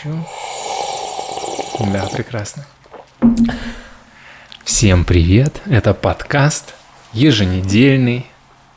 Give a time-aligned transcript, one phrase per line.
[0.00, 0.26] включу.
[1.92, 2.66] Да, прекрасно.
[4.64, 5.60] Всем привет!
[5.66, 6.74] Это подкаст
[7.12, 8.26] еженедельный.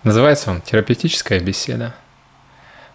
[0.04, 1.96] Называется он «Терапевтическая беседа».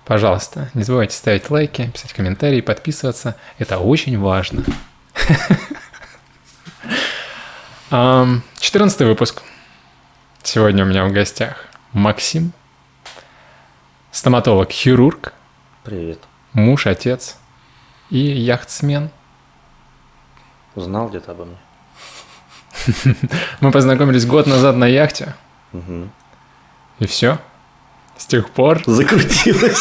[0.05, 3.37] Пожалуйста, не забывайте ставить лайки, писать комментарии, подписываться.
[3.59, 4.65] Это очень важно.
[8.61, 9.43] 14 выпуск.
[10.43, 12.53] Сегодня у меня в гостях Максим,
[14.13, 15.33] стоматолог-хирург,
[15.85, 16.21] Привет.
[16.53, 17.37] муж, отец
[18.11, 19.11] и яхтсмен.
[20.75, 21.57] Узнал где-то обо мне?
[23.61, 25.35] Мы познакомились год назад на яхте,
[26.99, 27.39] и все.
[28.17, 29.81] С тех пор, Закрутилось.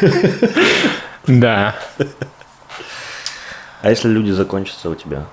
[1.26, 1.74] да,
[3.82, 5.26] А если люди закончатся у тебя?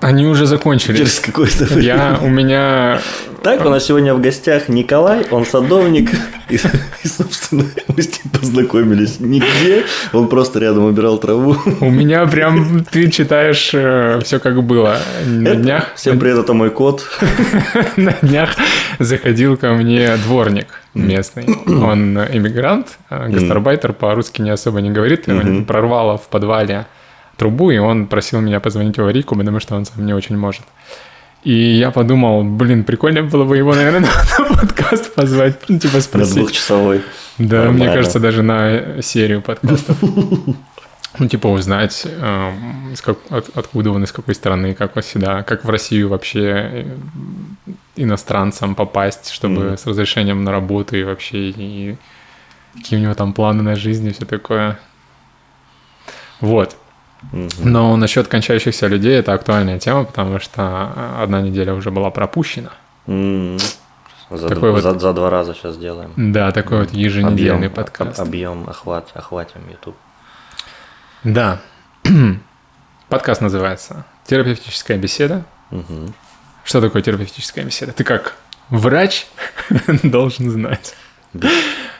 [0.00, 1.20] Они уже закончились.
[1.20, 1.78] Какое-то.
[1.80, 3.00] Я, у меня
[3.42, 6.10] Так, у нас сегодня в гостях Николай, он садовник.
[6.50, 6.56] И,
[7.02, 9.84] и, собственно, мы с ним познакомились нигде.
[10.12, 11.56] Он просто рядом убирал траву.
[11.80, 13.68] У меня прям ты читаешь
[14.24, 14.98] все как было.
[15.24, 17.04] На Это- днях, Всем привет, это мой кот.
[17.96, 18.50] на днях
[18.98, 21.46] заходил ко мне дворник местный.
[21.66, 25.26] Он иммигрант, э, гастарбайтер, по-русски не особо не говорит.
[25.28, 26.86] Его прорвало в подвале
[27.36, 30.62] трубу, и он просил меня позвонить в аварийку, потому что он сам не очень может.
[31.44, 34.00] И я подумал, блин, прикольно было бы его, наверное,
[34.38, 36.34] на подкаст позвать, ну, типа На спросить.
[36.34, 37.02] двухчасовой.
[37.38, 37.94] Да, мне Нормально.
[37.94, 39.96] кажется, даже на серию подкастов.
[41.18, 42.04] Ну, типа узнать,
[42.92, 46.84] из как- от- откуда он, из какой страны, как сюда, как в Россию вообще э,
[47.96, 49.78] иностранцам попасть, чтобы Мгм.
[49.78, 51.96] с разрешением на работу и вообще, и
[52.74, 54.78] какие у него там планы на жизнь и все такое.
[56.42, 56.76] Вот.
[57.58, 62.70] Но насчет кончающихся людей это актуальная тема, потому что э, одна неделя уже была пропущена.
[63.06, 66.12] За, Такой д- вот- за- за два раза сейчас сделаем.
[66.16, 68.18] Да, такой вот еженедельный подкаст.
[68.18, 69.96] Объем, охват, охватим YouTube.
[71.24, 71.60] Да.
[73.08, 75.44] Подкаст называется «Терапевтическая беседа».
[75.70, 76.12] Мгм.
[76.64, 77.92] Что такое терапевтическая беседа?
[77.92, 78.34] Ты как
[78.68, 79.26] врач
[80.02, 80.96] должен знать.
[81.32, 81.48] Да.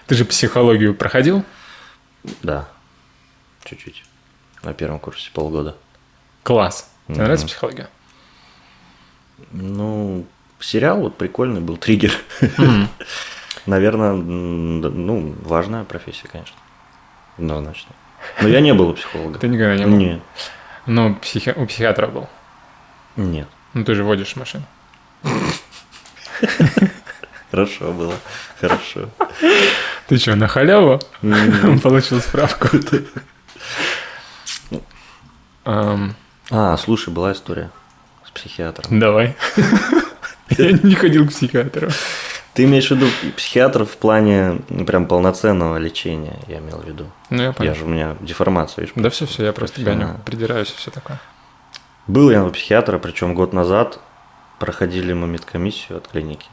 [0.08, 1.44] Ты же психологию проходил?
[2.42, 2.68] Да.
[3.64, 4.02] Чуть-чуть.
[4.66, 5.76] На первом курсе полгода.
[6.42, 6.90] Класс.
[7.06, 7.22] Тебе Мгм.
[7.24, 7.88] нравится психология?
[9.52, 10.26] Ну,
[10.58, 12.12] сериал вот прикольный был, триггер.
[12.58, 12.88] М.
[13.66, 16.56] Наверное, ну, важная профессия, конечно.
[17.38, 17.92] Однозначно.
[18.42, 19.38] Но я не был у психолога.
[19.38, 19.96] Ты никогда не был?
[19.96, 20.20] Нет.
[20.86, 22.28] Но психи- у психиатра был.
[23.14, 23.46] Нет.
[23.72, 24.64] Ну, ты же водишь машину.
[27.52, 28.14] Хорошо было.
[28.60, 29.10] Хорошо.
[30.08, 30.98] Ты что, на халяву
[31.84, 32.66] получил справку?
[35.66, 36.14] Ам,
[36.50, 37.70] А, слушай, была история
[38.24, 38.98] с психиатром.
[39.00, 39.34] Давай.
[40.50, 41.88] Я не ходил к психиатру.
[42.54, 43.06] Ты имеешь в виду
[43.36, 47.06] психиатр в плане ну, прям полноценного лечения, я имел в виду.
[47.28, 47.74] Ну, я Я понял.
[47.74, 48.94] же у меня деформация, видишь.
[48.96, 51.20] Да все, все, я просто гоню, придираюсь и все такое.
[52.06, 53.98] Был я у психиатра, причем год назад
[54.58, 56.46] проходили мы медкомиссию от клиники.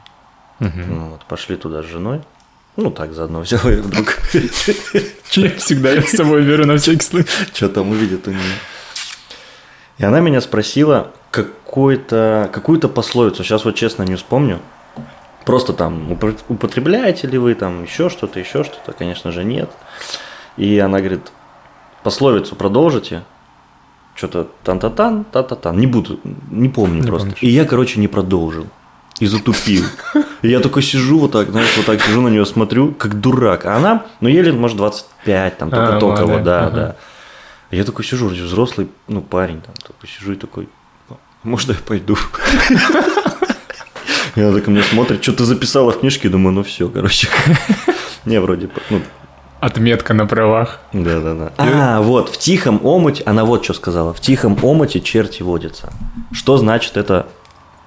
[0.58, 2.20] Ну вот, пошли туда с женой.
[2.76, 4.18] Ну, так заодно взял ее вдруг.
[5.32, 7.28] Я всегда я с собой беру на всякий случай.
[7.54, 8.40] Что там увидит у нее.
[9.98, 14.58] И она меня спросила какую-то пословицу, сейчас вот честно не вспомню.
[15.44, 19.70] Просто там, упо- употребляете ли вы там еще что-то, еще что-то, конечно же нет.
[20.56, 21.20] И она говорит,
[22.02, 23.22] пословицу продолжите.
[24.14, 25.76] Что-то тан-та-тан, та-та-тан.
[25.76, 27.26] Не буду, не помню Не просто.
[27.26, 27.42] помнишь.
[27.42, 28.66] И я, короче, не продолжил.
[29.18, 29.84] И затупил.
[30.42, 33.66] И я такой сижу вот так, знаешь, вот так сижу на нее, смотрю, как дурак.
[33.66, 36.96] А она, ну, ей лет, может, 25, там, А, только-только, вот, молодая, да, да.
[37.70, 40.68] Я такой сижу, вроде взрослый, ну, парень там, такой сижу и такой,
[41.08, 42.16] «Ну, можно я пойду?
[44.36, 47.28] И она так ко мне смотрит, что ты записала в книжке, думаю, ну все, короче.
[48.24, 49.00] Не, вроде, ну,
[49.60, 50.80] Отметка на правах.
[50.92, 51.52] да, да, да.
[51.56, 55.92] А, вот, в тихом омуте, она вот что сказала, в тихом омуте черти водятся.
[56.32, 57.28] Что значит это,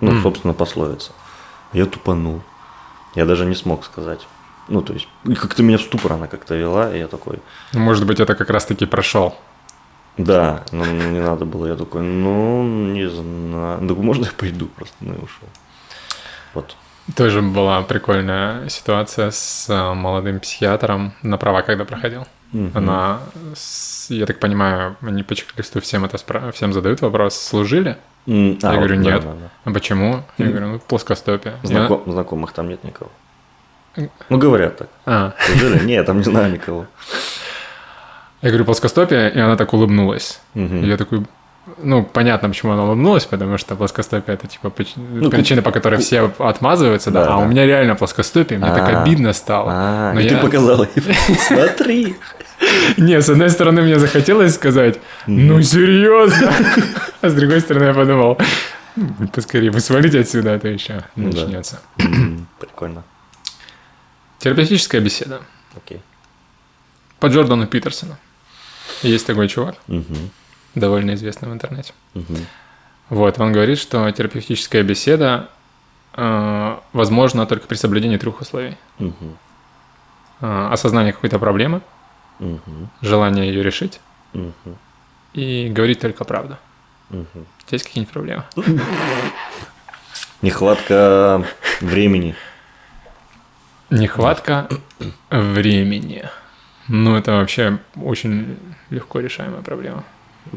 [0.01, 1.11] ну, собственно, пословица?
[1.73, 2.41] Я тупанул.
[3.13, 4.25] Я даже не смог сказать.
[4.69, 5.07] Ну, то есть,
[5.39, 7.39] как-то меня в ступор она как-то вела, и я такой,
[7.73, 9.35] Ну, Может быть, это как раз-таки прошел.
[10.17, 11.67] Да, но не надо было.
[11.67, 13.79] Я такой, ну, не знаю.
[13.81, 14.95] Ну, можно я пойду просто?
[15.01, 15.47] Ну, и ушел.
[16.53, 16.75] Вот.
[17.15, 22.25] Тоже была прикольная ситуация с э, молодым психиатром на права, когда проходил.
[22.51, 22.71] Мгм.
[22.73, 23.19] Она,
[24.09, 27.97] я так понимаю, они по чек-листу всем это спра- всем задают вопрос, служили?
[28.25, 29.23] М, Я а, говорю, вот, да, нет.
[29.23, 29.49] да, да.
[29.65, 30.23] А почему?
[30.37, 30.53] Я Мгм.
[30.55, 31.55] говорю, ну, плоскостопие.
[31.63, 33.09] Знаком- Знакомых там нет никого.
[34.29, 34.89] Ну, говорят так.
[35.05, 35.85] А, Служили?
[35.85, 36.87] Нет, там не знаю никого.
[38.41, 40.39] Я говорю, плоскостопие, и она так улыбнулась.
[40.53, 41.25] И я такой,
[41.83, 45.99] ну, понятно, почему она улыбнулась, потому что плоскостопие это типа прич- Ну, причина, по которой
[45.99, 49.71] все отмазываются, да, Да, а у меня реально плоскостопие, мне так А, обидно стало.
[49.73, 51.15] А, Но и я- ты показала ей.
[51.39, 52.15] Смотри.
[52.97, 56.51] Не, с одной стороны, мне захотелось сказать, ну серьезно,
[57.21, 58.37] а с другой стороны, я подумал,
[58.95, 61.79] «Ну, поскорее бы свалить отсюда, а то еще Ну начнется.
[62.59, 63.03] Прикольно.
[64.39, 65.41] Терапевтическая беседа
[65.75, 66.01] Окей.
[67.19, 68.17] по Джордану Питерсону.
[69.03, 70.31] Есть такой чувак, Мгм.
[70.75, 71.93] довольно известный в интернете.
[72.13, 72.45] Мгм.
[73.09, 75.49] Вот, он говорит, что терапевтическая беседа
[76.19, 78.75] э, возможна только при соблюдении трех условий.
[78.99, 79.37] Мгм.
[80.41, 81.81] Э, осознание какой-то проблемы,
[82.39, 82.89] Мгм.
[83.01, 83.99] желание ее решить
[84.33, 84.53] Мгм.
[85.33, 86.57] и говорить только правду.
[87.09, 87.25] Мгм.
[87.35, 88.43] У тебя есть какие-нибудь проблемы?
[90.41, 91.43] Нехватка
[91.81, 92.35] времени.
[93.89, 94.67] Нехватка
[95.29, 96.29] времени.
[96.87, 98.57] Ну, это вообще очень
[98.89, 100.03] легко решаемая проблема.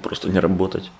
[0.03, 0.91] Просто не работать.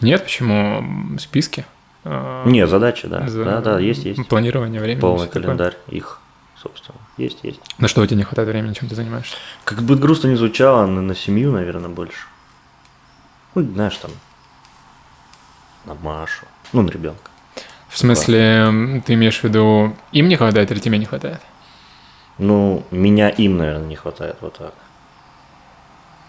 [0.00, 1.64] Нет, почему списки?
[2.04, 3.28] э, Не, задачи, да.
[3.28, 4.26] за- Да, да, есть, есть.
[4.28, 5.00] Планирование времени.
[5.00, 5.42] Полный всё такое.
[5.42, 6.20] календарь их,
[6.56, 6.96] собственно.
[7.18, 7.60] Есть, есть.
[7.78, 9.36] На что у тебя не хватает времени, чем ты занимаешься?
[9.64, 12.26] Как бы грустно не звучало, на, на семью, наверное, больше.
[13.54, 14.10] Ну, знаешь, там,
[15.84, 17.30] на Машу, ну, на ребенка.
[17.88, 21.40] В смысле, м, ты имеешь в виду, им не хватает или тебе не хватает?
[22.38, 24.72] Ну, меня им, наверное, не хватает, вот так.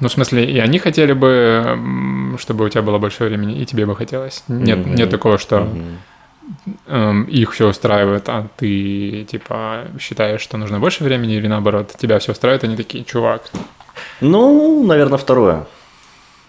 [0.01, 3.85] Ну, в смысле, и они хотели бы, чтобы у тебя было больше времени, и тебе
[3.85, 4.43] бы хотелось.
[4.47, 4.95] Нет, Мгм.
[4.95, 5.67] нет такого, что
[6.87, 12.17] эм, их все устраивает, а ты, типа, считаешь, что нужно больше времени, или наоборот, тебя
[12.19, 13.43] все устраивает, они такие, чувак.
[14.21, 15.65] Ну, наверное, второе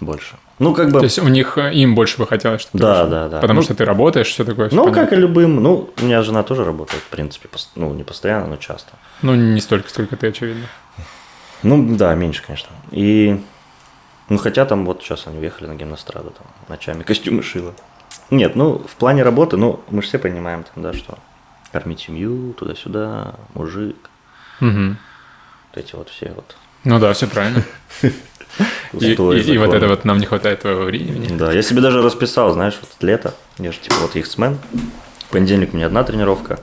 [0.01, 0.37] больше.
[0.59, 2.93] Ну, как бы, То есть у них, э, им больше бы хотелось, чтобы ты Да,
[3.01, 3.11] ушел.
[3.11, 3.41] да, да.
[3.41, 4.69] Потому Ну, что ты работаешь, все такое.
[4.69, 5.05] всё ну, понятно.
[5.05, 8.57] как и любым, ну, у меня жена тоже работает, в принципе, ну, не постоянно, но
[8.57, 8.93] часто.
[9.23, 10.67] Ну, не столько, сколько ты, очевидно.
[11.63, 12.71] Ну, да, меньше, конечно.
[12.91, 13.41] И,
[14.29, 17.75] ну, хотя там вот сейчас они уехали на гимнастраду, там, ночами костюмы шила.
[18.31, 21.19] Нет, ну, в плане работы, ну, мы же все понимаем, там, да, что
[21.71, 23.97] кормить семью, туда-сюда, мужик,
[24.61, 24.99] Мгм.
[25.75, 27.63] вот эти вот все вот Ну да, все правильно.
[28.93, 31.27] И, и- и вот это вот нам не хватает твоего времени.
[31.39, 34.59] Да, я себе даже расписал, знаешь, вот лето, я же типа вот X-Men,
[35.21, 36.59] в понедельник у меня одна тренировка,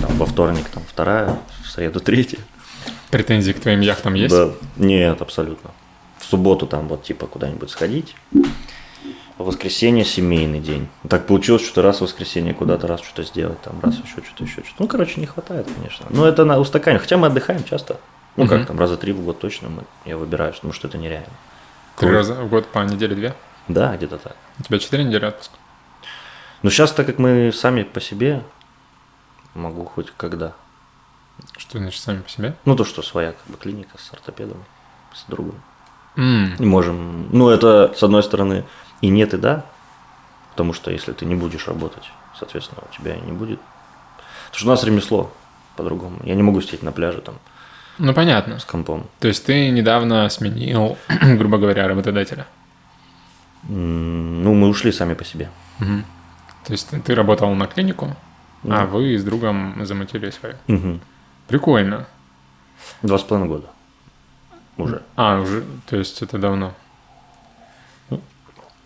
[0.00, 2.38] там, во вторник там вторая, в среду третья.
[3.16, 4.34] Претензии к твоим яхтам есть?
[4.34, 5.70] Да, нет, абсолютно.
[6.18, 8.14] В субботу там вот типа куда-нибудь сходить,
[9.38, 10.88] в воскресенье семейный день.
[11.08, 14.62] Так получилось, что раз в воскресенье куда-то, раз что-то сделать, там, раз еще что-то, еще
[14.62, 14.74] что-то.
[14.80, 16.06] Ну, короче, не хватает, конечно.
[16.10, 17.00] Но это на устаканивание.
[17.00, 17.98] Хотя мы отдыхаем часто.
[18.36, 18.58] Ну, Мгм.
[18.58, 21.32] как там, раза три в год точно мы, я выбираю, потому что это нереально.
[21.96, 23.34] Три раза в год по неделе две?
[23.68, 24.36] Да, где-то так.
[24.58, 25.54] У тебя четыре недели отпуска?
[26.62, 28.42] Но сейчас, так как мы сами по себе,
[29.54, 30.52] могу хоть когда.
[31.56, 32.54] Что значит сами по себе?
[32.64, 34.58] Ну, то, что своя как бы, клиника с ортопедом,
[35.14, 35.60] с другом.
[36.16, 38.64] М, И можем, ну, это, с одной стороны,
[39.02, 39.64] и нет, и да,
[40.52, 42.04] потому что если ты не будешь работать,
[42.38, 43.60] соответственно, у тебя и не будет.
[44.46, 45.32] Потому что у нас ремесло
[45.76, 46.18] по-другому.
[46.24, 47.34] Я не могу сидеть на пляже там
[47.98, 48.58] Ну, понятно.
[48.58, 49.06] с компом.
[49.20, 52.46] То есть ты недавно сменил, грубо говоря, работодателя.
[53.68, 55.50] Ну, мы ушли сами по себе.
[55.80, 56.04] Мгм.
[56.64, 58.16] То есть ты- ты работал на клинику,
[58.62, 58.82] Да.
[58.82, 60.54] а вы с другом замутили свою.
[60.68, 61.00] Мгм.
[61.48, 62.06] Прикольно.
[63.02, 63.68] Два с половиной года.
[64.76, 65.02] Уже.
[65.16, 66.74] А, уже, то есть это давно.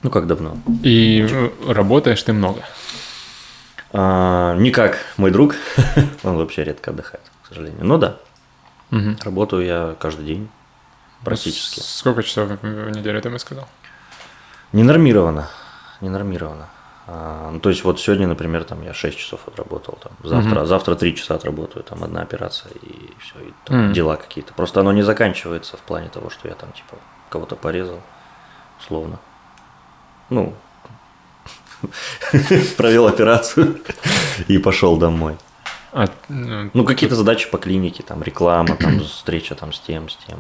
[0.03, 0.57] Ну, как давно?
[0.83, 1.29] И
[1.67, 2.62] работаешь ты много.
[3.93, 5.57] А, не как мой друг.
[6.23, 7.85] Он вообще редко отдыхает, к сожалению.
[7.85, 8.17] Ну да,
[8.91, 9.19] Мгм.
[9.25, 10.49] работаю я каждый день.
[11.25, 11.81] Практически.
[11.81, 13.69] Сколько часов в неделю ты мне сказал?
[14.73, 15.50] Ненормированно.
[16.00, 16.69] Ненормированно.
[17.12, 20.67] А, ну, то есть вот сегодня, например, там я 6 часов отработал, там, завтра, Мгм.
[20.67, 23.93] завтра 3 часа отработаю, там одна операция и все, и там Мгм.
[23.93, 24.55] дела какие-то.
[24.55, 26.97] Просто оно не заканчивается в плане того, что я там типа
[27.29, 28.00] кого-то порезал,
[28.79, 29.19] условно.
[30.29, 30.55] Ну,
[32.76, 33.81] провел операцию
[34.49, 35.37] и пошел домой.
[35.92, 40.16] А, ну, Ну, какие-то задачи по клинике, там реклама, там встреча там с тем, с
[40.16, 40.38] тем.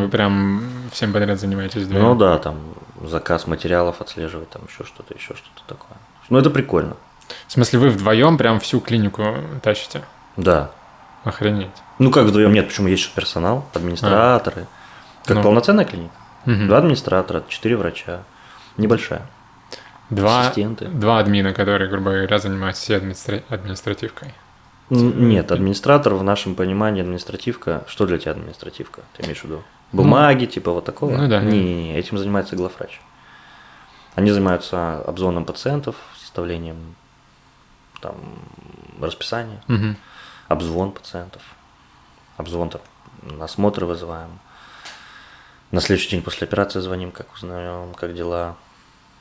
[0.00, 2.04] вы прям всем подряд занимаетесь вдвоем?
[2.04, 2.58] Ну да, там
[3.02, 5.96] заказ материалов отслеживать, там еще что-то, еще что-то такое.
[6.30, 6.96] Ну, это прикольно.
[7.46, 10.02] В смысле, вы вдвоем прям всю клинику тащите?
[10.36, 10.70] Да.
[11.24, 11.70] Охренеть.
[11.98, 14.66] Ну, как вдвоем нет, почему есть же персонал, администраторы.
[15.24, 15.42] Как Ну.
[15.42, 16.14] полноценная клиника.
[16.44, 16.68] Мгм.
[16.68, 18.22] Два администратора, четыре врача.
[18.76, 19.22] Небольшая.
[20.10, 20.86] Два, ассистенты.
[20.86, 24.34] два админа, которые, грубо говоря, занимаются всей администра- административкой.
[24.90, 27.84] Нет, администратор в нашем понимании административка.
[27.88, 29.02] Что для тебя административка?
[29.16, 29.62] Ты имеешь в виду?
[29.92, 31.16] Бумаги, типа вот такого?
[31.16, 31.40] ну да.
[31.40, 33.00] Не-не-не, этим занимается главврач.
[34.14, 36.94] Они занимаются обзвоном пациентов, составлением
[38.00, 38.14] там,
[39.00, 39.96] расписания, Мгм.
[40.48, 41.42] обзвон пациентов.
[42.36, 42.80] Обзвон там,
[43.22, 44.38] на осмотры вызываем.
[45.70, 48.56] На следующий день после операции звоним, как узнаем, как дела.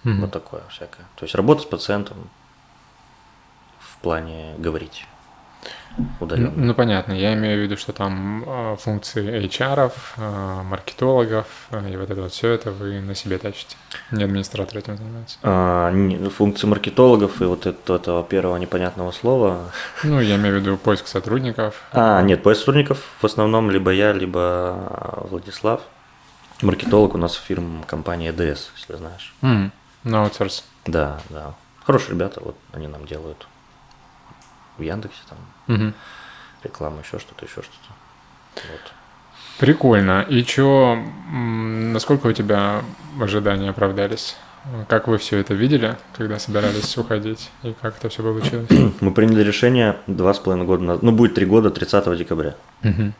[0.03, 1.05] mm Вот такое всякое.
[1.15, 2.29] То есть работа с пациентом
[3.79, 5.07] в плане говорить
[6.19, 6.51] удаленно.
[6.55, 7.13] Ну, понятно.
[7.13, 12.21] Я имею в виду, что там э, функции HR, э, маркетологов э, и вот это
[12.21, 13.75] вот все это вы на себе тащите.
[14.11, 15.37] Не администратор этим занимается.
[15.43, 19.71] А, не, функции маркетологов и вот это, этого первого непонятного слова.
[20.03, 21.81] Ну, я имею в виду поиск сотрудников.
[21.91, 25.81] А, нет, поиск сотрудников в основном либо я, либо Владислав.
[26.61, 29.33] Маркетолог у нас фирма компания EDS, если знаешь.
[29.41, 29.71] Mm,
[30.03, 30.63] на аутсорс.
[30.85, 31.53] Да, да.
[31.85, 33.47] Хорошие ребята, вот они нам делают
[34.77, 35.93] в Яндексе там угу.
[36.63, 37.93] рекламу, еще что-то, еще что-то.
[38.55, 38.93] Вот.
[39.59, 40.25] Прикольно.
[40.27, 40.97] И что,
[41.31, 42.83] насколько у тебя
[43.19, 44.35] ожидания оправдались?
[44.87, 48.67] Как вы все это видели, когда собирались уходить, и как это все получилось?
[48.99, 52.55] Мы приняли решение два с половиной года назад, ну будет три года, 30 декабря.
[52.83, 53.13] Угу.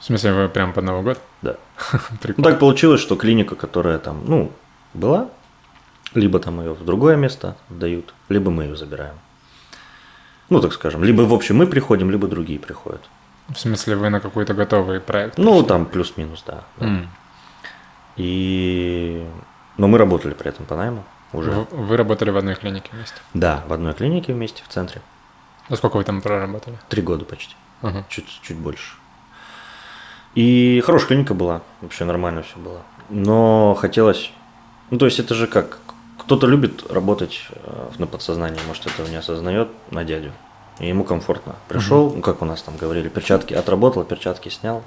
[0.00, 1.20] В смысле, вы прям под Новый год?
[1.40, 1.56] Да.
[2.20, 2.34] Прикольно.
[2.36, 4.52] Ну, так получилось, что клиника, которая там, ну,
[4.92, 5.30] была,
[6.14, 9.14] либо там ее в другое место дают, либо мы ее забираем.
[10.48, 13.02] Ну, так скажем, либо в общем мы приходим, либо другие приходят.
[13.48, 15.38] В смысле, вы на какой-то готовый проект?
[15.38, 16.64] Ну, там плюс-минус, да.
[16.78, 16.86] да.
[16.86, 17.06] Mm.
[18.16, 19.26] И...
[19.76, 21.50] Но мы работали при этом по найму уже.
[21.50, 23.16] Вы, вы работали в одной клинике вместе?
[23.34, 25.02] Да, в одной клинике вместе в центре.
[25.68, 26.78] А сколько вы там проработали?
[26.88, 27.54] Три года почти.
[27.82, 28.04] Uh-huh.
[28.08, 28.94] Чуть, чуть больше.
[30.34, 32.82] И хорошая клиника была, вообще нормально все было.
[33.08, 34.32] Но хотелось...
[34.90, 35.78] Ну, то есть это же как,
[36.26, 40.32] кто-то любит работать э, на подсознании, может, этого не осознает, на дядю.
[40.80, 41.54] И ему комфортно.
[41.68, 42.16] Пришел, угу.
[42.16, 44.82] ну, как у нас там говорили, перчатки отработал, перчатки снял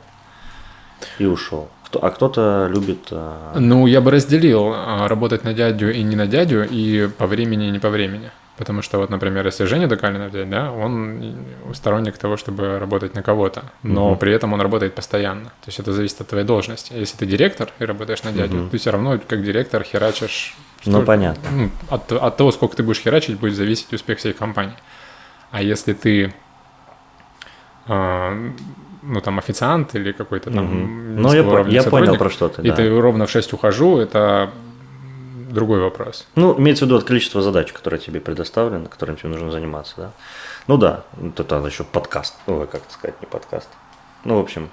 [1.18, 1.70] и ушел.
[2.02, 3.08] А кто-то любит...
[3.12, 7.26] Э, ну, я бы разделил э, работать на дядю и не на дядю, и по
[7.26, 8.32] времени и не по времени.
[8.58, 11.38] Потому что вот, например, если Женя Докалина взять, да, он
[11.74, 14.18] сторонник того, чтобы работать на кого-то, но угу.
[14.18, 15.46] при этом он работает постоянно.
[15.46, 16.92] То есть это зависит от твоей должности.
[16.92, 18.70] Если ты директор и работаешь на дядю, угу.
[18.72, 21.50] ты все равно как директор херачишь ну, понятно.
[21.52, 24.76] Ну, от, от того, сколько ты будешь херачить, будет зависеть успех всей компании.
[25.52, 26.34] А если ты,
[27.88, 28.52] э,
[29.02, 30.66] ну, там, официант или какой-то там...
[30.66, 31.22] Угу.
[31.22, 32.76] Ну, я, я понял про что ты, И да.
[32.76, 34.52] ты ровно в 6 ухожу, это
[35.50, 36.28] другой вопрос.
[36.36, 40.12] Ну, имеется в виду от количества задач, которые тебе предоставлены, которыми тебе нужно заниматься, да?
[40.68, 43.70] Ну да, это тогда еще подкаст, ну, как сказать, не подкаст.
[44.24, 44.70] Ну, в общем,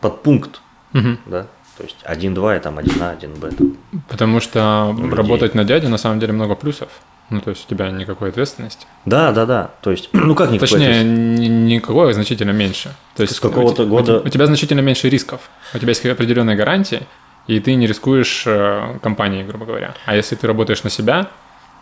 [0.00, 0.60] подпункт,
[0.92, 1.16] угу.
[1.26, 1.46] да?
[1.76, 3.76] То есть 1-2 и там 1А, 1Б.
[4.08, 5.14] Потому что людей.
[5.14, 6.88] работать на дяде на самом деле много плюсов.
[7.30, 8.86] Ну, то есть у тебя никакой ответственности.
[9.06, 9.70] Да, да, да.
[9.80, 12.94] То есть, ну как никакой Точнее, никакой, а значительно меньше.
[13.16, 14.20] То есть с какого-то у, года...
[14.20, 15.40] У, тебя значительно меньше рисков.
[15.72, 17.06] У тебя есть определенные гарантии,
[17.46, 19.94] и ты не рискуешь э, компанией, грубо говоря.
[20.04, 21.30] А если ты работаешь на себя,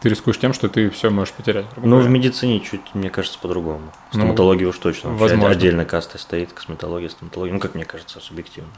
[0.00, 1.66] ты рискуешь тем, что ты все можешь потерять.
[1.76, 3.92] Ну, в медицине чуть, мне кажется, по-другому.
[4.10, 5.10] Стоматология ну, уж точно.
[5.10, 5.50] Возможно.
[5.50, 7.52] Отдельно каста стоит, косметология, стоматология.
[7.52, 8.70] Ну, как мне кажется, субъективно.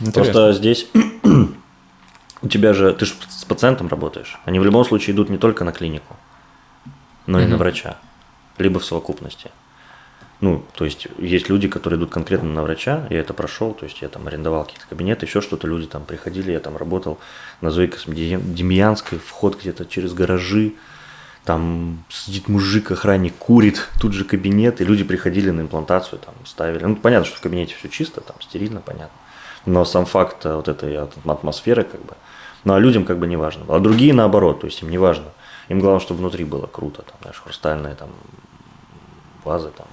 [0.00, 0.22] Интересно.
[0.22, 0.88] Просто здесь
[2.42, 4.38] у тебя же, ты же с пациентом работаешь.
[4.44, 6.16] Они в любом случае идут не только на клинику,
[7.26, 7.96] но и на врача.
[8.58, 9.50] Либо в совокупности.
[10.40, 14.02] Ну, то есть есть люди, которые идут конкретно на врача, я это прошел, то есть
[14.02, 17.18] я там арендовал какие-то кабинеты, еще что-то, люди там приходили, я там работал
[17.62, 20.74] на Зои Демьянской, вход где-то через гаражи,
[21.46, 26.84] там сидит мужик, охранник, курит, тут же кабинет, и люди приходили на имплантацию, там ставили.
[26.84, 29.16] Ну, понятно, что в кабинете все чисто, там стерильно, понятно.
[29.66, 32.14] Но сам факт вот этой атмосферы, как бы,
[32.64, 33.64] ну, а людям как бы не важно.
[33.68, 35.26] А другие наоборот, то есть им не важно.
[35.68, 38.08] Им главное, чтобы внутри было круто, там, знаешь, хрустальные там
[39.44, 39.86] вазы, там,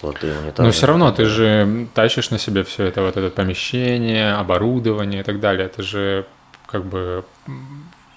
[0.00, 0.66] золотые унитазы.
[0.66, 5.24] Но все равно ты же тащишь на себе все это, вот это помещение, оборудование и
[5.24, 5.66] так далее.
[5.66, 6.26] Это же
[6.66, 7.24] как бы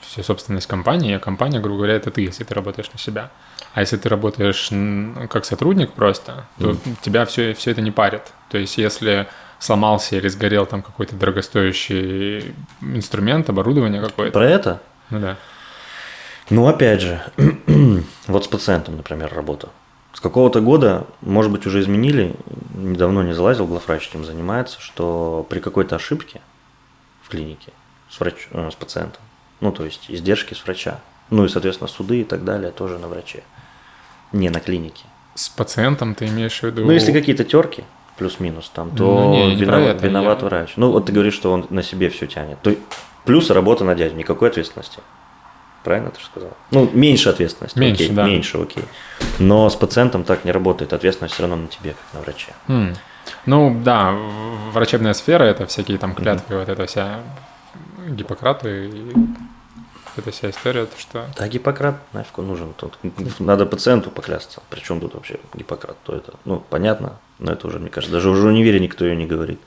[0.02, 3.32] все собственность компании, а компания, грубо говоря, это ты, если ты работаешь на себя.
[3.74, 4.70] А если ты работаешь
[5.30, 6.96] как сотрудник просто, то mm.
[7.02, 8.34] тебя все, все это не парит.
[8.50, 9.28] То есть если
[9.62, 14.34] сломался или сгорел там какой-то дорогостоящий инструмент, оборудование какое-то.
[14.34, 14.82] Про это?
[15.12, 15.38] Ну да.
[16.50, 17.22] Ну, опять же,
[18.28, 19.70] вот с пациентом, например, работа.
[20.14, 22.36] С какого-то года, может быть, уже изменили,
[22.74, 26.42] недавно не залазил, главврач этим занимается, что при какой-то ошибке
[27.22, 27.72] в клинике
[28.10, 29.22] с, врач, э, с пациентом,
[29.62, 31.00] ну, то есть издержки с врача,
[31.30, 33.44] ну и, соответственно, суды и так далее тоже на враче,
[34.34, 35.06] не на клинике.
[35.36, 36.84] С пациентом ты имеешь в виду?
[36.84, 37.86] Ну, если какие-то терки,
[38.22, 40.46] плюс-минус там, то ну, не, не виноват, это, виноват я...
[40.46, 40.74] врач.
[40.76, 42.62] Ну, вот ты говоришь, что он на себе все тянет.
[42.62, 42.76] То,
[43.26, 45.00] плюс работа на дядю, никакой ответственности.
[45.84, 46.52] Правильно ты же сказал?
[46.70, 47.80] Ну, меньше ответственности.
[47.80, 48.28] Меньше, окей, да.
[48.28, 48.84] Меньше, окей.
[49.40, 50.94] Но с пациентом так не работает.
[50.94, 52.54] Ответственность все равно на тебе, как на враче.
[52.68, 52.96] Mm.
[53.48, 54.16] Ну, да,
[54.72, 56.60] врачебная сфера– это всякие там клятвы, mm-hmm.
[56.60, 57.22] вот эта вся
[58.08, 59.14] Гиппократы и
[60.16, 61.26] эта вся история, то что...
[61.36, 62.74] Да, Гиппократ нафиг он нужен.
[62.78, 63.00] Тут
[63.40, 64.62] надо пациенту поклясться.
[64.70, 65.98] Причем тут вообще Гиппократ?
[66.04, 69.16] То это, ну, понятно, но это уже, мне кажется, даже уже в универе никто ее
[69.16, 69.60] не говорит.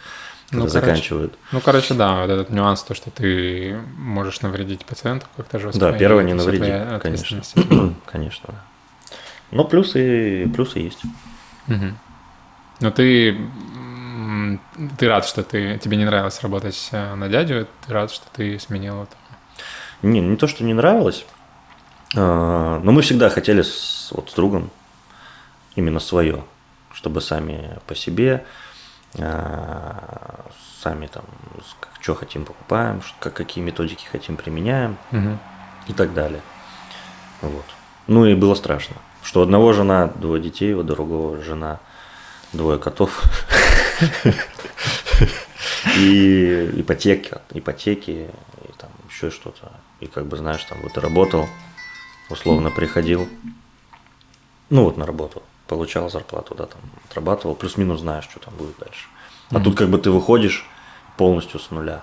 [0.50, 1.34] когда короче, заканчивают.
[1.52, 5.80] Ну, короче, да, вот этот нюанс, то, что ты можешь навредить пациенту как-то жестко.
[5.80, 7.42] Да, первое не навреди, конечно.
[8.06, 8.64] Конечно, да.
[9.50, 11.02] Но плюсы, плюсы есть.
[11.66, 11.98] Мгм.
[12.80, 13.36] Но ты,
[14.98, 18.58] ты рад, что ты, тебе не нравилось работать э, на дядю, ты рад, что ты
[18.58, 19.16] сменил это.
[20.02, 21.24] Не, не то, что не нравилось,
[22.16, 24.70] а, но мы всегда хотели с, вот с другом
[25.76, 26.44] именно свое,
[26.94, 28.44] чтобы сами по себе,
[29.18, 30.44] а,
[30.80, 31.24] сами там,
[32.00, 35.38] что хотим покупаем, какие методики хотим применяем Мгм.
[35.88, 36.40] и так далее.
[37.42, 37.64] Вот.
[38.06, 41.80] Ну и было страшно, что одного жена, двое детей, у другого жена,
[42.52, 43.22] двое котов.
[45.96, 48.10] И ипотеки, ипотеки,
[48.68, 49.72] и там еще что-то.
[50.00, 51.46] И как бы, знаешь, там вот работал,
[52.30, 53.28] условно приходил,
[54.70, 59.06] ну вот на работу, получал зарплату, да, там отрабатывал, плюс-минус знаешь, что там будет дальше.
[59.50, 60.66] А тут как бы ты выходишь
[61.16, 62.02] полностью с нуля.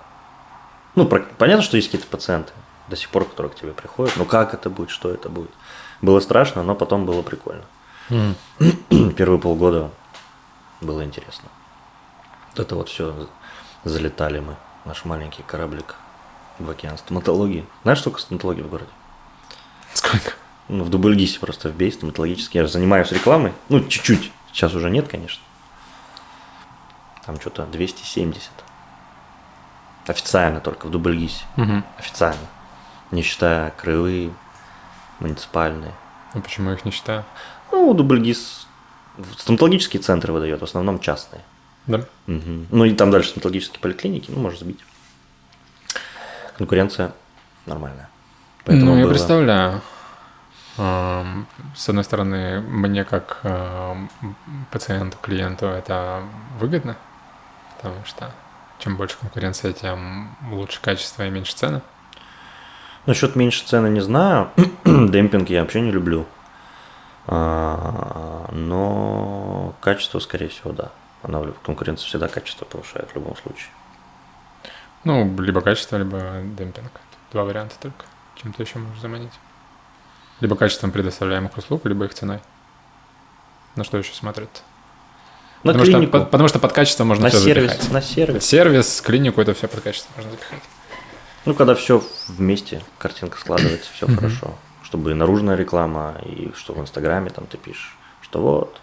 [0.96, 2.52] Ну, про- понятно, что есть какие-то пациенты
[2.88, 4.16] до сих пор, которые к тебе приходят.
[4.18, 5.52] Ну, как это будет, что это будет.
[6.02, 7.64] Было страшно, но потом было прикольно.
[8.10, 8.36] Мгм.
[9.16, 9.92] Первые полгода
[10.82, 11.50] было интересно.
[12.50, 13.28] Вот это вот все
[13.84, 15.96] залетали мы, наш маленький кораблик
[16.60, 17.66] в океан стоматологии.
[17.84, 18.90] Знаешь, сколько стоматологии в городе?
[19.94, 20.34] Сколько?
[20.72, 22.60] Ну, в Дубльгисе просто вбей стоматологический.
[22.60, 23.52] Я же занимаюсь рекламой.
[23.68, 24.32] Ну, чуть-чуть.
[24.54, 25.44] Сейчас уже нет, конечно.
[27.26, 28.50] Там что-то 270.
[30.08, 31.44] Официально только в Дубльгисе.
[31.58, 31.84] Мгм.
[31.98, 32.40] Официально.
[33.12, 34.32] Не считая краевые,
[35.20, 35.92] муниципальные.
[36.34, 37.26] Ну, почему их не считаю?
[37.74, 38.66] Ну, Дубльгис
[39.38, 41.42] стоматологические центры выдает, в основном частные.
[41.86, 42.06] Да?
[42.28, 42.68] Мгм.
[42.72, 44.80] Ну и там дальше стоматологические поликлиники, ну, можешь сбить.
[46.58, 47.12] Конкуренция
[47.66, 48.10] нормальная.
[48.68, 49.82] ну, я было- представляю.
[50.78, 54.10] Ам, С одной стороны, мне как ам,
[54.72, 56.24] пациенту, клиенту это
[56.60, 56.96] выгодно,
[57.76, 58.32] потому что
[58.80, 61.82] чем больше конкуренция, тем лучше качество и меньше цены.
[63.06, 64.50] Насчет меньше цены не знаю.
[64.86, 66.26] Демпинг я вообще не люблю.
[67.28, 70.90] А, но качество, скорее всего, да.
[71.24, 73.70] Она конкуренция всегда качество повышает в любом случае.
[75.04, 76.92] Ну, либо качество, либо демпинг.
[77.32, 78.06] Два варианта только.
[78.36, 79.34] Чем ты еще можешь заманить?
[80.42, 82.40] Либо качеством предоставляемых услуг, либо их ценой.
[83.76, 84.64] На что еще смотрят?
[85.64, 87.92] На потому, что, клинику, по- потому что под качество можно на все сервис, запихать.
[87.92, 88.44] на сервис.
[88.46, 90.64] Сервис, клинику, это все под качество можно запихать.
[91.46, 94.56] Ну, когда все вместе, картинка складывается, все хорошо.
[94.84, 98.82] Чтобы и наружная реклама, и что в Инстаграме там ты пишешь, что вот,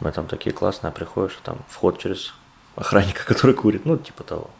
[0.00, 2.34] мы там такие классные, а приходишь, а там вход через
[2.74, 4.50] охранника, который курит, ну, типа того.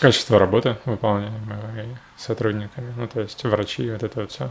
[0.00, 4.50] Качество работы, выполняемой сотрудниками, ну, то есть врачи, вот это вот все.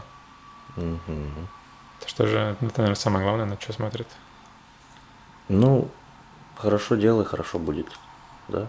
[0.76, 4.06] Это что же, это, наверное, самое главное, на что смотрят.
[5.48, 5.88] Ну,
[6.56, 7.86] хорошо делай, хорошо будет,
[8.48, 8.68] да,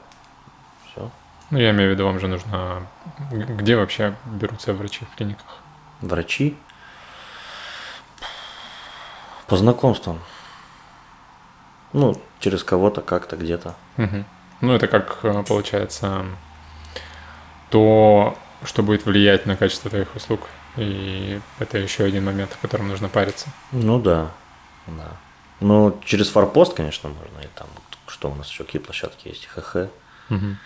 [0.85, 1.11] все.
[1.49, 2.87] Ну, я имею в виду, вам же нужно...
[3.31, 5.59] Где вообще берутся врачи в клиниках?
[6.01, 6.57] Врачи
[9.47, 10.19] по знакомствам.
[11.93, 13.75] Ну, через кого-то, как-то, где-то.
[13.95, 14.25] Мгм.
[14.59, 16.25] Ну, это как э, получается
[17.69, 20.41] то, что будет влиять на качество твоих услуг.
[20.77, 23.49] И это еще один момент, о котором нужно париться.
[23.71, 24.31] Ну да,
[24.85, 25.17] да.
[25.59, 27.39] Ну, через форпост, конечно, можно.
[27.39, 27.67] И там,
[28.07, 29.89] что у нас еще, какие площадки есть, ХХ.
[30.29, 30.57] Мгм.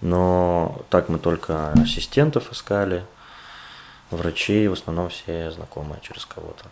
[0.00, 3.04] Но так мы только ассистентов искали,
[4.10, 6.64] врачей, в основном все знакомые через кого-то.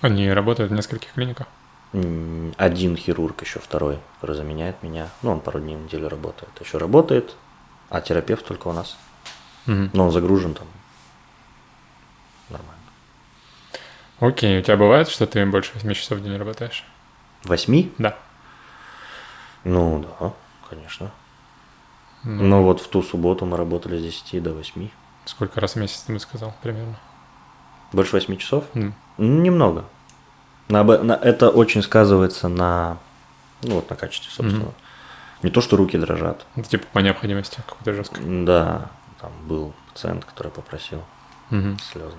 [0.00, 1.46] Они работают в нескольких клиниках.
[1.92, 5.08] Один хирург, еще второй, который заменяет меня.
[5.22, 6.50] Ну, он пару дней в неделю работает.
[6.60, 7.36] Еще работает,
[7.88, 8.96] а терапевт только у нас.
[9.66, 9.90] Мгм.
[9.92, 10.66] Но он загружен там.
[12.50, 12.74] Нормально.
[14.20, 16.84] Окей, у тебя бывает, что ты больше 8 часов в день работаешь?
[17.44, 17.92] Восьми?
[17.98, 18.16] Да.
[19.64, 20.32] Ну, да,
[20.68, 21.10] конечно.
[22.22, 24.88] Ну, Но вот в ту субботу мы работали с 10 до 8.
[25.24, 26.96] Сколько раз в месяц ты бы сказал примерно?
[27.92, 28.64] Больше 8 часов?
[28.74, 29.84] Ну, Немного.
[30.68, 32.96] На, на- это очень сказывается на,
[33.62, 34.64] ну, вот на качестве, собственно.
[34.64, 34.74] Мгм.
[35.42, 36.46] Не то, что руки дрожат.
[36.56, 38.24] Это типа по необходимости какой-то жесткой.
[38.46, 41.02] Да, там был пациент, который попросил
[41.50, 41.78] Мгм.
[41.80, 42.18] слезно.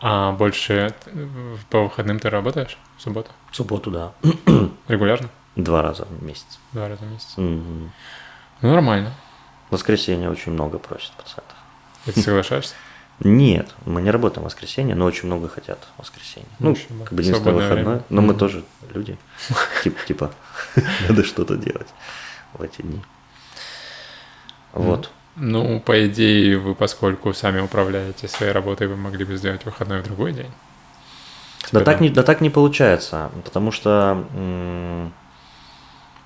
[0.00, 2.78] А больше э, по выходным ты работаешь?
[2.96, 3.30] В субботу?
[3.50, 4.12] В субботу, да.
[4.88, 5.28] Регулярно?
[5.56, 6.58] Два раза в месяц.
[6.72, 7.34] Два раза в месяц?
[7.36, 7.90] Мгм.
[8.62, 9.12] Ну, нормально.
[9.68, 11.56] В воскресенье очень много просят пациентов.
[12.06, 12.74] И ты соглашаешься?
[13.20, 16.48] Нет, мы не работаем в воскресенье, но очень много хотят в воскресенье.
[16.60, 17.04] Ну, много.
[17.04, 17.84] как бы единственное Свободное выходное.
[17.94, 18.04] время.
[18.10, 18.38] Но мы Мгм.
[18.38, 19.18] тоже люди.
[19.82, 20.30] Типа, типа,
[21.08, 21.88] надо что-то делать
[22.54, 23.02] в эти дни.
[24.72, 25.10] Вот.
[25.40, 30.04] Ну, по идее, вы, поскольку сами управляете своей работой, вы могли бы сделать выходной в
[30.04, 30.50] другой день.
[31.72, 35.12] Да так, не, да так не получается, потому что м,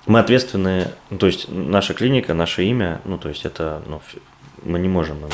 [0.05, 4.01] Мы ответственны, ну, то есть наша клиника, наше имя, ну, то есть это, ну,
[4.63, 5.31] мы не можем им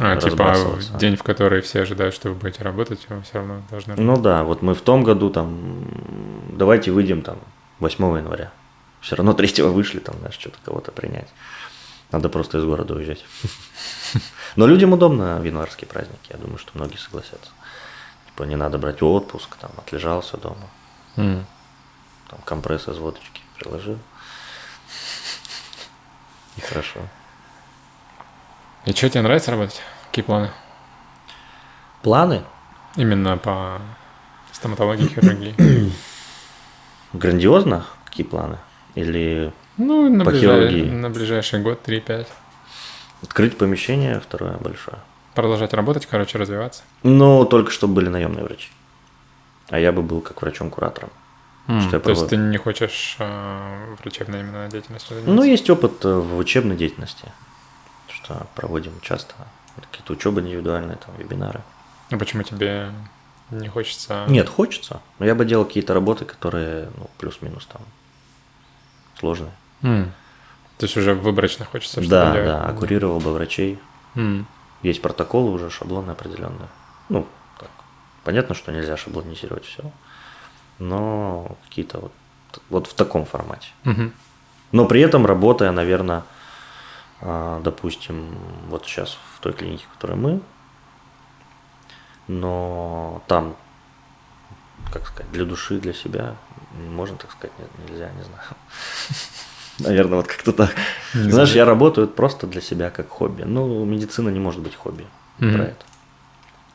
[0.00, 0.56] а, А, типа
[0.98, 3.94] день, в который все ожидают, что вы будете работать, вы все равно должны...
[3.96, 5.86] Ну да, вот мы в том году там,
[6.52, 7.38] давайте выйдем там
[7.80, 8.50] 8 января.
[9.00, 11.28] Все равно 3 вышли, там, знаешь, что-то кого-то принять.
[12.14, 13.24] Надо просто из города уезжать.
[14.56, 17.50] Но людям удобно в январские праздники, я думаю, что многие согласятся.
[18.26, 20.68] Типа не надо брать отпуск, там, отлежался дома,
[21.16, 21.44] М.
[22.30, 23.98] там, компресс из водочки приложил.
[26.56, 27.00] И хорошо.
[28.84, 29.82] И что, тебе нравится работать?
[30.06, 30.52] Какие планы?
[32.02, 32.44] Планы?
[32.94, 33.80] Именно по
[34.52, 35.92] стоматологии, хирургии.
[37.12, 37.84] Грандиозно?
[38.04, 38.58] Какие планы?
[38.94, 40.90] Или Ну, на, По ближай- хирургии.
[40.90, 42.26] на ближайший год, 3-5.
[43.22, 44.98] открыть помещение, второе большое.
[45.34, 46.82] Продолжать работать, короче, развиваться.
[47.02, 48.70] Ну, только чтобы были наемные врачи.
[49.70, 51.10] А я бы был как врачом-куратором.
[51.66, 55.34] Что я То есть ты не хочешь а, врачебной именно деятельностью заниматься?
[55.34, 57.32] Ну, есть опыт э, в учебной деятельности,
[58.08, 59.34] что проводим часто
[59.90, 61.62] какие-то учебы индивидуальные, там, вебинары.
[62.10, 62.90] А почему тебе
[63.50, 64.26] не хочется...
[64.28, 65.00] Нет, хочется.
[65.18, 67.80] Но я бы делал какие-то работы, которые, ну, плюс-минус там
[69.18, 69.52] сложные.
[69.84, 70.12] М.
[70.78, 72.48] То есть уже выборочно хочется что-то да, делать?
[72.48, 73.78] да, оккурировал бы врачей.
[74.16, 74.46] М.
[74.82, 76.68] Есть протоколы уже, шаблоны определенные.
[77.08, 77.26] Ну,
[77.60, 77.70] так.
[78.24, 79.82] Понятно, что нельзя шаблонизировать все,
[80.78, 82.12] но какие-то вот,
[82.70, 83.68] вот в таком формате.
[83.84, 84.12] Мгм.
[84.72, 86.24] Но при этом работая, наверное,
[87.20, 88.36] допустим,
[88.68, 90.40] вот сейчас в той клинике, в которой мы,
[92.26, 93.54] но там,
[94.92, 96.34] как сказать, для души, для себя,
[96.72, 98.44] можно так сказать, нет, нельзя, не знаю.
[99.78, 100.74] Наверное, вот как-то так.
[101.14, 101.56] Не Знаешь, знаю.
[101.56, 103.42] я работаю просто для себя как хобби.
[103.42, 105.04] Ну, медицина не может быть хобби.
[105.38, 105.54] Мгм.
[105.54, 105.84] Про это.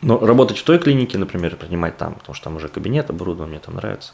[0.01, 3.59] Но работать в той клинике, например, принимать там, потому что там уже кабинет оборудован, мне
[3.59, 4.13] там нравится.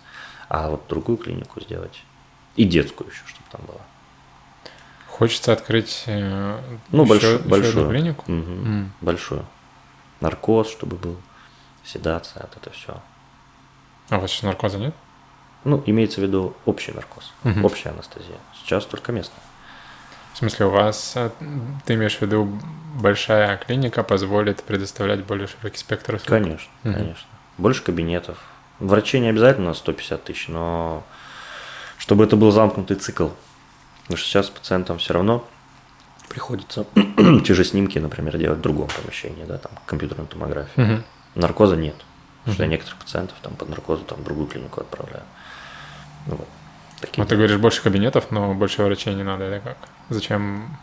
[0.49, 2.03] А вот другую клинику сделать.
[2.55, 3.81] И детскую еще, чтобы там была.
[5.07, 6.59] Хочется открыть э,
[6.91, 7.89] Ну, еще- большую, еще большую.
[7.89, 8.31] клинику?
[8.31, 8.65] Мгм.
[8.65, 8.93] М.
[9.01, 9.45] Большую.
[10.21, 11.17] Наркоз, чтобы был.
[11.83, 12.99] Седация, вот это все.
[14.09, 14.93] А у вас сейчас наркоза нет?
[15.63, 17.63] Ну, имеется в виду общий наркоз, Мгм.
[17.65, 18.37] общая анестезия.
[18.65, 19.39] Сейчас только местная.
[20.33, 21.29] В смысле, у вас, э,
[21.85, 22.59] ты имеешь в виду,
[22.95, 26.29] большая клиника позволит предоставлять более широкий спектр услуг?
[26.29, 26.93] Конечно, Мгм.
[26.95, 27.27] конечно.
[27.57, 28.37] Больше кабинетов.
[28.79, 31.03] Врачей не обязательно 150 тысяч, но
[31.97, 33.29] чтобы это был замкнутый цикл.
[34.01, 35.47] Потому что сейчас пациентам все равно
[36.27, 36.85] приходится
[37.45, 40.85] те же снимки, например, делать в другом помещении, да, там компьютерную томографию.
[40.85, 41.03] Мгм.
[41.35, 41.95] Наркоза нет.
[42.39, 45.23] Потому что я некоторых пациентов там под наркозу там, в другую клинику отправляю.
[46.27, 46.47] Вот.
[47.01, 49.77] Такие Вот ты говоришь, больше кабинетов, но больше врачей не надо, это как?
[50.09, 50.77] Зачем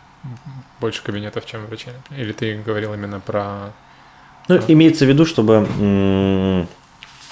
[0.79, 1.93] больше кабинетов, чем врачей?
[2.11, 3.73] Или ты говорил именно про...
[4.47, 5.65] Ну, имеется в виду, чтобы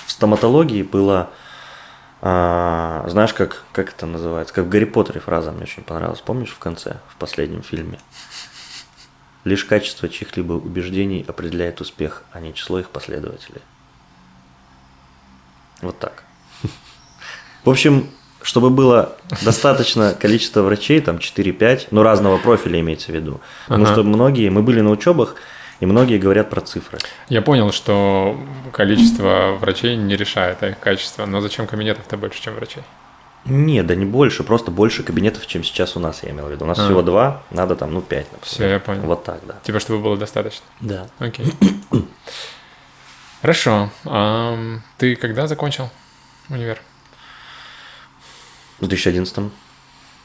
[0.06, 1.30] в стоматологии было,
[2.22, 6.22] а, знаешь, как, как это называется, как в Гарри Поттере фраза мне очень понравилась.
[6.22, 8.00] Помнишь в конце, в последнем фильме?
[9.44, 13.62] Лишь качество чьих-либо убеждений определяет успех, а не число их последователей.
[15.82, 16.24] Вот так.
[17.64, 18.10] В общем,
[18.44, 23.40] чтобы было достаточно количество врачей, там 4-5, но разного профиля имеется в виду.
[23.68, 23.94] Потому Ага.
[23.94, 25.36] что многие, мы были на учебах,
[25.80, 27.00] и многие говорят про цифры.
[27.30, 28.40] Я понял, что
[28.72, 32.84] количество врачей не решает их качество, но зачем кабинетов-то больше, чем врачей?
[33.46, 36.66] Не, да не больше, просто больше кабинетов, чем сейчас у нас, я имел в виду.
[36.66, 36.86] У нас А.
[36.86, 38.46] всего два, надо там, ну, пять, например.
[38.46, 39.02] Все, я понял.
[39.02, 39.56] Вот так, да.
[39.64, 40.64] Типа, чтобы было достаточно.
[40.80, 41.08] Да.
[41.18, 41.46] Окей.
[43.42, 43.90] Хорошо.
[44.06, 45.90] Ам, ты когда закончил
[46.50, 46.80] универ?
[48.82, 49.52] В 2011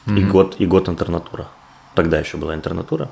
[0.07, 0.29] и Мгм.
[0.31, 1.47] год, и год интернатура.
[1.95, 3.09] Тогда еще была интернатура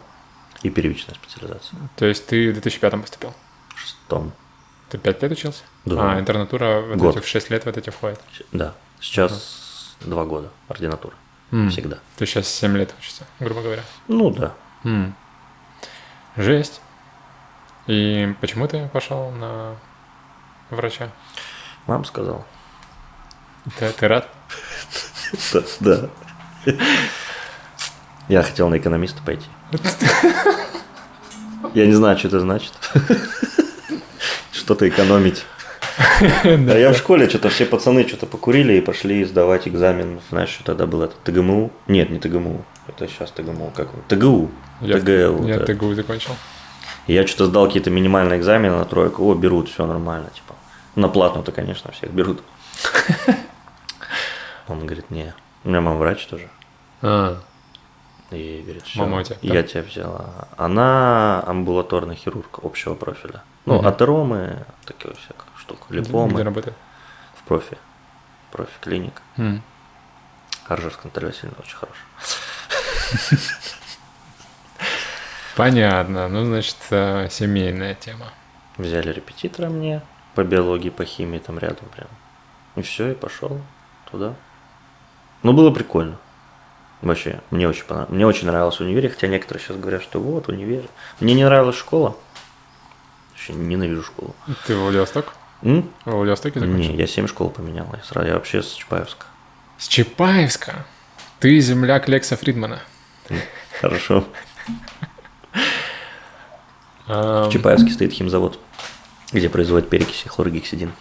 [0.64, 1.80] и первичная специализация.
[1.96, 3.34] То есть ты в 2005 поступил?
[3.76, 4.32] В шестом.
[4.90, 5.64] Ты 5 лет учился?
[5.86, 6.14] Да.
[6.14, 7.16] А, интернатура вот Год.
[7.18, 8.20] эти в 6 лет вот эти входит.
[8.52, 8.74] Да.
[9.00, 11.14] Сейчас два года ординатура.
[11.52, 11.70] М.
[11.70, 11.98] Всегда.
[12.18, 13.84] Ты сейчас 7 лет учишься, грубо говоря.
[14.08, 14.54] Ну да.
[14.84, 15.16] М.
[16.38, 16.82] Жесть.
[17.88, 19.76] И почему ты пошел на
[20.72, 21.10] врача?
[21.88, 22.46] Мам сказал.
[23.78, 24.28] Ты, ты рад?
[25.80, 26.10] Да.
[28.28, 29.46] Я хотел на экономиста пойти.
[31.74, 32.74] Я не знаю, что это значит.
[34.52, 35.46] Что-то экономить.
[36.42, 40.20] А я в школе что-то все пацаны что-то покурили и пошли сдавать экзамен.
[40.30, 41.72] Знаешь, что тогда был это ТГМУ?
[41.88, 42.66] Нет, не ТГМУ.
[42.88, 43.72] Это сейчас ТГМУ.
[43.76, 44.02] Как он?
[44.08, 44.50] ТГУ.
[44.82, 45.48] Я, ТГУ.
[45.48, 45.66] я да.
[45.66, 46.32] ТГУ закончил.
[47.08, 49.24] И я что-то сдал какие-то минимальные экзамены на тройку.
[49.24, 50.30] О, берут, все нормально.
[50.34, 50.56] Типа.
[50.96, 52.42] На платную-то, конечно, всех берут.
[54.68, 55.34] Он говорит, не.
[55.64, 56.50] У меня мама врач тоже.
[57.02, 57.40] А,
[58.32, 60.48] И говорит, все, Мама тебя я тебя взяла.
[60.58, 63.44] Она амбулаторный хирург общего профиля.
[63.66, 63.88] Ну, Мгм.
[63.88, 65.86] атеромы, такие всякую штуку.
[65.90, 66.76] где Липомы работает?
[67.36, 67.78] в профи.
[68.52, 69.22] Профи клиника.
[69.38, 69.62] М.
[70.70, 72.06] Ржевск Наталья Васильевна очень хорошая.
[75.56, 76.28] Понятно.
[76.28, 78.26] Ну, значит, э, семейная тема.
[78.78, 80.02] Взяли репетитора мне
[80.34, 82.08] по биологии, по химии там рядом прям.
[82.76, 83.62] И все, и пошел
[84.12, 84.34] туда.
[85.46, 86.18] Ну, было прикольно.
[87.04, 88.12] Вообще, мне очень понравилось.
[88.16, 90.86] Мне очень нравилось в универе, хотя некоторые сейчас говорят, что вот, универ.
[91.20, 92.18] Мне не нравилась школа.
[93.30, 94.36] Вообще ненавижу школу.
[94.66, 95.36] Ты в Владивосток?
[95.62, 95.88] М?
[96.04, 96.94] В Владивостоке закончил?
[96.94, 97.88] Не, я семь школ поменял.
[97.96, 99.28] Я, сразу, я вообще с Чапаевска.
[99.78, 100.84] С Чапаевска.
[101.40, 102.80] Ты земляк Лекса Фридмана.
[103.80, 104.26] Хорошо.
[107.06, 108.60] В Чапаевске стоит химзавод,
[109.32, 110.92] где производят перекиси хлоргексидин.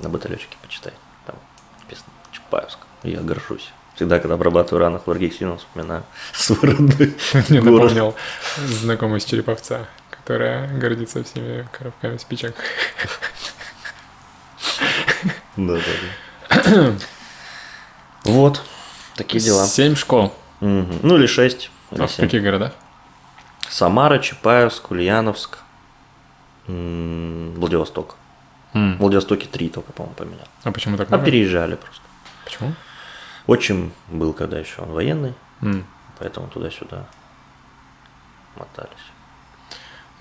[0.00, 0.92] На баталечке почитай.
[1.24, 1.36] Там
[1.80, 2.80] написано Чапаевск.
[3.02, 3.72] Я горжусь.
[3.96, 7.14] Всегда, когда обрабатываю раны хлоргексидином, вспоминаю свой родной
[7.48, 8.14] Мне напомнил
[8.58, 12.54] знакомый из Череповца, которая гордится всеми коробками спичек.
[15.56, 16.92] Да, да, да.
[18.24, 18.60] Вот,
[19.14, 19.64] такие дела.
[19.66, 20.34] Семь школ.
[20.60, 21.70] Ну или шесть.
[21.92, 22.72] или А в каких городах?
[23.68, 25.58] Самара, Чапаевск, Ульяновск,
[26.66, 28.16] Владивосток.
[28.74, 28.96] М.
[28.96, 30.46] В Владивостоке три только, по-моему, поменял.
[30.64, 31.24] А почему так А много?
[31.30, 32.02] переезжали просто.
[32.44, 32.74] Почему?
[33.46, 35.86] Отчим был, когда еще он военный, М.
[36.18, 37.06] поэтому туда-сюда
[38.56, 38.90] мотались.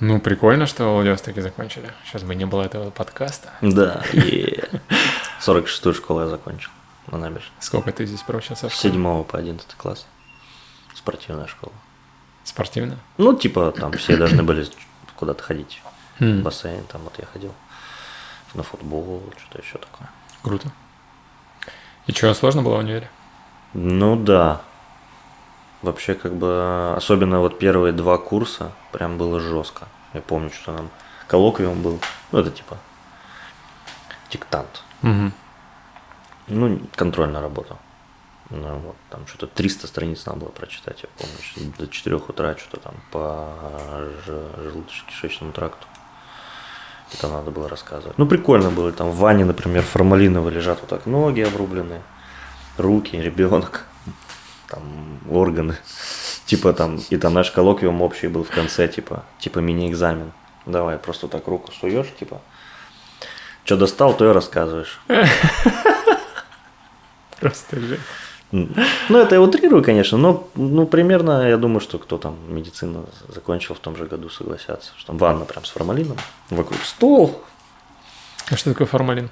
[0.01, 1.91] Ну, прикольно, что в Владивостоке закончили.
[2.05, 3.53] Сейчас бы не было этого подкаста.
[3.61, 4.59] Да, и
[5.39, 6.69] 46-ю школу я закончил
[7.07, 7.51] на набережной.
[7.59, 8.69] Сколько ты здесь проучился?
[8.69, 8.93] С школе?
[8.93, 10.05] 7 по 11 класс.
[10.93, 11.73] Спортивная школа.
[12.43, 12.97] Спортивно?
[13.17, 14.67] Ну, типа, там все должны были
[15.15, 15.81] куда-то ходить.
[16.19, 17.53] В бассейн, там вот я ходил.
[18.53, 20.09] На футбол, что-то еще такое.
[20.41, 20.71] Круто.
[22.07, 23.09] И что, сложно было в универе?
[23.73, 24.61] Ну да.
[25.81, 29.87] Вообще, как бы, особенно вот первые два курса, прям было жестко.
[30.13, 30.89] Я помню, что нам
[31.27, 31.99] коллоквиум был.
[32.31, 32.77] Ну, это типа
[34.29, 34.83] диктант.
[35.03, 35.31] Угу.
[36.47, 37.77] Ну, контрольная работа.
[38.49, 42.79] Ну, вот, там что-то 300 страниц надо было прочитать, я помню, до 4 утра что-то
[42.79, 43.51] там по
[44.27, 45.87] желудочно-кишечному тракту.
[47.13, 48.17] Это надо было рассказывать.
[48.17, 48.91] Ну, прикольно было.
[48.91, 52.01] Там в ванне, например, формалиново лежат вот так ноги обрубленные,
[52.77, 53.85] руки, ребенок,
[54.67, 55.77] там органы.
[56.45, 60.31] Типа там, и там наш коллоквиум общий был в конце, типа, типа мини-экзамен.
[60.67, 62.39] Давай, просто так руку суешь, типа,
[63.63, 64.99] что достал, то и рассказываешь.
[67.39, 68.01] Просто жесть.
[68.51, 73.75] Ну, это я утрирую, конечно, но ну, примерно, я думаю, что кто там медицину закончил
[73.75, 76.17] в том же году, согласятся, что там ванна прям с формалином,
[76.49, 77.41] вокруг стол.
[78.49, 79.29] А что такое формалин?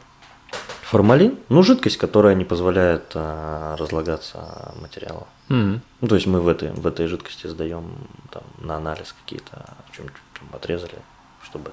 [0.82, 5.28] Формалин, ну, жидкость, которая не позволяет а, разлагаться материалу.
[5.50, 5.82] М.
[6.02, 7.86] Ну, то есть мы в этой, в этой жидкости сдаем
[8.32, 10.96] там, на анализ какие-то, чем-нибудь там отрезали,
[11.44, 11.72] чтобы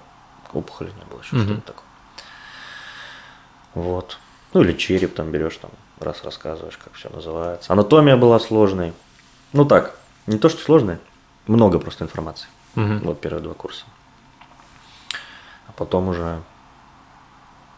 [0.53, 1.45] опухоли не было, еще Мгм.
[1.45, 1.85] что-то такое.
[3.75, 4.19] Вот.
[4.53, 5.71] Ну, или череп там берешь, там,
[6.03, 7.73] раз рассказываешь, как все называется.
[7.73, 8.93] Анатомия была сложной.
[9.53, 11.01] Ну так, не то, что сложная,
[11.47, 12.49] много просто информации.
[12.75, 13.01] Мгм.
[13.01, 13.85] Вот первые два курса.
[15.67, 16.41] А потом уже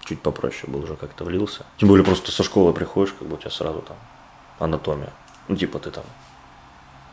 [0.04, 1.64] чуть попроще был, уже как-то влился.
[1.78, 3.96] Тем более просто со школы приходишь, как бы у тебя сразу там
[4.58, 5.12] анатомия.
[5.48, 6.04] Ну, типа ты там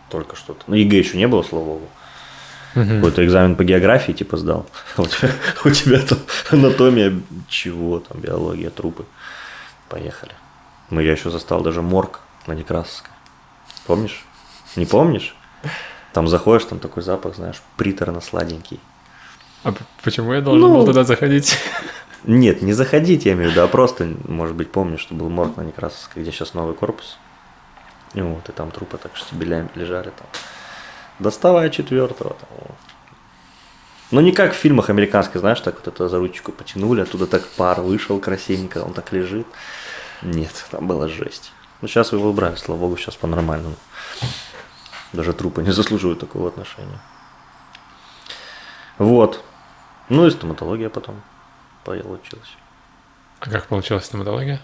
[0.09, 0.63] только что-то.
[0.67, 1.89] Ну, ЕГЭ еще не было, слава богу.
[2.75, 2.97] Мгм.
[2.97, 4.65] Какой-то экзамен по географии, типа, сдал.
[4.97, 5.31] У тебя,
[5.65, 6.19] у тебя там
[6.51, 9.05] анатомия чего, там, биология, трупы.
[9.87, 10.33] Поехали.
[10.89, 13.11] Ну, я еще застал даже морг на Некрасовской.
[13.85, 14.25] Помнишь?
[14.75, 15.35] Не помнишь?
[16.13, 18.79] Там заходишь, там такой запах, знаешь, приторно-сладенький.
[19.63, 19.73] А
[20.03, 21.57] почему я должен Ну, был туда заходить?
[22.23, 25.57] Нет, не заходить, я имею в виду, а просто, может быть, помнишь, что был морг
[25.57, 27.17] на Некрасовской, где сейчас новый корпус.
[28.13, 30.27] И вот, и там трупы так штабелями лежали там.
[31.19, 32.31] Доставай четвертого.
[32.31, 32.77] Там, вот.
[34.11, 37.45] Ну, не как в фильмах американских, знаешь, так вот это за ручку потянули, оттуда так
[37.49, 39.45] пар вышел красивенько, он так лежит.
[40.21, 41.51] Нет, там была жесть.
[41.81, 43.75] Ну, сейчас его убрали, слава богу, сейчас по-нормальному.
[45.13, 46.99] Даже трупы не заслуживают такого отношения.
[48.97, 49.43] Вот.
[50.09, 51.21] Ну и стоматология потом
[51.85, 52.49] получилась.
[53.39, 54.61] А как получилась стоматология?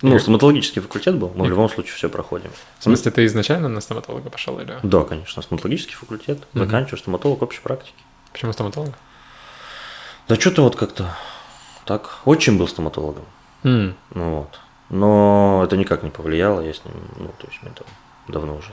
[0.00, 2.50] Ну, стоматологический факультет был, мы в любом случае все проходим.
[2.78, 4.78] В смысле, ты изначально на стоматолога пошел или?
[4.84, 6.64] Да, конечно, стоматологический факультет, Мгм.
[6.64, 7.96] заканчиваю стоматолог общей практики.
[8.32, 8.94] Почему стоматолога?
[10.28, 11.16] Да что-то вот как-то
[11.84, 12.18] так.
[12.24, 13.24] Очень был стоматологом.
[13.64, 13.96] М.
[14.14, 14.60] Ну вот.
[14.90, 17.86] Но это никак не повлияло, я с ним, ну, то есть мы там
[18.26, 18.72] давно уже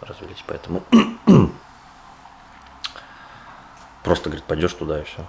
[0.00, 0.82] развелись, поэтому
[4.02, 5.24] просто, говорит, пойдешь туда и все.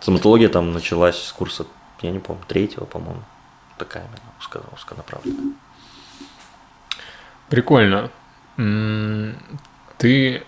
[0.00, 1.66] Стоматология там началась с курса,
[2.00, 3.22] я не помню, третьего, по-моему.
[3.76, 5.54] Такая именно узко, узконаправленная.
[7.48, 8.10] Прикольно.
[9.98, 10.44] Ты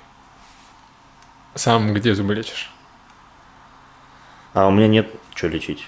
[1.54, 2.72] сам где зубы лечишь?
[4.52, 5.86] А у меня нет что лечить.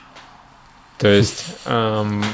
[1.02, 2.24] То есть эм,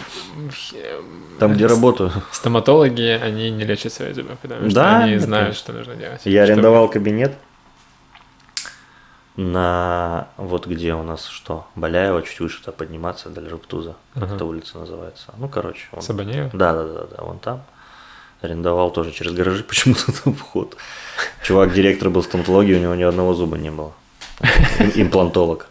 [1.40, 2.12] Там, где работаю.
[2.32, 6.20] стоматологи, они не лечат свои зубы, потому что Да, они это знают, что нужно делать.
[6.24, 7.34] Я Чтобы- арендовал кабинет
[9.36, 14.34] на вот где у нас что, Боляева, чуть выше туда подниматься, далее Руптуза, как Ага.
[14.34, 15.32] эта улица называется.
[15.38, 15.86] Ну, короче.
[15.92, 16.50] вон- Сабанеева?
[16.52, 17.62] Да, да, да, да, вон там.
[18.40, 20.76] Арендовал тоже через гаражи, почему-то там вход.
[21.42, 23.92] Чувак, директор был стоматологии, у него ни одного зуба не было.
[24.80, 25.68] Им- Имплантолог.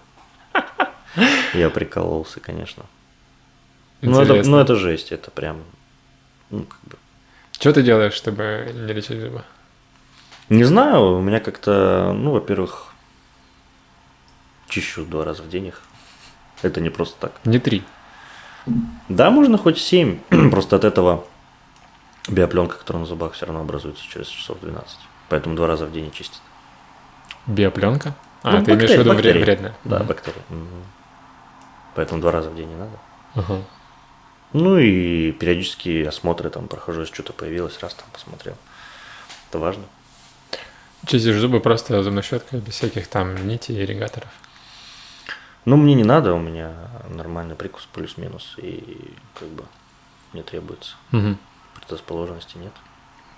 [1.54, 2.84] Я прикололся, конечно.
[4.02, 5.64] Ну это, ну, это жесть, это прям...
[6.52, 6.98] ну, как бы.
[7.52, 9.44] Что ты делаешь, чтобы не лечить зубы?
[10.50, 12.94] Не знаю, у меня как-то, ну, во-первых,
[14.70, 15.82] чищу два раза в день их.
[16.62, 17.32] Это не просто так.
[17.46, 17.84] Не три.
[19.10, 20.20] Да, можно хоть 7,
[20.52, 21.26] просто от этого
[22.28, 24.98] биопленка, которая на зубах, все равно образуется через часов 12.
[25.30, 26.42] Поэтому два раза в день и чистят.
[27.48, 28.14] Биопленка?
[28.44, 29.42] А, Ну, ты имеешь в бактерии- виду бактерии.
[29.44, 29.74] вредно?
[29.86, 30.08] Да, Мгм.
[30.08, 30.42] бактерии.
[30.50, 30.84] Мгм.
[31.98, 32.98] Поэтому два раза в день не надо.
[33.34, 33.62] Ага.
[34.54, 38.56] Ну и периодически осмотры там прохожу, если что-то появилось, раз там посмотрел.
[39.50, 39.84] Это важно.
[41.08, 44.30] Чистишь зубы просто зубной щеткой, без всяких там нитей, ирригаторов.
[45.66, 46.72] Ну, мне не надо, у меня
[47.10, 49.64] нормальный прикус плюс-минус, и как бы
[50.34, 50.96] не требуется.
[51.12, 51.40] Мгм.
[51.76, 52.74] Предрасположенности нет.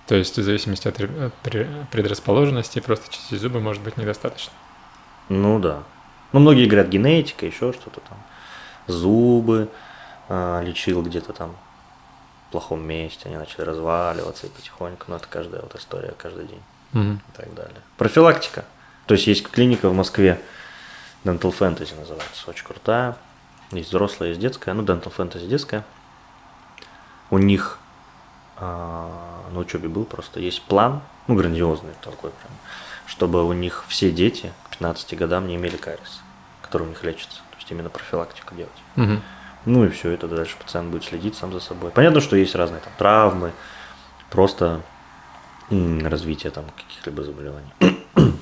[0.05, 4.51] То есть в зависимости от ре- от пре- предрасположенности просто чистить зубы может быть недостаточно.
[5.29, 5.83] Ну да.
[6.33, 8.17] Ну, многие говорят, генетика, еще что-то там.
[8.91, 9.69] Зубы
[10.27, 11.55] а, лечил где-то там
[12.47, 15.05] в плохом месте, они начали разваливаться и потихоньку.
[15.07, 16.61] Ну, это каждая вот история, каждый день
[16.93, 17.21] Мгм.
[17.33, 17.81] и так далее.
[17.97, 18.65] Профилактика.
[19.05, 20.41] То есть есть клиника в Москве,
[21.23, 23.15] Dental Fantasy называется, очень крутая.
[23.71, 24.73] Есть взрослая, есть детская.
[24.73, 25.83] Ну, Dental Fantasy детская.
[27.29, 27.77] У них
[28.57, 32.51] а, на учебе был просто есть план, ну, грандиозный такой прям,
[33.05, 36.21] чтобы у них все дети к 15 годам не имели кариес,
[36.63, 37.41] который у них лечится.
[37.69, 38.71] Есть именно профилактику делать.
[38.95, 39.21] Мгм.
[39.65, 41.91] Ну и все, это дальше пациент будет следить сам за собой.
[41.91, 43.51] Понятно, что есть разные там травмы,
[44.31, 44.81] просто
[45.69, 47.69] м, развитие там каких-либо заболеваний.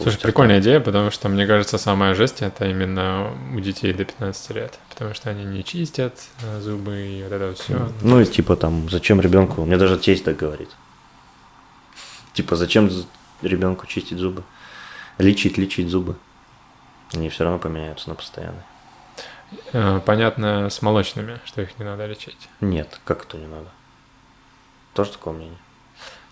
[0.00, 4.50] Слушай, прикольная идея, потому что, мне кажется, самая жесть это именно у детей до 15
[4.54, 4.78] лет.
[4.90, 7.88] Потому что они не чистят э, зубы и вот это вот все.
[8.02, 10.70] Ну и типа там, зачем ребенку, мне даже тесть так говорит.
[12.32, 12.88] Типа, зачем
[13.42, 14.44] ребенку чистить зубы?
[15.18, 16.14] Лечить, лечить зубы.
[17.14, 18.62] Они все равно поменяются на постоянно.
[19.72, 22.48] Э, Понятно с молочными, что их не надо лечить.
[22.60, 23.68] Нет, как это не надо?
[24.94, 25.58] Тоже такое мнение.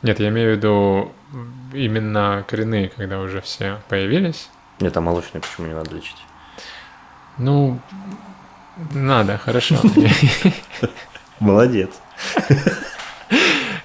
[0.03, 1.13] Нет, я имею в виду
[1.73, 4.49] именно коренные, когда уже все появились.
[4.81, 6.17] Нет, а молочные почему не надо лечить?
[7.37, 7.81] Ну,
[8.93, 9.77] надо, хорошо.
[11.41, 11.91] Молодец.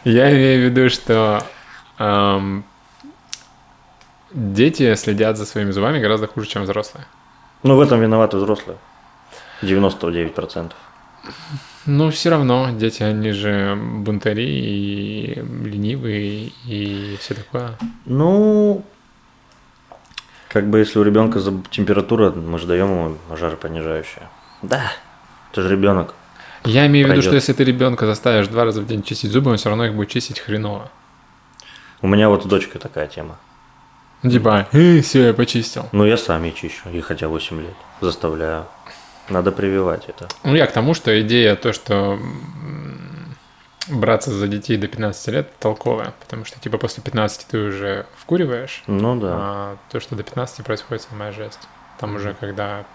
[0.04, 1.44] Я имею в виду, что
[1.98, 2.64] эм,
[4.34, 7.06] дети следят за своими зубами гораздо хуже, чем взрослые.
[7.64, 8.78] Ну, в этом виноваты взрослые.
[9.62, 10.72] 99%.
[11.86, 17.78] Ну, все равно, дети, они же бунтари и ленивые и все такое.
[18.06, 18.84] Ну,
[20.50, 21.42] как бы если у ребенка
[21.72, 24.30] температура, мы же даем ему жаропонижающее.
[24.62, 24.92] Да,
[25.52, 26.14] это же ребенок.
[26.64, 29.52] Я имею в виду, что если ты ребенка заставишь два раза в день чистить зубы,
[29.52, 30.90] он все равно их будет чистить хреново.
[32.02, 33.38] У меня вот с дочкой такая тема.
[34.24, 35.88] Ну, Типа, все, я почистил.
[35.92, 37.74] Ну, я сам ей чищу, ей хотя 8 лет.
[38.02, 38.66] Заставляю.
[39.30, 40.28] Надо прививать это.
[40.44, 42.20] Ну, я к тому, что идея то, что
[43.90, 48.84] браться за детей до 15 лет толковая, потому что, типа, после 15 ты уже вкуриваешь,
[48.88, 49.30] Ну да.
[49.34, 51.60] а то, что до 15 происходит самая жесть.
[52.00, 52.86] Там уже, когда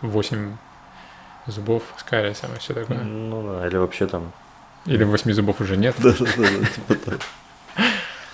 [0.00, 0.56] 8
[1.46, 2.98] зубов с кариесом и все такое.
[2.98, 4.32] Ну да, или вообще там.
[4.86, 5.94] Или 8 зубов уже нет.
[5.98, 7.18] Да-да-да, типа.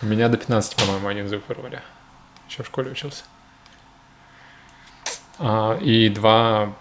[0.03, 1.81] У меня до 15, по-моему, один зуб вырвали.
[2.48, 3.24] Еще в школе учился.
[5.38, 6.72] А, и два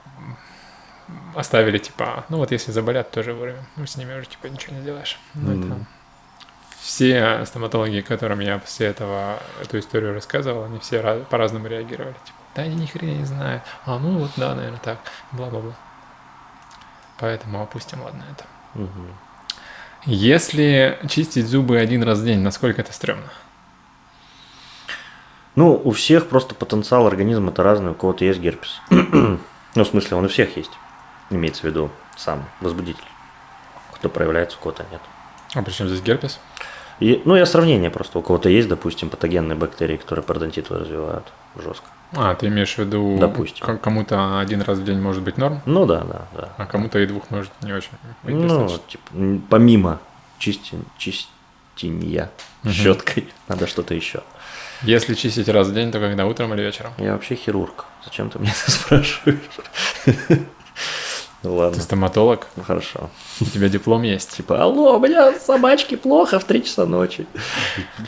[1.36, 3.66] оставили, типа, ну вот если заболят, тоже вырвем.
[3.76, 5.20] Ну, с ними уже, типа, ничего не сделаешь.
[5.34, 5.86] Ну, это-.
[6.80, 12.14] Все стоматологи, которым я после этого эту историю рассказывал, они все ra- по-разному реагировали.
[12.26, 13.64] Типа, да они ни хрена не знают.
[13.86, 15.00] А, ну вот, да, наверное, так.
[15.32, 15.74] Бла-бла-бла.
[17.20, 18.46] Поэтому опустим, ладно, это.
[18.74, 19.16] Мгм.
[20.06, 23.32] Если чистить зубы один раз в день, насколько это стрёмно?
[25.56, 28.82] Ну, у всех просто потенциал организма это разный, у кого-то есть герпес.
[28.90, 29.38] ну,
[29.76, 30.72] в смысле, он у всех есть.
[31.30, 33.04] Имеется в виду сам возбудитель.
[33.94, 35.02] Кто проявляется, у кого-то нет.
[35.56, 36.40] А при чем здесь герпес?
[37.00, 38.20] И, ну, я сравнение просто.
[38.20, 41.86] У кого-то есть, допустим, патогенные бактерии, которые пародонтит развивают жестко.
[42.16, 43.78] А, ты имеешь в виду, Допустим.
[43.80, 46.50] кому-то один раз в день может быть норм, Ну да, да, да.
[46.58, 47.90] а кому-то и двух может не очень
[48.22, 48.88] быть Ну, достаточно.
[48.88, 50.00] типа, помимо
[50.38, 52.30] чистин, чистинья
[52.62, 52.72] Мгм.
[52.72, 54.22] щеткой, надо что-то еще.
[54.84, 56.92] Если чистить раз в день, то когда утром или вечером?
[56.98, 57.86] Я вообще хирург.
[58.04, 59.38] Зачем ты меня это спрашиваешь?
[61.44, 61.78] Ну ладно.
[61.78, 63.10] Ты стоматолог, Ну хорошо.
[63.42, 64.32] у тебя диплом есть.
[64.38, 67.26] Типа, алло, у меня собачке плохо в 3 часа ночи.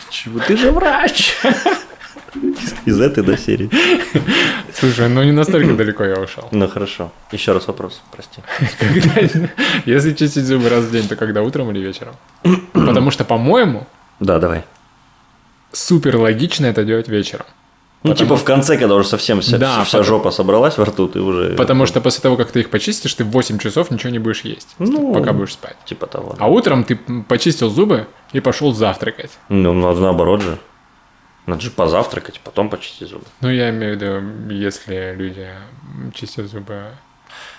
[0.10, 0.40] Чего?
[0.40, 1.36] Ты же врач.
[2.86, 3.70] Из этой до серии.
[4.74, 6.48] Слушай, ну не настолько далеко я ушел.
[6.52, 7.12] Ну хорошо.
[7.32, 8.42] Еще раз вопрос, прости.
[9.86, 12.16] Если чистить зубы раз в день, то когда утром или вечером?
[12.74, 13.88] Потому что, по-моему,
[14.20, 14.64] Да, давай.
[15.76, 17.46] Супер логично это делать вечером.
[18.04, 20.86] Ну, Потому- типа в конце, когда уже совсем вся, Да, вся потому- жопа собралась во
[20.86, 21.56] рту, ты уже...
[21.56, 24.76] Потому что после того, как ты их почистишь, ты 8 часов ничего не будешь есть,
[24.78, 25.76] Ну, пока будешь спать.
[25.86, 26.36] Типа того.
[26.38, 29.32] А утром ты почистил зубы и пошел завтракать.
[29.50, 30.58] Ну, надо наоборот же.
[31.48, 33.26] Надо же позавтракать, потом почистить зубы.
[33.42, 35.48] Ну, я имею в виду, если люди
[36.14, 36.92] чистят зубы.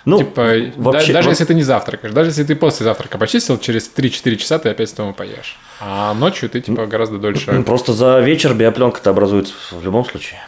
[0.05, 3.19] Ну, типа, да- вообще- даже во- если ты не завтракаешь, даже если ты после завтрака
[3.19, 5.59] почистил, через 3-4 часа ты опять снова поешь.
[5.81, 7.63] А ночью ты, типа, гораздо дольше...
[7.63, 10.41] Просто за вечер биопленка-то образуется в любом случае.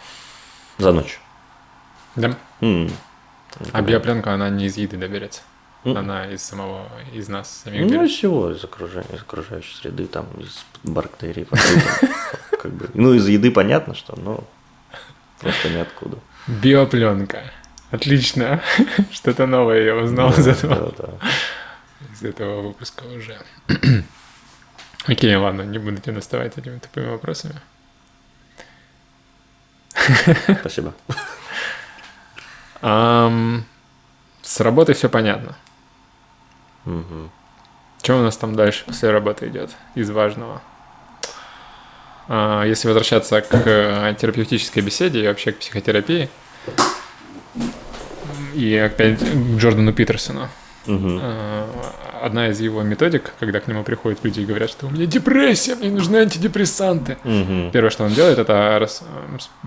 [0.79, 1.19] За ночь.
[2.15, 2.37] Да?
[2.61, 5.41] А биопленка, она не из еды доберется.
[5.85, 10.27] Она из самого, из нас самих Ну, из всего, из окружения, из окружающей среды, там,
[10.39, 11.47] из бактерий.
[12.63, 12.91] как бы.
[12.95, 14.45] Ну, из еды понятно, что, но
[15.41, 16.19] просто ниоткуда.
[16.47, 17.43] Биопленка.
[17.91, 18.63] Отлично.
[19.13, 21.29] Что-то новое я узнал из этого, Да, да.
[22.13, 23.39] из этого выпуска уже.
[25.07, 27.55] Окей, ладно, не буду тебя доставать этими тупыми вопросами.
[30.61, 30.95] Спасибо.
[32.81, 35.57] С работой все понятно.
[36.85, 37.31] Мгм.
[38.03, 40.63] Что у нас там дальше после работы идет из важного?
[42.29, 46.31] А, Если возвращаться к э, терапевтической беседе и вообще к психотерапии,
[48.55, 50.49] и опять к Джордану Питерсону.
[50.87, 51.69] А,
[52.21, 55.77] Одна из его методик, когда к нему приходят люди и говорят, что у меня депрессия,
[55.77, 57.17] мне нужны антидепрессанты.
[57.23, 57.71] Мгм.
[57.71, 59.05] Первое, что он делает, это рас-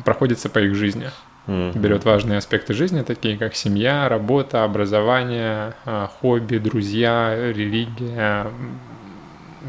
[0.03, 1.09] проходится по их жизни.
[1.47, 1.71] Мгм.
[1.81, 8.45] берет важные аспекты жизни, такие как семья, работа, образование, а, хобби, друзья, религия,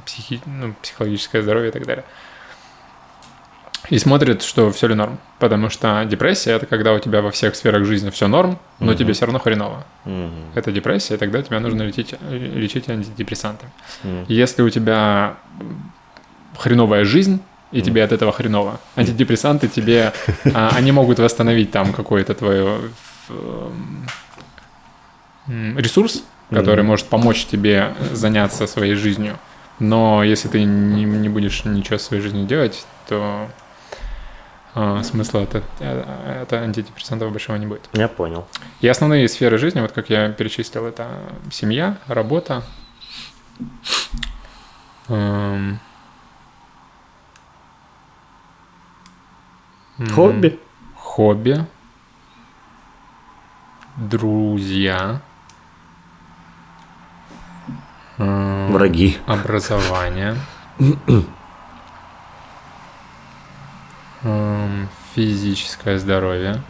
[0.04, 2.04] психи- ну, психологическое здоровье и так далее.
[3.90, 5.18] И смотрит, что все ли норм.
[5.38, 8.96] Потому что депрессия это когда у тебя во всех сферах жизни все норм, но Мгм.
[8.96, 9.84] тебе все равно хреново.
[10.04, 10.30] Мгм.
[10.54, 13.70] Это депрессия, и тогда тебя нужно лечить, лечить антидепрессантами.
[14.04, 14.24] Мгм.
[14.28, 15.34] Если у тебя
[16.58, 17.40] хреновая жизнь,
[17.72, 20.12] и тебе от этого хреново, антидепрессанты тебе,
[20.54, 22.60] а, они могут восстановить там какой-то твой
[25.48, 29.38] м, ресурс, который может помочь тебе заняться своей жизнью.
[29.78, 33.48] Но если ты не, не будешь ничего в своей жизни делать, то
[34.74, 37.88] а, смысла от, э, от антидепрессантов большого не будет.
[37.92, 38.46] Я понял.
[38.80, 41.08] И основные сферы жизни, вот как я перечислил, это
[41.50, 42.62] семья, работа,
[45.08, 45.78] эм,
[50.14, 50.58] Хобби.
[50.96, 51.66] хобби,
[53.96, 55.20] друзья,
[58.18, 59.18] эм, Враги.
[59.26, 60.36] образование,
[65.14, 66.62] физическое здоровье.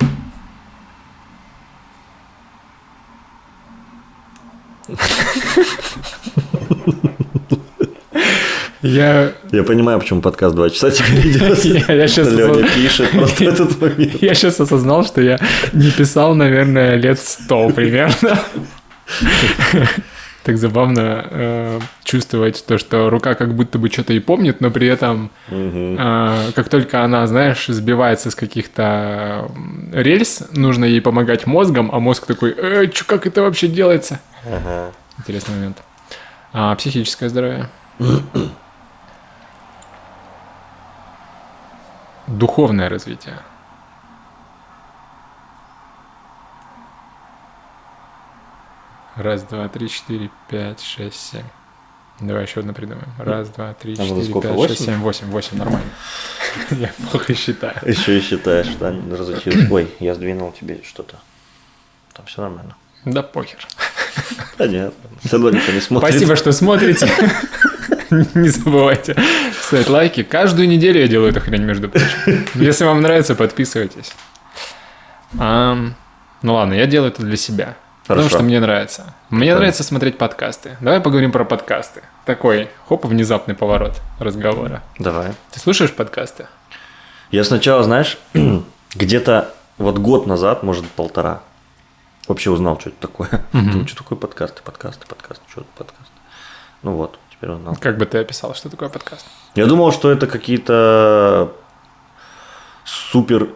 [8.82, 11.64] Я, Я понимаю, почему подкаст два часа теперь идет.
[11.64, 14.20] я, я сейчас Леня пишет просто этот момент.
[14.20, 15.38] Я сейчас осознал, что я
[15.72, 18.40] не писал, наверное, лет сто примерно.
[20.44, 24.88] Так забавно э, чувствовать то, что рука как будто бы что-то и помнит, но при
[24.88, 29.48] этом, э, как только она, знаешь, сбивается с каких-то
[29.92, 34.18] рельс, нужно ей помогать мозгом, а мозг такой, э, чё, как это вообще делается?
[34.44, 34.90] Ага.
[35.18, 35.78] Интересный момент.
[36.52, 37.68] А психическое здоровье?
[42.26, 43.36] Духовное развитие.
[49.16, 51.44] Раз, два, три, четыре, пять, шесть, семь.
[52.20, 53.08] Давай еще одно придумаем.
[53.18, 54.74] Раз, два, три, надо четыре, сколько, пять, восемь?
[54.74, 55.26] шесть, семь, восемь.
[55.26, 55.90] Восемь, нормально.
[56.70, 57.76] Я плохо считаю.
[57.84, 59.66] Еще и считаешь, да, разучился.
[59.70, 61.16] Ой, я сдвинул тебе что-то.
[62.14, 62.76] Там все нормально.
[63.04, 63.58] Да похер.
[64.58, 65.10] Понятно.
[65.24, 66.10] Все равно никто не смотрит.
[66.10, 67.10] Спасибо, что смотрите.
[68.34, 69.16] Не забывайте
[69.72, 70.22] ставить лайки.
[70.22, 72.46] Каждую неделю я делаю эту хрень, между прочим.
[72.54, 74.12] Если вам нравится, подписывайтесь.
[75.32, 75.94] Ну
[76.42, 77.76] ладно, я делаю это для себя.
[78.02, 78.36] Потому Хорошо.
[78.38, 79.14] что мне нравится.
[79.30, 80.76] Мне нравится смотреть подкасты.
[80.80, 82.02] Давай поговорим про подкасты.
[82.24, 84.82] Такой, хоп, внезапный поворот разговора.
[84.98, 85.32] Давай.
[85.52, 86.48] Ты слушаешь подкасты?
[87.30, 88.18] Я сначала, знаешь,
[88.94, 91.42] где-то вот год назад, может, полтора,
[92.26, 93.44] вообще узнал, что это такое.
[93.52, 96.12] Думаю, что такое подкасты, подкасты, подкасты, что это подкасты.
[96.82, 97.76] Ну вот, теперь узнал.
[97.80, 99.24] Как бы ты описал, что такое подкаст?
[99.54, 101.52] Я думал, что это какие-то
[102.84, 103.50] супер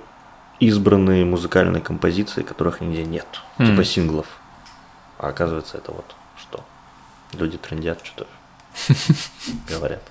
[0.60, 3.26] избранные музыкальные композиции, которых нигде нет.
[3.58, 3.70] Мгм.
[3.70, 4.26] Типа синглов.
[5.18, 6.64] А оказывается, это вот что?
[7.32, 8.26] Люди трендят, что-то
[9.68, 10.02] говорят.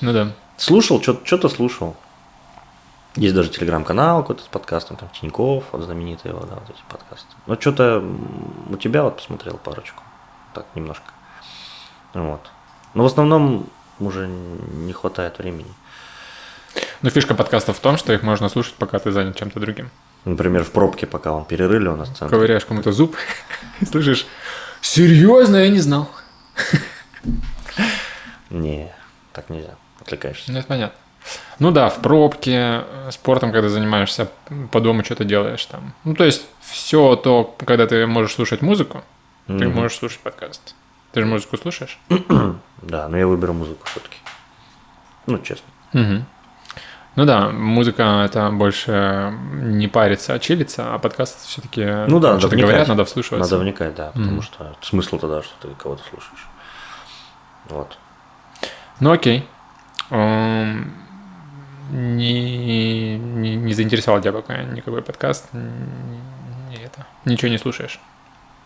[0.00, 0.32] Ну да.
[0.56, 1.96] Слушал, что-то слушал.
[3.16, 7.28] Есть даже телеграм-канал какой-то с подкастом, там Тиньков, вот знаменитый его, да, вот эти подкасты.
[7.46, 8.02] Но что-то
[8.70, 10.02] у тебя вот посмотрел парочку,
[10.54, 11.04] так немножко.
[12.14, 12.50] Вот.
[12.94, 13.66] Но в основном
[14.00, 15.70] уже не хватает времени.
[17.02, 19.90] Ну, фишка подкастов в том, что их можно слушать, пока ты занят чем-то другим.
[20.24, 22.28] Например, в пробке, пока он перерыли у нас центр.
[22.28, 23.16] Ковыряешь кому-то зуб,
[23.90, 24.26] слышишь,
[24.80, 26.08] серьезно, я не знал.
[28.50, 28.92] Не,
[29.32, 30.52] так нельзя, отвлекаешься.
[30.52, 30.98] Ну, это понятно.
[31.58, 34.30] Ну да, в пробке, спортом, когда занимаешься,
[34.70, 35.94] по дому что-то делаешь там.
[36.04, 39.02] Ну, то есть, все то, когда ты можешь слушать музыку,
[39.46, 40.74] ты можешь слушать подкаст.
[41.12, 41.98] Ты же музыку слушаешь?
[42.82, 44.16] Да, но я выберу музыку все-таки.
[45.26, 45.68] Ну, честно.
[45.92, 46.26] Мгм.
[47.14, 52.54] Ну да, музыка это больше не париться, а чилиться, а подкаст все-таки Ну да, что-то
[52.54, 52.70] вникать.
[52.70, 53.50] говорят, надо вслушиваться.
[53.50, 54.42] Надо вникать, да, потому Мгм.
[54.42, 56.46] что смысл тогда, что ты кого-то слушаешь.
[57.68, 57.98] Вот.
[59.00, 59.46] Ну окей.
[60.10, 60.94] Эм,
[61.90, 65.48] Не, не, не заинтересовал тебя пока никакой подкаст.
[65.52, 65.70] Н-
[66.70, 67.06] Не это.
[67.26, 68.00] Ничего не слушаешь.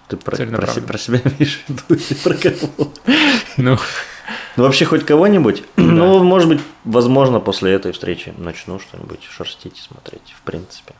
[0.06, 2.92] Ты про, про, про себя имеешь в виду про кого?
[3.56, 3.76] Ну,
[4.56, 5.64] Ну, вообще хоть кого-нибудь?
[5.76, 10.94] Ну, может быть, возможно, после этой встречи начну что-нибудь шерстить и смотреть, в принципе.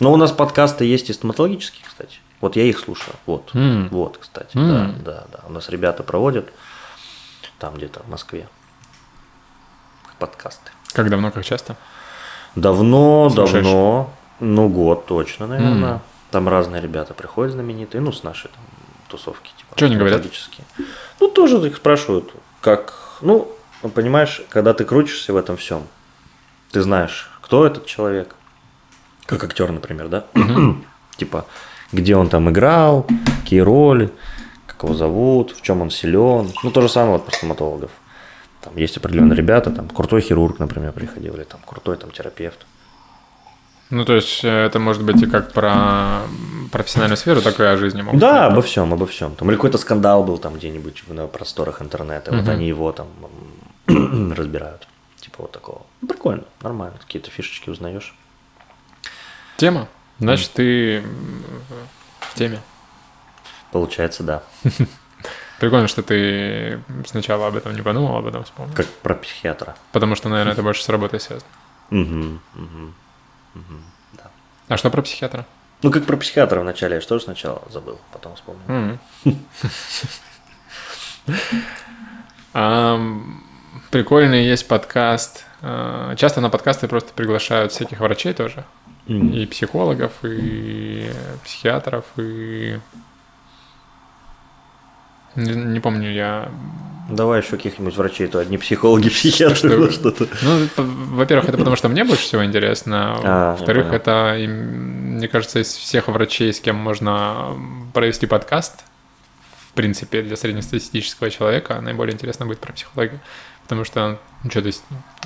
[0.00, 2.18] Но у нас подкасты есть и стоматологические, кстати.
[2.40, 3.14] Вот я их слушаю.
[3.26, 3.50] Вот.
[3.54, 3.88] М.
[3.90, 4.56] Вот, кстати.
[4.56, 4.96] М.
[5.04, 5.38] Да, да, да.
[5.48, 6.50] У нас ребята проводят
[7.58, 8.48] там где-то в Москве
[10.18, 10.70] подкасты.
[10.92, 11.76] как давно, как часто?
[12.56, 13.64] Давно, Слушаешь?
[13.64, 14.10] давно.
[14.40, 15.92] Ну, год точно, наверное.
[15.94, 16.00] М.
[16.30, 18.64] Там разные ребята приходят знаменитые, ну, с нашей там,
[19.08, 19.50] тусовки.
[19.56, 20.22] Типа, Чё они говорят?
[21.20, 22.32] Ну, тоже их спрашивают,
[22.62, 22.94] как...
[23.20, 23.52] Ну,
[23.94, 25.82] понимаешь, когда ты крутишься в этом всем,
[26.70, 28.34] ты знаешь, кто этот человек.
[29.26, 30.24] Как актер, например, да?
[31.16, 31.44] типа,
[31.92, 33.06] где он там играл,
[33.42, 34.10] какие роли,
[34.66, 36.50] как его зовут, в чем он силен.
[36.62, 37.90] Ну, то же самое вот про стоматологов.
[38.62, 42.64] Там есть определенные ребята, там крутой хирург, например, приходил, или там крутой там терапевт.
[43.92, 46.22] Ну, то есть, э, это может быть и как про
[46.70, 48.52] профессиональную сферу, так и о жизни могут Да, быть.
[48.54, 49.34] обо всем, обо всем.
[49.34, 52.50] Там или какой-то скандал был там где-нибудь на просторах интернета, вот Мгм.
[52.50, 53.08] они его там
[54.34, 54.88] разбирают.
[55.20, 55.82] Типа вот такого.
[56.00, 56.96] Ну, Прикольно, нормально.
[57.00, 58.14] Какие-то фишечки узнаешь.
[59.58, 59.88] Тема?
[60.18, 61.44] Значит, ты м,
[62.20, 62.60] в теме.
[63.72, 64.42] Получается, да.
[65.60, 68.74] Прикольно, что ты сначала об этом не подумал, об этом вспомнил.
[68.74, 69.76] Как про психиатра.
[69.92, 71.50] Потому что, наверное, это больше с работой связано.
[71.90, 72.94] Мгм, мгм,
[73.54, 73.82] мгм,
[74.12, 74.30] да.
[74.68, 75.46] А что про психиатра?
[75.82, 78.98] Ну, как про психиатра вначале, я же тоже сначала забыл, потом вспомнил.
[83.92, 85.44] Прикольный есть подкаст.
[85.60, 88.64] А, Часто на подкасты просто приглашают всяких врачей тоже.
[89.06, 91.12] И психологов, и
[91.44, 92.80] психиатров, и...
[95.34, 96.50] Не помню, я...
[97.12, 100.26] Давай еще каких-нибудь врачей, то одни психологи, психиатры, что-то.
[100.42, 103.16] Ну, во-первых, это потому что мне больше всего интересно.
[103.22, 107.54] А, Во-вторых, это, мне кажется, из всех врачей, с кем можно
[107.92, 108.84] провести подкаст,
[109.68, 113.20] в принципе, для среднестатистического человека, наиболее интересно будет про психологию.
[113.64, 114.82] Потому что, ну, что, то есть,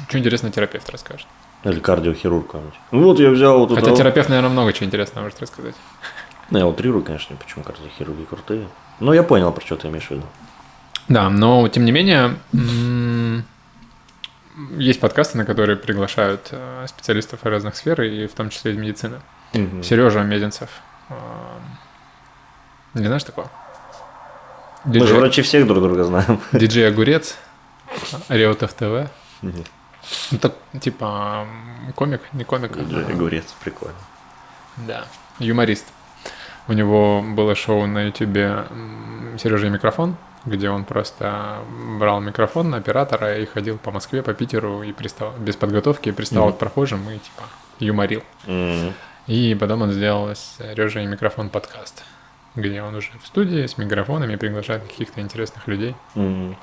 [0.08, 1.26] что интересно терапевт расскажет.
[1.64, 2.74] Или кардиохирург какой-нибудь.
[2.90, 5.74] Ну, Вот я взял вот Хотя терапевт, наверное, много чего интересного может рассказать.
[6.50, 8.68] Ну, я утрирую, конечно, почему кардиохирурги крутые.
[9.00, 10.22] Но я понял, про что ты имеешь в виду.
[11.08, 12.36] Да, но тем не менее,
[14.76, 19.20] есть подкасты, на которые приглашают э, специалистов разных сфер, и в том числе из медицины.
[19.52, 19.82] Мгм.
[19.82, 20.70] Сережа Мезенцев.
[21.08, 21.16] Эм,
[22.94, 23.50] Не знаешь такого?
[24.84, 26.40] Мы же Диджей, врачи всех друг друга знаем.
[26.52, 27.36] диджей Огурец,
[28.28, 29.10] Реутов ТВ.
[29.42, 31.46] Ну, так, типа,
[31.94, 32.76] комик, не комик.
[32.76, 33.96] Диджей Огурец, прикольно.
[34.76, 35.06] Да,
[35.38, 35.86] юморист.
[36.68, 38.64] У него было шоу на ютубе
[39.38, 41.58] Сережа и микрофон, где он просто
[41.98, 46.48] брал микрофон на оператора и ходил по Москве, по Питеру и пристал без подготовки, приставал
[46.48, 46.56] Мгм.
[46.56, 47.42] к прохожим и типа
[47.80, 48.22] юморил.
[48.46, 48.94] М.
[49.26, 52.04] И потом он сделал с Сережей и микрофон подкаст,
[52.54, 55.96] где он уже в студии с микрофонами приглашает каких-то интересных людей.
[56.14, 56.56] М.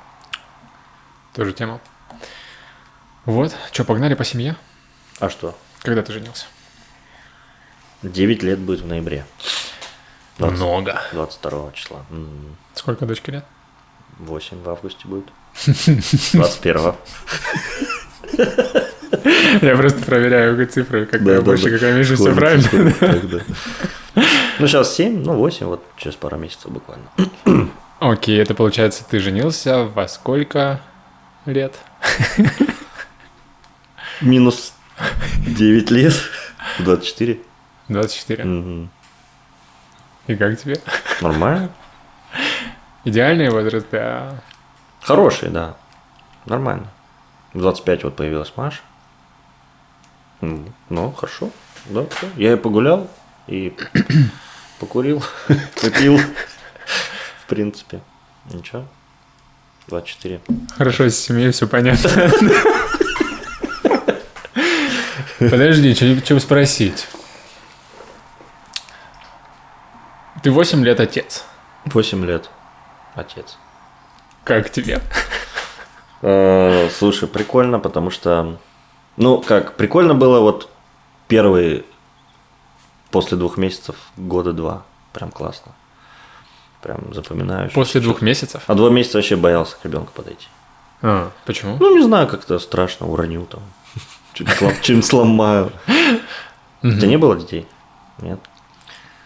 [1.34, 1.80] Тоже тема.
[3.26, 4.56] Вот, что, погнали по семье?
[5.20, 5.56] А что?
[5.82, 6.46] Когда ты женился?
[8.02, 9.24] 9 лет будет в ноябре.
[10.38, 11.00] 20 Много.
[11.12, 12.04] 22 числа.
[12.10, 12.56] М.
[12.74, 13.44] Сколько дочке лет?
[14.18, 15.26] 8 в августе будет.
[16.32, 16.94] 21
[19.62, 23.42] Я просто проверяю цифры, какая больше, какая меньше, все правильно.
[24.58, 27.06] Ну, сейчас 7, ну 8, вот через пару месяцев буквально.
[28.00, 30.80] Окей, это получается, ты женился во сколько
[31.46, 31.74] лет?
[34.20, 34.74] Минус
[35.46, 36.14] 9 лет.
[36.78, 37.40] 24.
[37.88, 38.44] 24.
[38.44, 38.90] Мгм.
[40.26, 40.80] И как тебе?
[41.20, 41.70] Нормально.
[43.04, 44.42] Идеальный возраст, да.
[45.02, 45.76] Хороший, да.
[46.46, 46.88] Нормально.
[47.52, 48.80] В 25 вот появилась Маша.
[50.40, 51.50] Ну, хорошо.
[51.86, 52.26] Да, всё.
[52.36, 53.08] я и погулял,
[53.46, 53.76] и
[54.80, 55.22] покурил,
[55.82, 56.18] попил.
[57.44, 58.00] В принципе.
[58.50, 58.86] Ничего.
[59.88, 60.40] 24.
[60.76, 62.10] Хорошо, с семьей все понятно.
[65.38, 67.06] Подожди, что спросить?
[70.42, 71.44] Ты 8 лет отец.
[71.86, 72.50] 8 лет.
[73.14, 73.58] Отец.
[74.44, 75.00] Как тебе?
[76.26, 78.56] Э, Слушай, прикольно, потому что...
[79.18, 80.70] Ну, как, прикольно было вот
[81.28, 81.84] первые
[83.10, 84.84] после двух месяцев года два.
[85.12, 85.72] Прям классно.
[86.80, 87.70] Прям запоминаю.
[87.72, 88.62] После двух месяцев?
[88.66, 90.46] А два месяца вообще боялся к ребенку подойти.
[91.02, 91.76] А, почему?
[91.78, 93.62] Ну, не знаю, как-то страшно, уронил там.
[94.32, 95.72] Что-нибудь сломаю.
[96.82, 97.68] У тебя не было детей?
[98.22, 98.40] Нет.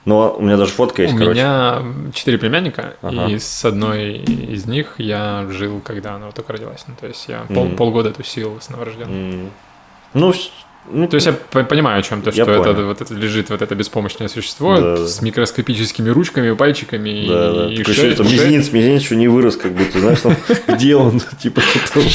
[0.08, 1.38] Ну, у меня даже фотка есть, У короче.
[1.38, 1.82] меня
[2.14, 3.26] четыре племянника, Ага.
[3.26, 6.82] и с одной из них я жил, когда она вот только родилась.
[6.88, 7.76] Ну, то есть я пол- Мгм.
[7.76, 9.30] полгода тусил с новорожденным.
[9.42, 9.50] М.
[10.14, 10.32] Ну,
[10.90, 11.34] ну, То есть я
[11.64, 15.06] понимаю, о чем то, что это вот это лежит вот это беспомощное существо Да, да.
[15.06, 17.70] с микроскопическими ручками, пальчиками да, да.
[17.70, 20.34] и, Такой ше- ещё это ше- мизинец, мизинец еще не вырос, как будто, знаешь, там,
[20.68, 21.60] где он, типа,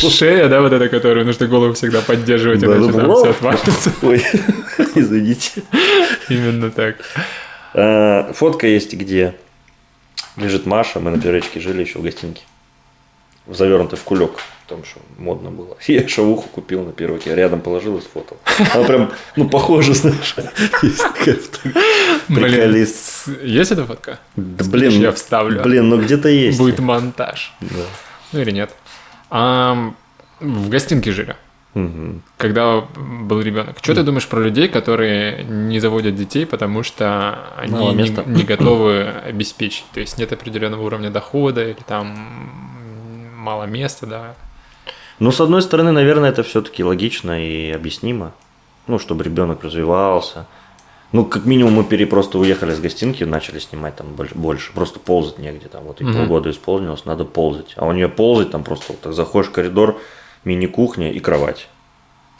[0.10, 3.16] шея, да, вот эта, которую нужно голову всегда поддерживать, Да, иначе да, там да.
[3.18, 3.94] все отвалится.
[4.02, 4.24] Ой,
[4.96, 5.62] извините.
[6.30, 6.96] Именно так.
[7.74, 9.36] А, Фотка есть, где
[10.38, 12.44] лежит Маша, мы на Пиречке жили еще в гостинике.
[13.46, 14.32] Завернутый в кулек,
[14.68, 15.76] там что модно было.
[15.88, 18.38] Я шавуху купил на первоке, рядом положил и сфотал.
[18.74, 20.36] Она прям, ну, похоже, знаешь.
[22.28, 23.28] Приколист.
[23.44, 24.20] Есть эта фотка?
[24.36, 25.62] Да, блин, Я вставлю.
[25.62, 26.58] Блин, ну где-то есть.
[26.58, 27.54] Будет монтаж.
[27.60, 27.86] Да.
[28.32, 28.74] Ну или нет.
[29.30, 29.94] А,
[30.40, 31.36] в гостинке жили.
[31.74, 32.22] Мгм.
[32.38, 33.78] когда был ребенок.
[33.82, 38.24] Что ты думаешь про людей, которые не заводят детей, потому что они Мало не, места.
[38.26, 39.86] не готовы обеспечить?
[39.94, 42.16] То есть нет определенного уровня дохода или там
[43.36, 44.36] мало места, да?
[45.20, 48.34] Ну, с одной стороны, наверное, это все-таки логично и объяснимо.
[48.88, 50.46] Ну, чтобы ребенок развивался.
[51.12, 54.74] Ну, как минимум, мы пере просто уехали с гостинки, начали снимать там больше.
[54.74, 55.68] Просто ползать негде.
[55.68, 56.14] Там вот и Мгм.
[56.14, 57.74] полгода исполнилось, надо ползать.
[57.78, 60.00] А у нее ползать там просто вот так заходишь в коридор,
[60.46, 61.68] мини-кухня и кровать.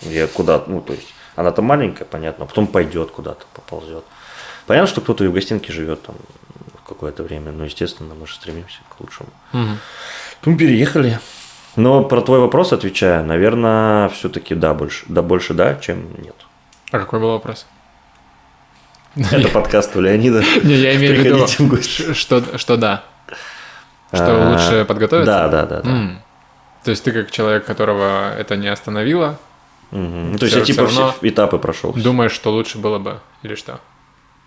[0.02, 4.04] Я куда ну, то есть, она там маленькая, понятно, а потом пойдет куда-то, поползет.
[4.68, 6.16] Понятно, что кто-то и в гостинке живет там
[6.88, 9.30] какое-то время, но, естественно, мы же стремимся к лучшему.
[9.52, 9.78] Мгм.
[10.46, 11.20] Ну, переехали.
[11.76, 16.36] Но про твой вопрос отвечаю, наверное, все-таки да, больше, да, больше да, чем нет.
[16.92, 17.66] А какой был вопрос?
[19.16, 20.44] Это подкаст у Леонида.
[20.64, 23.04] Не, я имею в виду, что, что да.
[24.12, 25.26] Что А, лучше подготовиться?
[25.26, 26.23] Да, да, да.
[26.84, 29.40] То есть ты как человек, которого это не остановило.
[29.92, 31.94] Ну, То есть я типа все этапы прошел.
[31.94, 33.80] думаешь, что лучше было бы или что?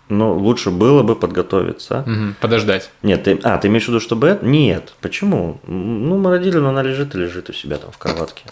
[0.09, 2.03] Ну, лучше было бы подготовиться.
[2.05, 2.35] Мгм.
[2.39, 2.91] Подождать.
[3.01, 4.45] Нет, ты, а, ты имеешь в виду, чтобы это?
[4.45, 4.93] Нет.
[5.01, 5.59] Почему?
[5.67, 8.43] Ну, мы родили, но она лежит и лежит у себя там в кроватке.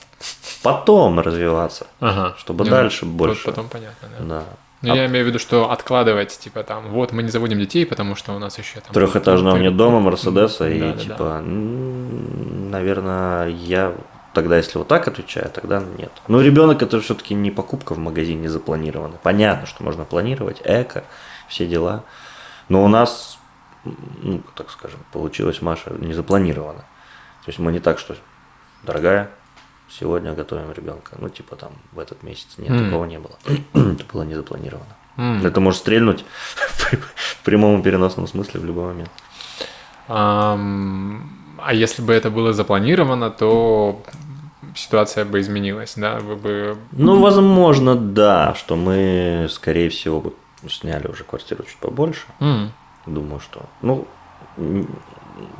[0.63, 1.87] Потом развиваться.
[2.01, 2.35] Ага.
[2.39, 3.45] Чтобы Ну, дальше вот больше.
[3.45, 4.25] Потом понятно, да.
[4.25, 4.43] Да.
[4.81, 7.85] Ну, А я имею в виду, что откладывать, типа, там, вот, мы не заводим детей,
[7.85, 8.93] потому что у нас еще там...
[8.93, 13.93] Трехэтажного мне дома, Мерседеса, и типа, наверное, я
[14.33, 16.11] тогда, если вот так отвечаю, тогда нет.
[16.27, 19.17] Ну, ребенок это все-таки не покупка в магазине запланирована.
[19.23, 21.03] Понятно, что можно планировать, эко,
[21.47, 22.03] все дела.
[22.69, 23.39] Но у нас,
[23.83, 26.79] ну, так скажем, получилось Маша не запланировано.
[26.79, 28.15] То есть мы не так, что,
[28.83, 29.31] дорогая,
[29.99, 31.15] сегодня готовим ребенка.
[31.19, 32.47] Ну, типа там в этот месяц.
[32.57, 32.85] Нет, М.
[32.85, 33.35] такого не было.
[33.73, 34.95] это было не запланировано.
[35.17, 35.45] М.
[35.45, 36.25] Это может стрельнуть
[36.55, 39.11] в прямом и переносном смысле в любой момент.
[40.07, 41.29] Ам,
[41.63, 44.01] А если бы это было запланировано, то
[44.75, 46.19] ситуация бы изменилась, да?
[46.19, 46.77] Вы бы...
[46.91, 50.33] Ну, возможно, да, что мы, скорее всего, бы
[50.69, 52.25] сняли уже квартиру чуть побольше.
[52.41, 52.71] М.
[53.05, 54.05] Думаю, что, ну,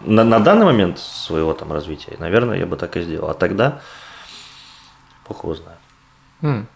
[0.06, 3.30] на, на данный момент своего там развития, наверное, я бы так и сделал.
[3.30, 3.80] А тогда,
[5.28, 5.80] бог его знает.
[6.42, 6.68] М.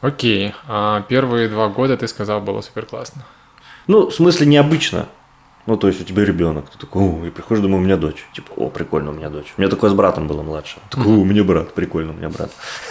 [0.00, 0.54] Окей.
[0.68, 3.24] А первые два года, ты сказал, было супер классно.
[3.86, 5.08] Ну, в смысле, необычно.
[5.66, 8.26] Ну, то есть у тебя ребенок, ты такой, о, и приходишь, думаю, у меня дочь.
[8.34, 9.54] Типа, о, прикольно, у меня дочь.
[9.56, 10.76] У меня такое с братом было младше.
[10.90, 12.50] Такой, о, у меня брат, прикольно, у меня брат.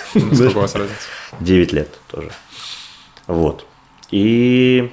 [0.10, 1.08] Сколько у вас разница?
[1.40, 2.32] 9 лет тоже.
[3.28, 3.68] Вот.
[4.10, 4.92] И?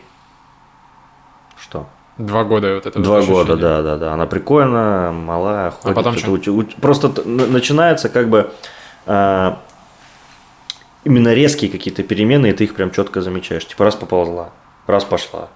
[2.27, 3.57] Два года вот это вот Два года, ощущение.
[3.63, 4.13] да, да, да.
[4.13, 5.95] Она прикольная, малая, ходит.
[5.97, 8.53] потом это уч- уч- Просто начинается как бы
[9.07, 9.59] а,
[11.05, 13.65] именно резкие какие-то перемены, и ты их прям четко замечаешь.
[13.67, 14.51] Типа раз поползла,
[14.87, 15.49] раз пошла,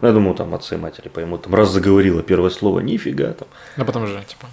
[0.00, 1.42] Ну, я думаю, там отцы и матери поймут.
[1.42, 3.48] Там раз заговорила первое слово, нифига там.
[3.76, 4.46] Ну, потом же, типа,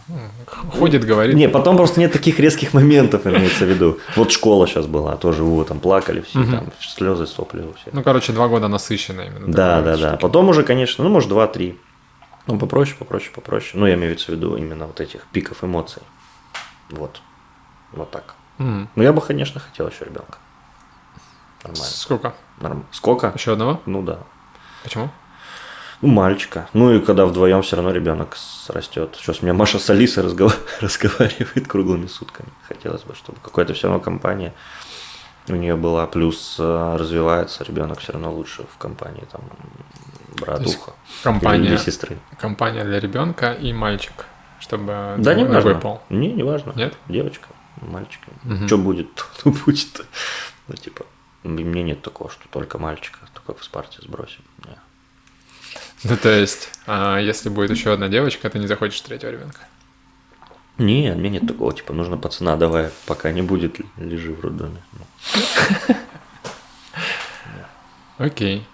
[0.78, 1.36] ходит, говорит.
[1.36, 3.98] Не, потом просто нет таких резких моментов, имеется в виду.
[4.16, 7.94] Вот школа сейчас была, тоже вы там плакали все, там слезы, сопли у всех.
[7.94, 9.48] Ну, короче, два года насыщенно именно.
[9.48, 10.18] Да, да, да.
[10.18, 11.80] Потом уже, конечно, ну, может, два-три.
[12.48, 13.72] Ну, попроще, попроще, попроще.
[13.80, 16.02] Ну, я имею в виду именно вот этих пиков эмоций.
[16.90, 17.22] Вот.
[17.94, 18.36] Вот так.
[18.58, 20.38] Ну, я бы, конечно, хотел еще ребенка.
[21.64, 21.86] Нормально.
[21.86, 22.34] Сколько?
[22.60, 23.32] Норм- Сколько?
[23.36, 23.82] Еще одного?
[23.86, 24.20] Ну да.
[24.84, 25.10] Почему?
[26.02, 26.70] Ну, мальчика.
[26.74, 28.38] Ну и когда вдвоем все равно ребенок
[28.68, 29.16] растет.
[29.20, 32.50] Сейчас у меня Маша с Алисой разгова- разговаривает круглыми сутками.
[32.68, 34.54] Хотелось бы, чтобы какая-то все равно компания
[35.50, 36.06] у нее была.
[36.06, 39.42] Плюс э, развивается ребенок все равно лучше в компании там
[40.40, 40.94] братуха
[41.24, 42.18] Компания, или сестры.
[42.40, 44.26] компания для ребенка и мальчик,
[44.60, 45.76] чтобы Да, не важно.
[45.80, 46.02] пол.
[46.10, 46.74] Не, не важно.
[46.76, 46.94] Нет?
[47.08, 47.48] Девочка,
[47.82, 48.22] мальчик.
[48.44, 48.68] Мгм.
[48.68, 50.06] Что будет, то будет.
[50.68, 51.06] Ну, типа,
[51.44, 54.42] мне нет такого, что только мальчика, только в спарте сбросим.
[56.04, 59.62] Ну, то есть, а если будет еще одна девочка, ты не захочешь третьего ребенка.
[60.78, 64.78] Не, мне нет такого, типа, нужно пацана, давай, пока не будет, лежи в роддоме.
[68.18, 68.68] Окей.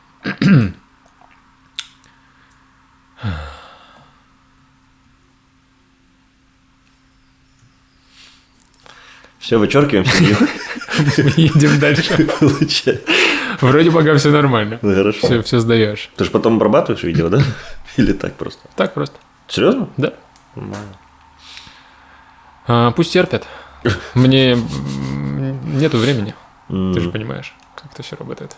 [9.44, 10.38] Все, вычеркиваем семью.
[11.36, 12.30] Едем дальше.
[13.62, 14.80] Вроде пока все нормально.
[14.82, 15.20] Ну, хорошо.
[15.28, 16.10] Все, все сдаешь.
[16.16, 17.42] Ты же потом обрабатываешь видео, да?
[17.98, 18.62] Или так просто?
[18.78, 19.18] Так просто.
[19.50, 19.90] Серьезно?
[19.98, 20.14] Да.
[20.56, 20.98] Нормально.
[22.68, 23.46] А, пусть терпят.
[24.14, 26.34] Мне нету времени.
[26.70, 28.56] Ты же понимаешь, как это все работает.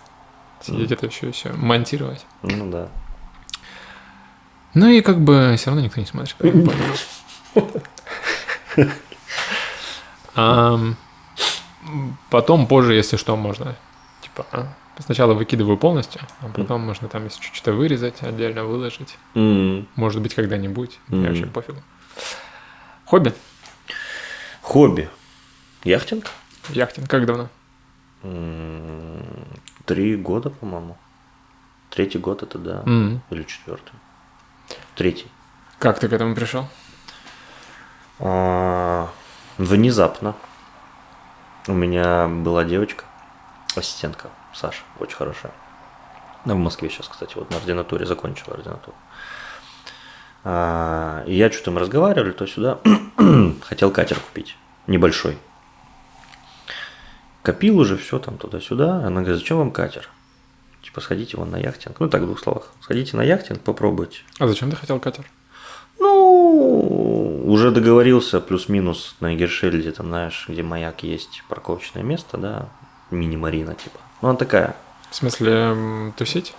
[0.62, 2.28] Сидеть это еще все монтировать.
[2.44, 2.90] Ну да.
[4.76, 6.36] Ну и как бы все равно никто не смотрит.
[12.30, 13.76] Потом, позже, если что, можно.
[14.22, 14.68] Типа, а,
[15.00, 19.18] сначала выкидываю полностью, а потом можно там, если чуть-чуть вырезать, отдельно выложить.
[19.34, 21.00] Может быть, когда-нибудь.
[21.08, 21.28] Мне Мгм.
[21.30, 21.82] вообще пофигу.
[23.06, 23.34] Хобби?
[24.62, 25.10] Хобби.
[25.84, 26.26] Яхтинг?
[26.70, 27.08] Яхтинг.
[27.10, 27.50] Как давно?
[29.86, 30.98] Три года, по-моему.
[31.92, 32.82] Третий год это да.
[32.88, 33.22] М.
[33.30, 33.94] Или четвертый.
[34.96, 35.28] Третий.
[35.78, 36.68] Как ты к этому пришел?
[38.20, 39.10] А,
[39.58, 40.36] Внезапно.
[41.68, 43.06] У меня была девочка,
[43.76, 45.52] ассистентка Саша, очень хорошая.
[46.44, 48.96] Она в Москве сейчас, кстати, вот на ординатуре закончила ординатуру.
[50.44, 52.80] А, И я что-то мы разговаривали, то сюда.
[53.64, 55.38] Хотел катер купить, небольшой.
[57.42, 58.98] Копил уже все там туда-сюда.
[59.06, 60.10] Она говорит, зачем вам катер?
[60.84, 62.00] Типа, сходите вон на яхтинг.
[62.00, 62.68] Ну, так в двух словах.
[62.82, 64.20] Сходите на яхтинг, попробуйте.
[64.40, 65.26] А зачем ты хотел катер?
[66.00, 66.85] Ну,
[67.50, 72.70] уже договорился плюс-минус на Егершельде, там, знаешь, где маяк есть, парковочное место, да,
[73.12, 74.00] мини-марина, типа.
[74.22, 74.76] Ну, она такая.
[75.12, 76.56] В смысле, м, тусить?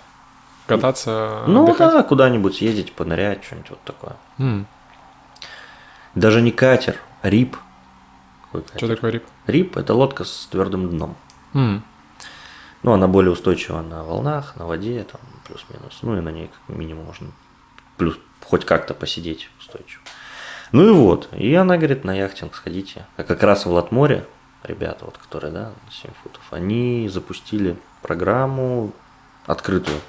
[0.65, 1.43] Кататься?
[1.47, 1.91] ну, отдыхать?
[1.93, 4.15] да, куда-нибудь съездить, понырять, что-нибудь вот такое.
[4.37, 4.67] М,
[6.15, 7.57] Даже не катер, а рип.
[8.51, 8.77] Катер?
[8.77, 9.23] Что такое рип?
[9.45, 11.15] Рип– это лодка с твердым дном.
[11.53, 11.83] М,
[12.83, 15.99] Ну, она более устойчива на волнах, на воде, там, плюс-минус.
[16.03, 17.27] Ну, и на ней как минимум можно
[17.97, 20.01] плюс хоть как-то посидеть устойчиво.
[20.71, 21.29] Ну и вот.
[21.33, 23.05] И она говорит, на яхтинг сходите.
[23.15, 24.25] А как раз в Латморе,
[24.63, 28.91] ребята, вот, которые, да, 7 футов, они запустили программу
[29.45, 29.99] открытую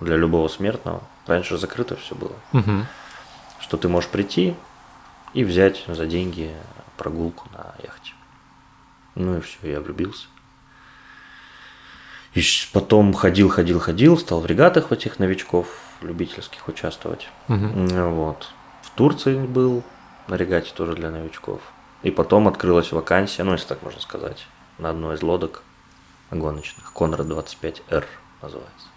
[0.00, 1.02] для любого смертного.
[1.26, 2.32] Раньше закрыто все было.
[2.52, 2.86] мгм.
[3.58, 4.54] Что ты можешь прийти
[5.34, 6.54] и взять за деньги
[6.96, 8.12] прогулку на яхте.
[9.14, 10.26] Ну и все, я влюбился.
[12.34, 12.42] И
[12.72, 15.66] потом ходил, ходил, ходил, стал в регатах в этих новичков
[16.02, 17.28] любительских участвовать.
[17.48, 18.50] Ну Вот.
[18.82, 19.82] В Турции был
[20.28, 21.60] на регате тоже для новичков.
[22.02, 24.46] И потом открылась вакансия, ну, если так можно сказать,
[24.78, 25.62] на одной из лодок
[26.30, 26.92] гоночных.
[26.92, 28.04] Конрад 25R
[28.42, 28.88] называется.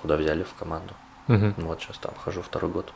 [0.00, 0.94] Куда взяли в команду.
[1.28, 1.54] Мгм.
[1.58, 2.92] Вот сейчас там хожу второй год.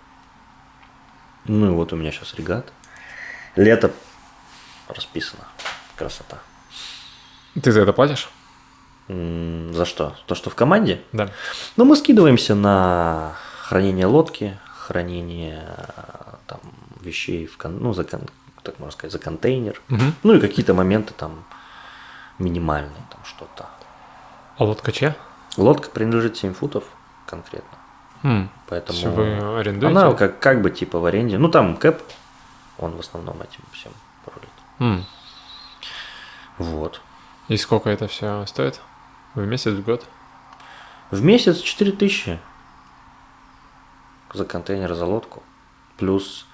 [1.45, 2.72] Ну и вот у меня сейчас регат.
[3.55, 3.93] Лето
[4.89, 5.45] расписано.
[5.97, 6.39] Красота.
[7.62, 8.28] Ты за это платишь?
[9.09, 10.16] М, За что?
[10.26, 11.01] То, что в команде?
[11.12, 11.30] Да.
[11.76, 15.64] Ну, мы скидываемся на хранение лодки, хранение
[15.97, 16.61] э, там
[17.07, 18.28] вещей в кон- ну, за кон-
[18.62, 19.80] так можно сказать, за контейнер.
[19.88, 20.14] Мгм.
[20.22, 21.44] Ну и какие-то моменты там
[22.38, 23.66] минимальные, там что-то.
[24.59, 25.14] А лодка чья?
[25.57, 26.84] Лодка принадлежит 7 футов
[27.26, 27.78] конкретно.
[28.22, 29.96] М, Поэтому всё вы арендуете?
[29.98, 31.38] она как, как бы типа в аренде.
[31.38, 32.02] Ну там Кэп,
[32.78, 33.92] он в основном этим всем
[34.26, 34.50] рулит.
[34.80, 35.04] М.
[36.59, 37.00] Вот.
[37.48, 38.80] И сколько это все стоит?
[39.34, 40.04] В месяц, в год?
[41.11, 42.40] В месяц 4000
[44.32, 45.42] за контейнер, за лодку.
[45.98, 46.45] Плюс,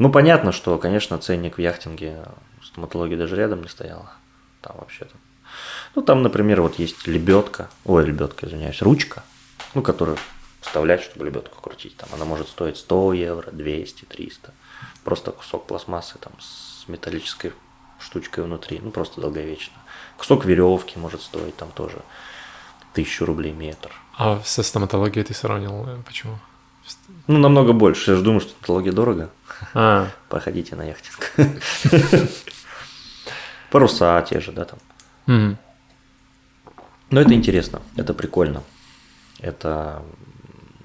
[0.00, 2.24] ну понятно, что, конечно, ценник в яхтинге
[2.64, 4.10] стоматологии даже рядом не стояла.
[4.62, 5.14] Там вообще-то.
[5.94, 9.22] Ну там, например, вот есть лебедка, ой, лебедка, извиняюсь, ручка,
[9.74, 10.16] ну, которую
[10.60, 11.96] вставлять, чтобы лебедку крутить.
[11.96, 14.52] Там она может стоить 100 евро, 200, 300.
[15.04, 17.52] Просто кусок пластмассы там с металлической
[17.98, 19.76] штучкой внутри, ну просто долговечно.
[20.16, 22.00] Кусок веревки может стоить там тоже
[22.94, 23.92] тысячу рублей метр.
[24.16, 26.38] А со стоматологией ты сравнил э, почему?
[27.26, 28.12] Ну, намного больше.
[28.12, 29.30] Я же думаю, что стоматология дорого.
[29.74, 31.32] А, Походите на яхтинг.
[33.70, 34.78] Паруса те же, да, там.
[37.10, 38.62] Но это интересно, это прикольно.
[39.40, 40.02] Это,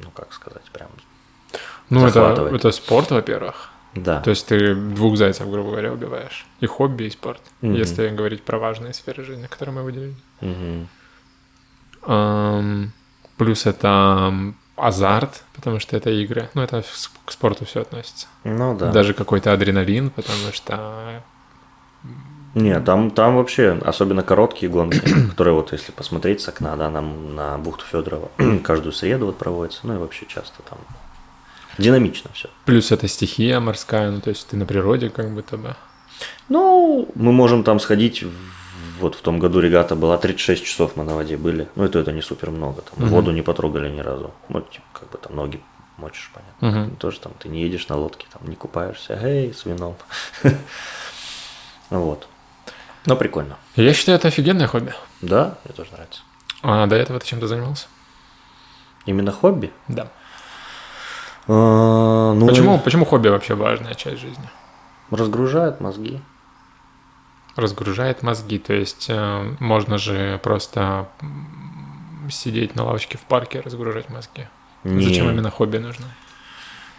[0.03, 0.89] ну как сказать, прям,
[1.89, 3.69] ну это, это спорт, во-первых.
[3.93, 4.21] да.
[4.21, 6.45] То есть ты двух зайцев, грубо говоря, убиваешь.
[6.61, 7.41] И хобби, и спорт.
[7.61, 7.75] Мгм.
[7.75, 10.15] Если говорить про важные сферы жизни, которые мы выделили.
[10.41, 10.87] Мгм.
[12.03, 12.91] Ам,
[13.37, 14.33] плюс это
[14.75, 16.49] азарт, потому что это игры.
[16.53, 16.83] Ну, это
[17.25, 18.27] к спорту все относится.
[18.43, 18.91] Ну да.
[18.91, 21.23] Даже какой-то адреналин, потому что...
[22.53, 24.99] Нет, там, там вообще, особенно короткие гонки,
[25.29, 28.29] которые вот если посмотреть с окна, да, на, на бухту Федорова,
[28.63, 30.77] каждую среду вот проводится, ну и вообще часто там
[31.77, 32.49] динамично все.
[32.63, 35.75] Плюс это стихия морская, ну, то есть ты на природе как будто бы.
[36.47, 38.31] Ну, мы можем там сходить, в-
[38.99, 42.11] вот в том году регата была 36 часов мы на воде были, ну это, это
[42.11, 43.09] не супер много, там Мгм.
[43.09, 45.61] воду не потрогали ни разу, ну типа как бы там ноги
[45.97, 46.81] мочишь, понятно.
[46.81, 46.95] Мгм.
[46.97, 49.95] Тоже там ты не едешь на лодке, там не купаешься, эй, с вином.
[51.89, 52.27] Вот.
[53.05, 53.57] Но прикольно.
[53.75, 54.93] Я считаю, это офигенное хобби.
[55.21, 56.21] Да, мне тоже нравится.
[56.63, 57.85] А до этого ты чем-то занимался?
[59.05, 59.71] Именно хобби?
[59.87, 60.07] Да.
[61.47, 64.49] А, ну, Почему, почему хобби вообще важная часть жизни?
[65.11, 66.19] Разгружает мозги.
[67.55, 71.07] Разгружает мозги, то есть э, можно же просто
[72.29, 74.47] сидеть на лавочке в парке, разгружать мозги.
[74.83, 76.05] Не, Зачем именно хобби нужно?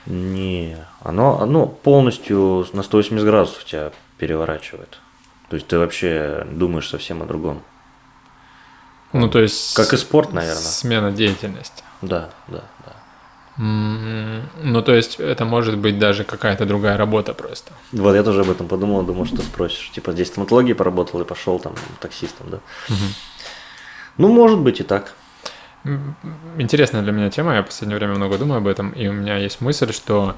[0.07, 4.99] Не, оно, оно полностью на 180 градусов тебя переворачивает.
[5.49, 7.63] То есть ты вообще думаешь совсем о другом.
[9.13, 9.75] Ну, то есть...
[9.75, 10.61] Как и спорт, наверное.
[10.61, 11.83] Смена деятельности.
[12.03, 12.93] Да, да, да.
[13.59, 17.73] Ну, то есть это может быть даже какая-то другая работа просто.
[17.93, 19.91] Вот я тоже об этом подумал, думал, что спросишь.
[19.95, 22.59] Типа здесь стоматологии поработал и пошел там таксистом, да?
[24.19, 25.15] Ну, может быть и так.
[26.59, 29.37] Интересная для меня тема, я в последнее время много думаю об этом, и у меня
[29.37, 30.35] есть мысль, что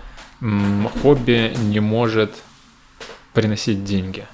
[1.02, 2.32] хобби не может
[3.32, 4.26] приносить деньги.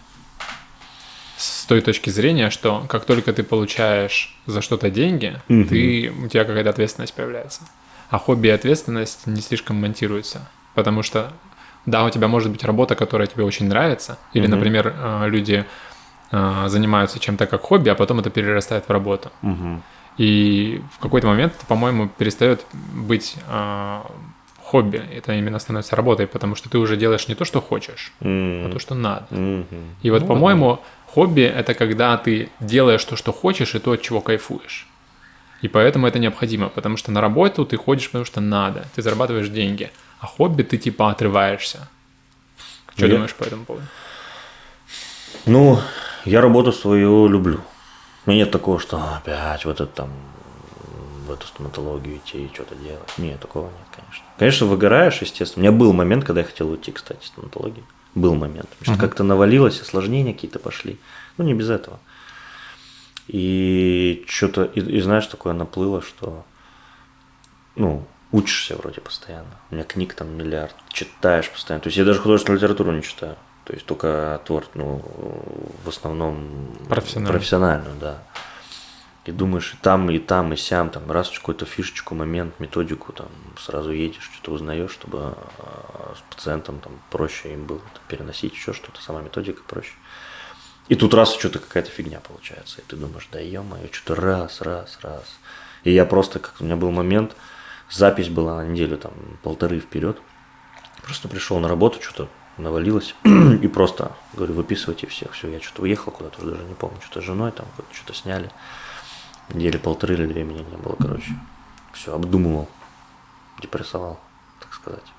[1.37, 5.68] С той точки зрения, что как только ты получаешь за что-то деньги, Мгм.
[5.68, 7.62] ты, у тебя какая-то ответственность появляется.
[8.15, 10.49] А хобби и ответственность не слишком монтируются.
[10.77, 11.33] Потому что,
[11.85, 14.51] да, у тебя может быть работа, которая тебе очень нравится, или, Мгм.
[14.55, 15.65] например, э, люди
[16.31, 19.33] э, занимаются чем-то как хобби, а потом это перерастает в работу.
[19.43, 19.83] Мгм.
[20.17, 24.07] И в какой-то момент это, по-моему, перестает быть а,
[24.62, 25.03] хобби.
[25.12, 28.71] Это именно становится работой, потому что ты уже делаешь не то, что хочешь, а М.
[28.73, 29.27] то, что надо.
[29.31, 29.67] Мгм.
[30.03, 30.79] И вот, Ну, по-моему,
[31.15, 34.87] хобби это когда ты делаешь то, что хочешь, и то, от чего кайфуешь.
[35.63, 39.49] И поэтому это необходимо, потому что на работу ты ходишь, потому что надо, ты зарабатываешь
[39.49, 39.91] деньги,
[40.21, 41.89] а хобби ты типа отрываешься.
[42.97, 43.87] Что Я- думаешь по этому поводу?
[45.47, 45.79] Ну,
[46.25, 47.61] я работу свою люблю.
[48.27, 50.11] У меня нет такого, что опять вот это там
[51.27, 53.13] в эту стоматологию идти и что-то делать.
[53.19, 54.25] Нет, такого нет, конечно.
[54.39, 55.67] Конечно, выгораешь, естественно.
[55.67, 57.85] У меня был момент, когда я хотел уйти, кстати, из стоматологии.
[58.15, 58.69] Был момент.
[58.79, 60.99] Потому что как-то навалилось, осложнения какие-то пошли.
[61.37, 61.99] Ну, не без этого.
[63.29, 66.45] И что-то, и, и знаешь, такое наплыло, что,
[67.75, 69.57] ну, учишься вроде постоянно.
[69.70, 71.83] У меня книг там миллиард, читаешь постоянно.
[71.83, 73.37] То есть я даже художественную литературу не читаю.
[73.64, 75.03] То есть только твор, ну,
[75.85, 77.33] в основном Профессиональную.
[77.33, 78.22] профессиональную, да.
[79.25, 83.29] И думаешь, и там, и там, и сям, там, раз какую-то фишечку, момент, методику, там,
[83.59, 89.01] сразу едешь, что-то узнаешь, чтобы а, с пациентом там проще им было переносить еще что-то,
[89.01, 89.93] сама методика проще.
[90.89, 94.99] И тут раз что-то какая-то фигня получается, и ты думаешь, да ё-моё, что-то раз, раз,
[95.03, 95.24] раз.
[95.82, 97.35] И я просто, как у меня был момент,
[97.91, 99.12] запись была на неделю, там,
[99.43, 100.18] полторы вперед,
[101.03, 102.28] просто пришел на работу, что-то
[102.59, 106.99] навалилось, и просто, говорю, выписывайте всех, все, я что-то уехал куда-то, уже даже не помню,
[107.01, 108.51] что-то с женой там, что-то сняли,
[109.49, 111.32] недели полторы или две меня не было, короче,
[111.95, 112.68] все, обдумывал,
[113.61, 114.20] депрессовал,
[114.61, 115.12] так сказать.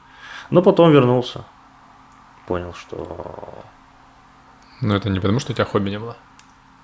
[0.51, 1.43] Но потом вернулся,
[2.45, 3.65] понял, что
[4.81, 6.15] Но это не потому, что у тебя хобби не было.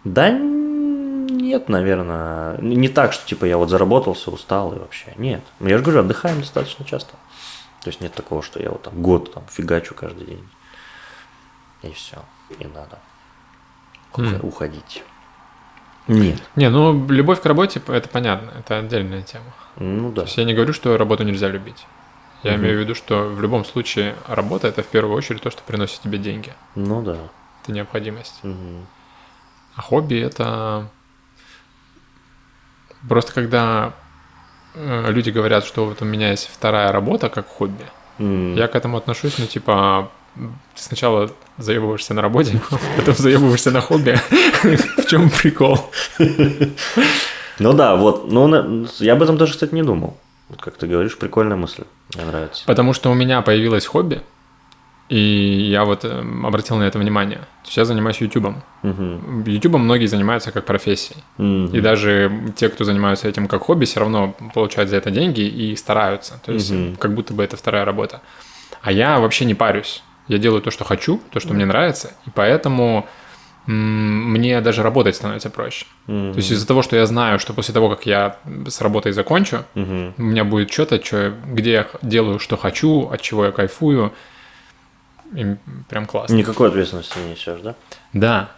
[0.03, 2.57] Да нет, наверное.
[2.57, 5.13] Не так, что типа я вот заработался, устал и вообще.
[5.17, 5.41] Нет.
[5.59, 7.13] Ну, Я же говорю, отдыхаем достаточно часто.
[7.81, 10.47] То есть нет такого, что я вот там год там фигачу каждый день.
[11.81, 12.17] И все.
[12.59, 12.99] И надо
[14.17, 14.39] М.
[14.43, 15.03] уходить.
[16.07, 16.41] Нет.
[16.55, 19.45] Не, ну любовь к работе это понятно, это отдельная тема.
[19.77, 20.21] Ну да.
[20.21, 21.85] То есть я не говорю, что работу нельзя любить.
[22.43, 22.61] Я Мгм.
[22.61, 26.01] имею в виду, что в любом случае работа это в первую очередь то, что приносит
[26.01, 26.53] тебе деньги.
[26.75, 27.17] Ну да.
[27.63, 28.39] Это необходимость.
[28.43, 28.85] Мгм.
[29.75, 30.87] А хобби это
[33.07, 33.93] просто когда
[34.75, 37.85] э, люди говорят, что вот у меня есть вторая работа как хобби.
[38.19, 38.55] М.
[38.55, 42.61] Я к этому отношусь, ну, типа, ты сначала заебываешься на работе,
[42.97, 44.19] потом заебываешься на хобби.
[45.01, 45.91] В чем прикол?
[47.59, 48.31] Ну да, вот.
[48.31, 50.17] На- я об этом даже, кстати, не думал.
[50.49, 51.83] Вот как ты говоришь, прикольная мысль.
[52.15, 52.63] Мне нравится.
[52.65, 54.21] Потому что у меня появилось хобби,
[55.11, 57.39] и я вот эм, обратил на это внимание.
[57.39, 58.63] То есть я занимаюсь ютубом.
[59.45, 61.21] Ютубом многие занимаются как профессией.
[61.37, 61.75] Мгм.
[61.75, 65.75] И даже те, кто занимаются этим как хобби, все равно получают за это деньги и
[65.75, 66.39] стараются.
[66.45, 66.95] То есть Мгм.
[66.95, 68.21] как будто бы это вторая работа.
[68.81, 70.01] А я вообще не парюсь.
[70.29, 73.05] Я делаю то, что хочу, то, что мне нравится, и поэтому
[73.67, 75.85] мне даже работать становится проще.
[76.07, 76.31] Мгм.
[76.31, 78.37] То есть из-за того, что я знаю, что после того, как я
[78.67, 80.13] с работой закончу, Мгм.
[80.17, 84.13] у меня будет что-то, что, где я делаю, что хочу, от чего я кайфую.
[85.33, 85.57] И
[85.89, 86.35] прям классно.
[86.35, 87.75] Никакой ответственности не несешь, да?
[88.13, 88.51] Да.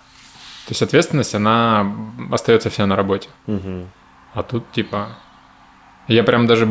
[0.66, 1.86] То есть ответственность, она
[2.32, 3.30] остается вся на работе.
[3.48, 3.90] Мгм.
[4.34, 5.10] А тут типа...
[6.08, 6.66] Я прям даже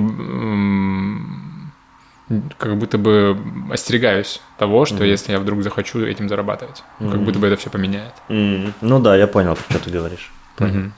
[2.58, 3.36] как будто бы
[3.70, 7.70] остерегаюсь того, что если я вдруг захочу этим зарабатывать, ну, как будто бы это все
[7.70, 8.12] поменяет.
[8.28, 8.72] М.
[8.80, 10.32] Ну да, я понял, что ты говоришь.
[10.58, 10.92] Мгм.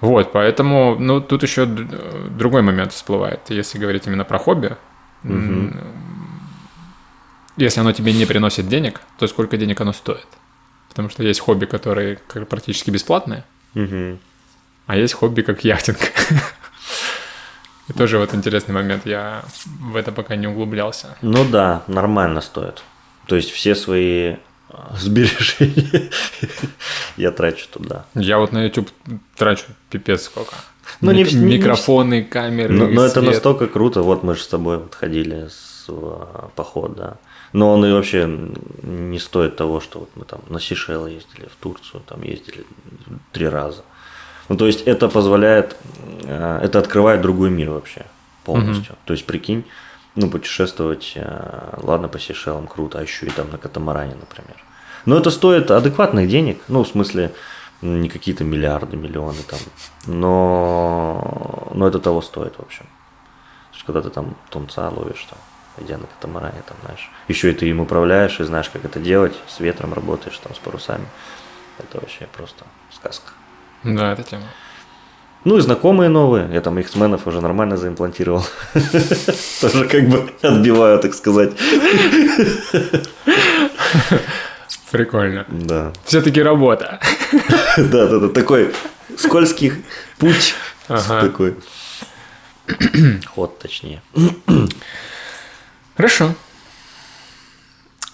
[0.00, 4.76] Вот, поэтому, ну, тут еще другой момент всплывает, если говорить именно про хобби.
[5.24, 5.76] М,
[7.60, 10.26] Если оно тебе не приносит денег, то сколько денег оно стоит?
[10.88, 12.16] Потому что есть хобби, которые
[12.48, 13.44] практически бесплатные,
[13.74, 14.18] Мгм.
[14.86, 15.98] а есть хобби как яхтинг.
[17.88, 19.42] И тоже вот интересный момент, я
[19.80, 21.16] в это пока не углублялся.
[21.22, 22.82] Ну да, нормально стоит.
[23.26, 24.36] То есть все свои
[24.70, 26.10] а, сбережения
[27.16, 28.06] я трачу туда.
[28.14, 28.88] Я вот на YouTube
[29.36, 30.54] трачу пипец сколько.
[31.00, 33.34] Ну, не Мик- вс- не- Микрофоны, камеры, Но, но это свет.
[33.34, 34.02] настолько круто.
[34.02, 37.16] Вот мы же с тобой вот ходили с, а, поход, да.
[37.52, 38.26] Но он и вообще
[38.82, 42.64] не стоит того, что вот мы там на Сейшелы ездили, в Турцию там ездили
[43.32, 43.82] три раза.
[44.48, 45.76] Ну, то есть это позволяет,
[46.24, 48.06] э, это открывает другой мир вообще
[48.44, 48.96] полностью.
[49.04, 49.64] То есть прикинь,
[50.16, 54.56] ну, путешествовать, э, ладно, по Сейшелам круто, а еще и там на катамаране, например.
[55.06, 57.32] Но это стоит адекватных денег, ну, в смысле,
[57.82, 59.58] не какие-то миллиарды, миллионы там,
[60.06, 62.84] но, но это того стоит, в общем.
[62.84, 65.38] То есть, когда ты там тунца ловишь, там,
[65.80, 69.34] идя на катамаране, там, знаешь, еще и ты им управляешь, и знаешь, как это делать,
[69.48, 71.06] с ветром работаешь, там, с парусами.
[71.78, 73.32] Это вообще просто сказка.
[73.84, 74.44] Да, это тема.
[75.44, 78.44] Ну и знакомые новые, я там X-менов уже нормально заимплантировал.
[79.60, 81.52] Тоже как бы отбиваю, так сказать.
[84.90, 85.46] Прикольно.
[85.48, 85.92] Да.
[86.04, 87.00] Все-таки работа.
[87.76, 88.74] Да, да, да, такой
[89.16, 89.72] скользкий
[90.18, 90.54] путь.
[90.88, 91.54] Такой.
[93.34, 94.02] Ход, точнее.
[96.00, 96.32] Хорошо.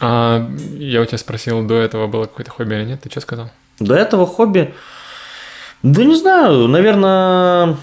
[0.01, 3.01] А, я у тебя спросил, до этого было какое-то хобби или нет?
[3.03, 3.49] Ты что сказал?
[3.79, 4.75] До этого хобби,
[5.85, 7.77] да не знаю, наверное,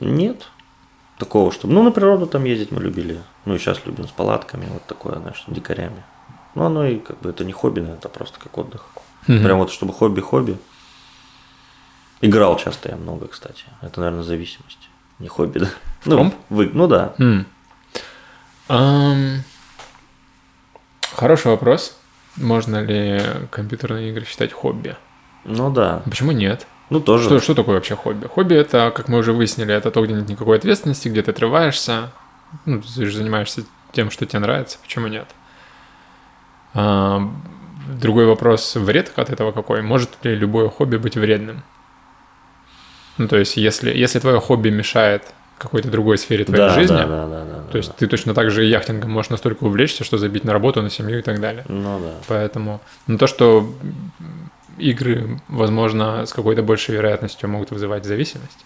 [0.00, 0.48] нет
[1.16, 4.66] такого, чтобы, ну, на природу там ездить мы любили, ну, и сейчас любим с палатками,
[4.68, 6.02] вот такое, знаешь, дикарями.
[6.56, 8.84] Ну, оно и как бы это не хобби, наверное, это просто как отдых.
[9.28, 9.44] Мгм.
[9.44, 10.58] Прям вот чтобы хобби-хобби.
[12.20, 13.62] Играл часто я много, кстати.
[13.80, 14.88] Это, наверное, зависимость.
[15.20, 15.68] Не хобби, да?
[16.04, 16.34] Ну, комп?
[16.48, 17.14] вы, ну да.
[17.18, 17.46] М.
[18.68, 19.42] Ам,
[21.18, 21.98] Хороший вопрос.
[22.36, 24.94] Можно ли компьютерные игры считать хобби?
[25.44, 26.02] Ну да.
[26.04, 26.64] Почему нет?
[26.90, 27.24] Ну тоже.
[27.24, 28.26] Что, что такое вообще хобби?
[28.28, 32.12] Хобби это, как мы уже выяснили, это то, где нет никакой ответственности, где ты отрываешься,
[32.66, 35.26] ну, ты же занимаешься тем, что тебе нравится, почему нет?
[36.74, 37.20] А,
[37.88, 39.82] другой вопрос, вред от этого какой?
[39.82, 41.64] Может ли любое хобби быть вредным?
[43.16, 45.24] Ну, то есть, если, если твое хобби мешает
[45.58, 48.50] какой-то другой сфере твоей да, жизни, Да, да, да, да, то есть ты точно так
[48.50, 51.64] же и яхтингом можешь настолько увлечься, что забить на работу, на семью и так далее.
[51.68, 52.14] Ну да.
[52.28, 53.74] Поэтому, ну то, что
[54.78, 58.64] игры, возможно, с какой-то большей вероятностью могут вызывать зависимость,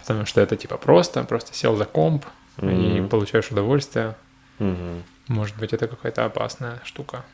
[0.00, 2.24] потому что это типа просто, просто сел за комп
[2.60, 3.08] и Мгм.
[3.08, 4.14] получаешь удовольствие.
[4.58, 5.02] Мгм.
[5.28, 7.24] Может быть, это какая-то опасная штука.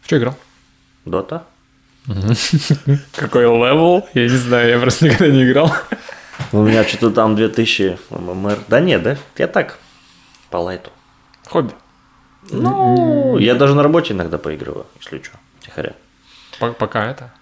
[0.00, 0.36] В что играл?
[1.04, 1.44] Dota?
[3.14, 4.06] Какой level?
[4.14, 5.72] Я не знаю, я просто никогда не играл.
[6.52, 8.58] У меня что-то там 2000 MMR.
[8.68, 9.16] Да нет, да?
[9.36, 9.78] Я так,
[10.50, 10.90] по лайту.
[11.48, 11.72] Хобби.
[12.50, 15.94] Ну, я даже на работе иногда поигрываю, если что, тихоря.
[16.58, 17.32] По- Пока это.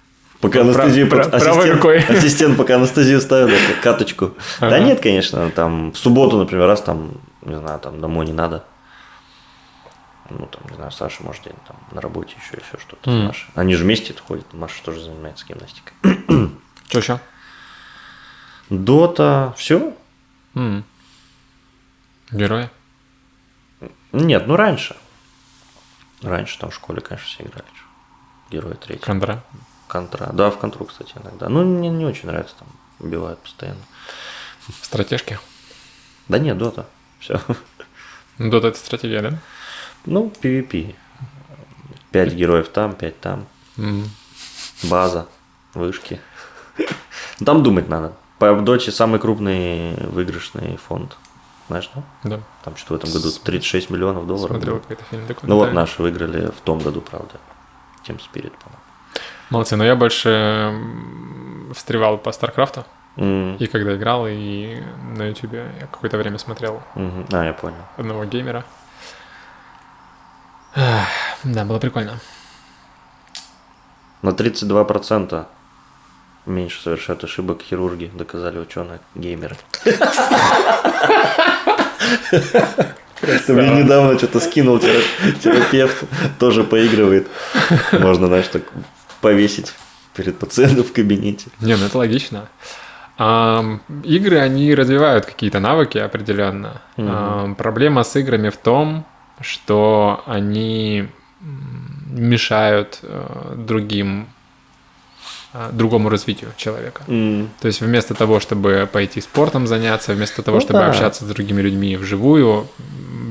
[0.40, 1.08] Пока анестезию...
[1.08, 1.98] правой ассистент, рукой.
[2.08, 4.34] ассистент пока анестезию ставит, да, каточку.
[4.60, 8.64] Да нет, конечно, там в субботу, например, раз там, не знаю, там домой не надо.
[10.30, 13.10] Ну, там, не знаю, Саша, может, день там на работе еще, еще что-то.
[13.10, 13.48] Машей.
[13.54, 15.92] Они же вместе ходят, Маша тоже занимается гимнастикой.
[16.88, 17.20] Что еще?
[18.70, 19.94] Дота, все?
[22.30, 22.70] Герои?
[24.12, 24.96] Нет, ну раньше.
[26.22, 27.64] Раньше там в школе, конечно, все играли.
[28.50, 29.02] Герои третий.
[29.02, 29.42] Кондра?
[29.88, 30.30] Контра.
[30.32, 31.48] Да, в контру, кстати, иногда.
[31.48, 32.68] Ну, мне не очень нравится, там
[33.00, 33.80] убивают постоянно.
[34.82, 35.38] Стратежки.
[36.28, 36.86] Да нет, дота.
[37.18, 37.40] Все.
[38.38, 39.38] Ну, Dota это стратегия, да?
[40.06, 40.94] Ну, PvP.
[42.10, 43.46] Пять героев там, пять там.
[43.76, 44.08] М.
[44.84, 45.28] База,
[45.74, 46.20] вышки.
[47.44, 48.14] Там думать надо.
[48.40, 51.16] По доте самый крупный выигрышный фонд.
[51.68, 52.02] Знаешь, да?
[52.24, 52.40] Да.
[52.64, 54.56] Там что в этом году 36 миллионов долларов.
[54.56, 55.66] Смотрел какой-то фильм Ну документальный.
[55.66, 57.34] вот наши выиграли в том году, правда.
[58.04, 58.80] Team Spirit, по-моему.
[59.50, 60.74] Молодцы, но я больше
[61.74, 62.84] встревал по Старкрафту.
[63.16, 64.82] М, И когда играл, и
[65.16, 67.26] на Ютубе я какое-то время смотрел мгм.
[67.32, 67.76] А, я понял.
[67.96, 68.64] одного геймера.
[70.74, 72.18] Да, было прикольно.
[74.22, 75.46] На 32%
[76.50, 79.56] меньше совершают ошибок хирурги, доказали ученые геймеры.
[83.46, 85.02] Ты мне недавно что-то скинул тера-
[85.42, 86.04] терапевт,
[86.38, 87.28] тоже поигрывает.
[87.92, 88.62] Можно, знаешь, так
[89.20, 89.72] повесить
[90.14, 91.50] перед пациентом в кабинете.
[91.60, 92.48] Не, ну это логично.
[94.04, 96.80] Игры, они развивают какие-то навыки определенно.
[97.58, 99.04] Проблема с играми в том,
[99.40, 101.08] что они
[102.10, 104.26] мешают э, другим,
[105.72, 107.02] другому развитию человека.
[107.08, 110.86] М, То есть вместо того, чтобы пойти спортом заняться, вместо того, Ну чтобы да.
[110.88, 112.68] общаться с другими людьми вживую,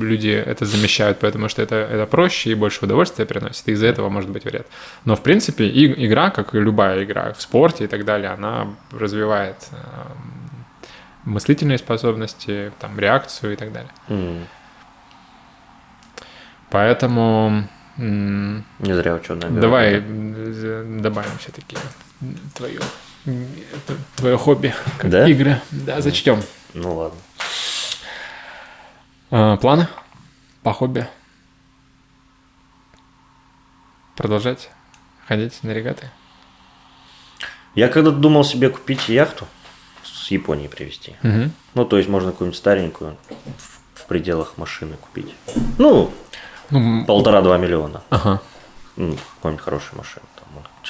[0.00, 4.08] люди это замещают, потому что это, это проще и больше удовольствия приносит, и из-за этого
[4.10, 4.66] может быть вред.
[5.04, 8.66] Но, в принципе, и- игра, как и любая игра в спорте и так далее, она
[8.92, 13.90] развивает эм, мыслительные способности, там, реакцию и так далее.
[14.08, 14.46] м.
[16.70, 17.64] Поэтому
[17.98, 18.62] Не
[18.94, 19.60] зря ученые говорят.
[19.60, 20.00] давай
[21.00, 21.76] добавим все-таки
[22.54, 22.80] твое,
[24.16, 25.28] твое хобби, как Да?
[25.28, 25.60] игры.
[25.70, 26.42] Да, зачтем.
[26.74, 27.18] Ну ладно.
[29.30, 29.88] А, планы
[30.62, 31.06] по хобби?
[34.16, 34.70] Продолжать
[35.26, 36.10] ходить на регаты?
[37.74, 39.46] Я когда думал себе купить яхту,
[40.02, 41.16] с Японии привезти.
[41.22, 41.52] Мгм.
[41.74, 43.16] Ну, то есть можно какую-нибудь старенькую
[43.58, 45.34] в, в пределах машины купить.
[45.78, 46.12] Ну,
[46.70, 48.02] Ну, полтора-два миллиона.
[48.10, 48.42] ага.
[48.96, 50.24] Ну, какой-нибудь хорошей машины.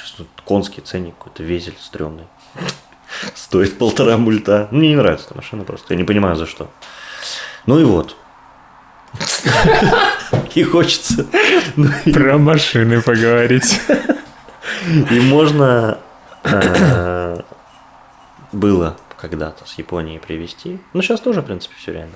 [0.01, 2.25] Там, вот, честно, конский ценник, какой-то везель стрёмный.
[3.35, 4.67] Стоит полтора мульта.
[4.71, 5.93] Ну, Мне не нравится эта машина просто.
[5.93, 6.69] Я не понимаю, за что.
[7.65, 8.15] Ну и вот.
[10.55, 11.27] И хочется.
[11.75, 13.81] Ну, Про машины поговорить.
[15.11, 15.99] И можно
[16.43, 17.41] э,
[18.51, 20.79] было когда-то с Японии привезти.
[20.93, 22.15] Ну, сейчас тоже, в принципе, все реально.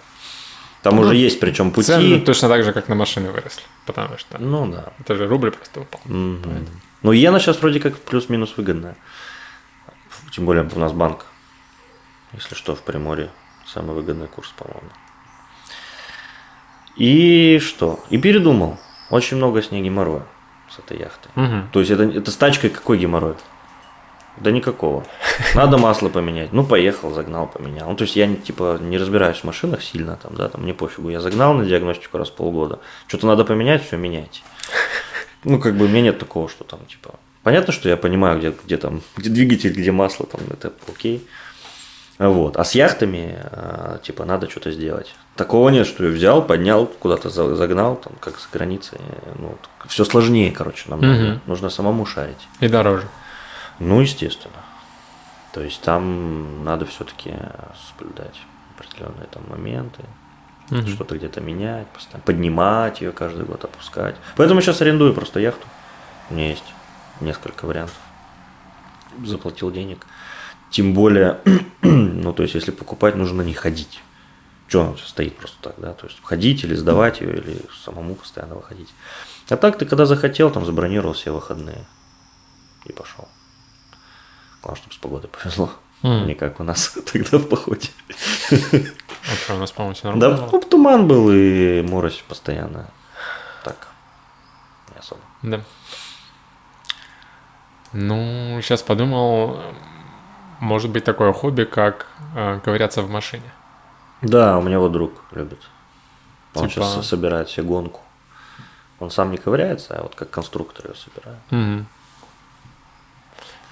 [0.89, 2.25] Там уже есть, причем Цены пути.
[2.25, 3.63] точно так же, как на машины выросли.
[3.87, 4.93] Потому что Ну да.
[4.99, 5.99] это же рубль просто упал.
[6.05, 6.67] Мгм.
[7.01, 8.95] Ну, иена сейчас вроде как плюс-минус выгодная.
[10.31, 11.25] Тем более у нас банк.
[12.33, 13.29] Если что, в Приморье
[13.65, 14.89] самый выгодный курс, по-моему.
[16.97, 17.99] И что?
[18.11, 18.77] И передумал.
[19.09, 20.23] Очень много с ней геморроя
[20.69, 21.31] с этой яхтой.
[21.35, 21.69] Мгм.
[21.71, 23.35] То есть это, это с тачкой какой геморрой?
[24.37, 25.05] Да никакого.
[25.55, 26.51] Надо масло поменять.
[26.53, 27.89] Ну, поехал, загнал, поменял.
[27.89, 30.73] Ну, то есть я не- типа не разбираюсь в машинах сильно, там, да, там мне
[30.73, 31.09] пофигу.
[31.09, 32.79] Я загнал на диагностику раз в полгода.
[33.07, 34.41] Что-то надо поменять, все меняйте.
[35.43, 37.15] Ну, как бы у меня нет такого, что там, типа.
[37.43, 41.25] Понятно, что я понимаю, где, где там, где двигатель, где масло, там, это окей.
[42.17, 42.55] Вот.
[42.57, 45.13] А с яхтами, а, типа, надо что-то сделать.
[45.35, 48.99] Такого нет, что я взял, поднял, куда-то за- загнал, там, как за границей.
[49.37, 49.55] Ну,
[49.87, 51.41] все сложнее, короче, нам Мгм.
[51.45, 52.47] нужно самому шарить.
[52.61, 53.03] И дороже.
[53.79, 54.63] Ну, естественно.
[55.53, 57.33] То есть там надо все-таки
[57.89, 58.39] соблюдать
[58.75, 60.03] определенные там моменты,
[60.69, 60.87] Мгм.
[60.87, 64.15] что-то где-то менять, постоянно, поднимать ее каждый год, опускать.
[64.35, 65.65] Поэтому сейчас арендую просто яхту.
[66.29, 66.63] У меня есть
[67.21, 67.97] несколько вариантов.
[69.23, 70.05] Заплатил денег.
[70.71, 71.39] Тем более,
[71.83, 74.01] ну, то есть, если покупать, нужно ней ходить.
[74.67, 75.93] Что она стоит просто так, да?
[75.93, 78.89] То есть, ходить или сдавать ее, или самому постоянно выходить.
[79.49, 81.85] А так ты, когда захотел, там, забронировал все выходные
[82.85, 83.29] и пошел.
[84.65, 85.69] Главное, чтобы с погодой повезло.
[86.01, 86.25] М.
[86.27, 87.89] Не как у нас тогда в походе.
[88.51, 90.37] Вот что, у нас, по-моему, все Да, нормально.
[90.47, 90.51] было.
[90.51, 92.89] ну, туман был и морось постоянно.
[93.63, 93.87] Так,
[94.93, 95.21] не особо.
[95.43, 95.61] Да.
[97.93, 99.59] Ну, сейчас подумал,
[100.59, 103.51] может быть такое хобби, как э, ковыряться в машине.
[104.21, 105.61] Да, у меня вот друг любит.
[106.55, 108.01] Он Типа- сейчас собирает себе гонку.
[108.99, 111.39] Он сам не ковыряется, а вот как конструктор ее собирает.
[111.51, 111.85] Мгм.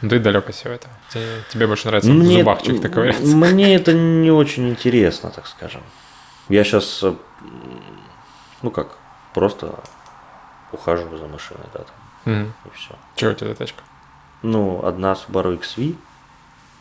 [0.03, 0.93] Ну, ты далек от всего этого.
[1.09, 3.23] Тебе, тебе больше нравится в зубах чем-то ковыряться.
[3.23, 5.81] мне это не очень интересно, так скажем.
[6.49, 7.03] Я сейчас,
[8.61, 8.97] ну как,
[9.34, 9.80] просто
[10.73, 11.95] ухаживаю за машиной, да, там,
[12.34, 12.53] Мгм.
[12.65, 12.95] и все.
[13.15, 13.81] Чего у тебя за тачка?
[14.41, 15.95] Ну, одна Subaru XV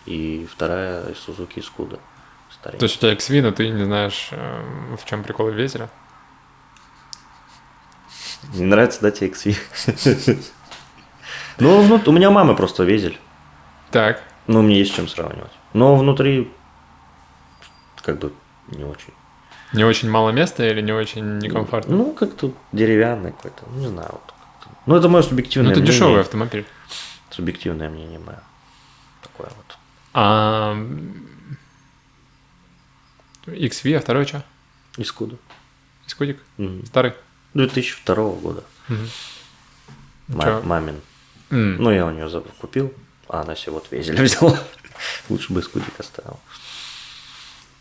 [0.06, 1.62] и вторая Suzuki.
[1.62, 1.98] То
[2.50, 2.88] Старенькая.
[2.88, 5.88] есть у тебя XV, но ты не знаешь, э, в чем прикол везеля?
[8.54, 10.42] Не нравится, да, тебе XV?
[11.62, 13.18] Ну, внут- у меня мама просто везель.
[13.90, 14.22] Так.
[14.46, 15.52] Ну, мне есть с чем сравнивать.
[15.74, 16.50] Но внутри
[18.02, 18.32] как бы
[18.68, 19.12] не очень.
[19.72, 21.96] Не очень мало места или не очень некомфортно?
[21.96, 24.08] Ну, как-то деревянный какой-то, не знаю.
[24.12, 24.34] Вот
[24.86, 25.96] ну, это мое Ну, субъективное это мнение.
[25.98, 26.66] дешевый автомобиль.
[27.30, 28.42] Субъективное мнение мое.
[29.22, 29.76] Такое вот.
[30.14, 30.74] А
[33.46, 34.42] XV, а второй что?
[34.98, 35.36] Искуда.
[36.06, 36.40] Искудик?
[36.58, 36.84] Мгм.
[36.86, 37.14] Старый?
[37.54, 38.64] 2002 года.
[38.88, 39.06] Мгм.
[40.28, 41.00] Ма- мамин.
[41.54, 42.94] Ну, я у нее забыл, купил,
[43.28, 44.58] а она себе вот везель взяла.
[45.28, 46.40] Лучше бы искудик оставил.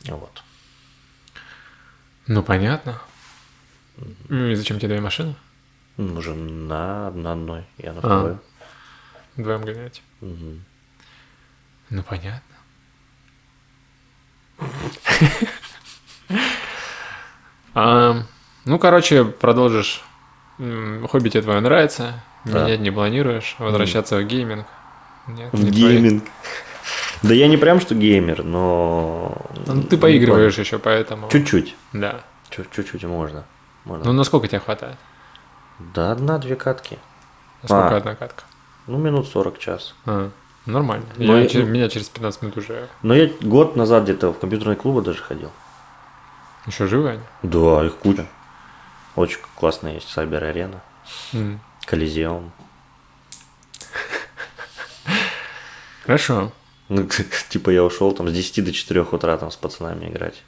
[0.06, 0.44] Вот.
[2.28, 3.02] Ну, понятно.
[4.30, 5.36] Ну, и зачем тебе две машины?
[5.98, 8.02] Ну, Уже на, одной, я на А.
[8.02, 8.38] второй.
[9.38, 10.02] Вдвоем гоняете?
[10.20, 10.66] Мгм.
[11.90, 12.42] Ну, понятно.
[17.74, 18.24] А,
[18.66, 20.04] ну, короче, продолжишь.
[20.58, 22.64] Хобби тебе твое нравится, Да.
[22.66, 24.66] менять не планируешь, возвращаться в гейминг.
[25.28, 26.24] Нет, В не гейминг.
[27.24, 29.38] Да я не прям что геймер, но...
[29.68, 31.30] Ну, ты поигрываешь еще, поэтому.
[31.30, 31.76] Чуть-чуть.
[31.94, 32.22] Да.
[32.50, 33.44] Чуть- Чуть-чуть можно.
[33.86, 34.06] можно.
[34.06, 34.96] Ну, насколько тебе хватает?
[35.94, 36.98] Да, одна-две катки.
[37.62, 37.98] Насколько А.
[37.98, 38.44] одна катка?
[38.88, 39.94] Ну, минут 40 час.
[40.08, 40.32] А,
[40.66, 41.06] нормально.
[41.18, 44.40] Ну, Я и- че- меня через 15 минут уже Но я год назад где-то в
[44.40, 45.52] компьютерные клубы даже ходил.
[46.66, 47.22] еще живы они.
[47.44, 48.26] Да, их куча.
[49.16, 50.82] Очень классная есть Сайбер Арена,
[51.34, 51.60] М.
[51.92, 52.54] Колизеум.
[56.06, 56.54] Хорошо.
[56.88, 57.06] Ну,
[57.50, 60.42] типа я ушел там с 10 до 4 утра там с пацанами играть.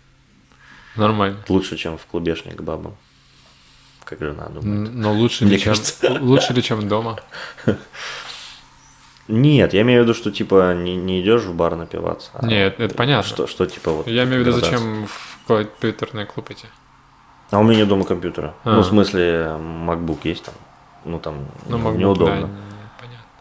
[0.95, 1.44] Нормально.
[1.49, 2.95] Лучше, чем в клубешник к бабам.
[4.06, 4.90] Как жена думает.
[4.90, 5.74] М, Но лучше Мне ли, чем,
[6.22, 7.20] лучше ли, чем дома?
[9.28, 12.32] Нет, я имею в виду, что типа не, не идешь в бар напиваться.
[12.36, 13.28] а Нет, это понятно.
[13.30, 14.07] Что, что типа вот.
[14.07, 16.68] Я имею в виду, зачем в компьютерный клуб идти?
[17.52, 18.56] А у меня нет дома компьютера.
[18.64, 18.76] А.
[18.76, 20.53] Ну, в смысле, MacBook есть там.
[21.06, 22.48] Ну, там Ну, не- MacBook, неудобно.
[22.48, 22.54] да.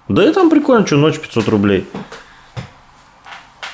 [0.09, 1.89] Да и там прикольно, что ночь 500 рублей.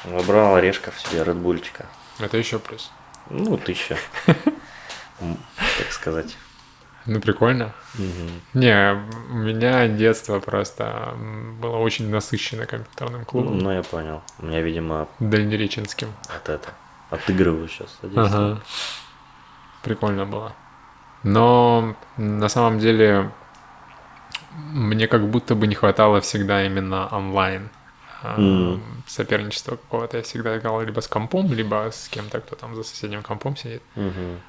[0.05, 1.87] Набрал орешков себе, редбульчика.
[2.19, 2.91] Это еще плюс.
[3.31, 3.97] Ну, тысяча.
[5.19, 6.37] Так сказать.
[7.07, 7.73] Ну, прикольно.
[8.55, 8.93] Не,
[9.31, 11.15] у меня детство просто
[11.61, 13.59] было очень насыщено компьютерным клубом.
[13.59, 14.23] Ну, я понял.
[14.39, 16.09] У меня, видимо, Дальнереченским.
[16.35, 16.71] от это.
[17.11, 17.99] Отыгрываю сейчас.
[18.15, 18.61] Ага.
[19.83, 20.53] Прикольно было.
[21.23, 23.31] Но на самом деле
[24.73, 27.71] мне как будто бы не хватало всегда именно онлайн
[28.23, 28.83] Мгм.
[29.07, 30.17] соперничества какого-то.
[30.17, 33.83] Я всегда играл либо с компом, либо с кем-то, кто там за соседним компом сидит.
[33.95, 34.41] Мгм.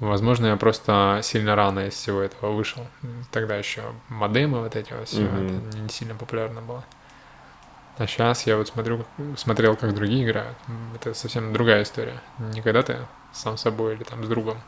[0.00, 2.86] Возможно, я просто сильно рано из всего этого вышел.
[3.30, 5.46] Тогда еще модемы вот эти вот все, Мгм.
[5.46, 6.84] это не сильно популярно было.
[7.98, 9.04] А сейчас я вот смотрю,
[9.36, 10.56] смотрел, как другие играют.
[10.94, 12.20] Это совсем другая история.
[12.38, 12.96] Не когда ты
[13.32, 14.58] сам собой или там с другом,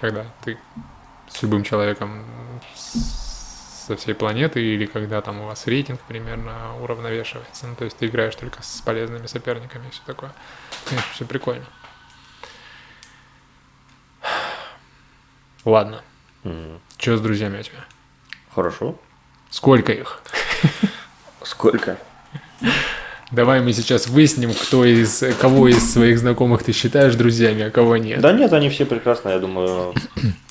[0.00, 0.56] когда ты
[1.28, 2.24] с любым человеком
[3.88, 7.66] со всей планеты, или когда там у вас рейтинг примерно уравновешивается.
[7.66, 10.30] Ну, то есть ты играешь только с полезными соперниками и все такое.
[10.84, 11.64] Конечно, все прикольно.
[15.64, 16.02] Ладно.
[16.44, 16.80] Мгм.
[16.98, 17.84] Что с друзьями у тебя?
[18.54, 18.98] Хорошо.
[19.48, 20.20] Сколько их?
[21.42, 21.98] Сколько?
[23.30, 27.96] Давай мы сейчас выясним, кто из кого из своих знакомых ты считаешь друзьями, а кого
[27.96, 28.20] нет.
[28.20, 29.94] Да нет, они все прекрасно, я думаю,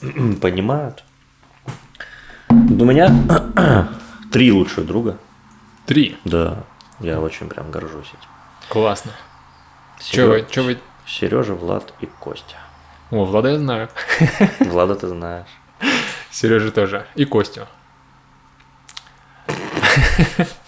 [0.41, 1.03] понимают.
[2.69, 3.10] У меня
[4.31, 5.18] три лучших друга.
[5.85, 6.18] Три.
[6.26, 6.65] Да,
[6.99, 8.30] я очень прям горжусь этим.
[8.68, 9.14] Классно.
[10.02, 10.77] Че вы, вы?
[11.06, 12.57] Сережа, Влад и Костя.
[13.10, 13.89] О, Влада я знаю.
[14.60, 15.48] Влада ты знаешь.
[16.30, 17.07] Сережа тоже.
[17.15, 17.68] И Костю.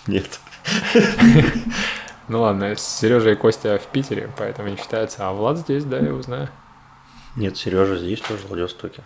[0.07, 0.39] Нет.
[2.30, 5.27] Ну ладно, Сережа и Костя в Питере, поэтому не считается.
[5.27, 6.47] А Влад здесь, да, я его знаю.
[7.35, 9.03] Нет, Сережа здесь тоже, в Владивостоке.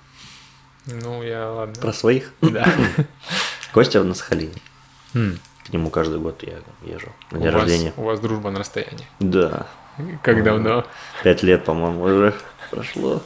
[0.85, 1.75] Ну, я ладно.
[1.81, 2.31] Про своих?
[2.41, 2.67] Да.
[3.73, 4.53] Костя на Сахалине.
[5.13, 5.39] М.
[5.65, 7.93] К нему каждый год я езжу на день рождения.
[7.97, 9.07] У вас дружба на расстоянии.
[9.19, 9.65] Да.
[10.21, 10.85] Как давно?
[11.23, 12.33] Пять лет, по-моему, уже
[12.71, 13.21] прошло.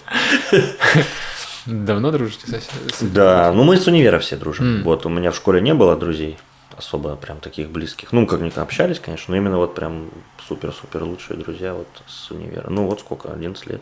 [1.65, 4.77] Давно дружите с- Да, ну мы с универа все дружим.
[4.79, 4.83] М.
[4.83, 6.37] Вот у меня в школе не было друзей
[6.77, 8.11] особо прям таких близких.
[8.13, 10.09] Ну, как никогда общались, конечно, но именно вот прям
[10.47, 12.69] супер-супер лучшие друзья вот с универа.
[12.69, 13.81] Ну, вот сколько, 11 лет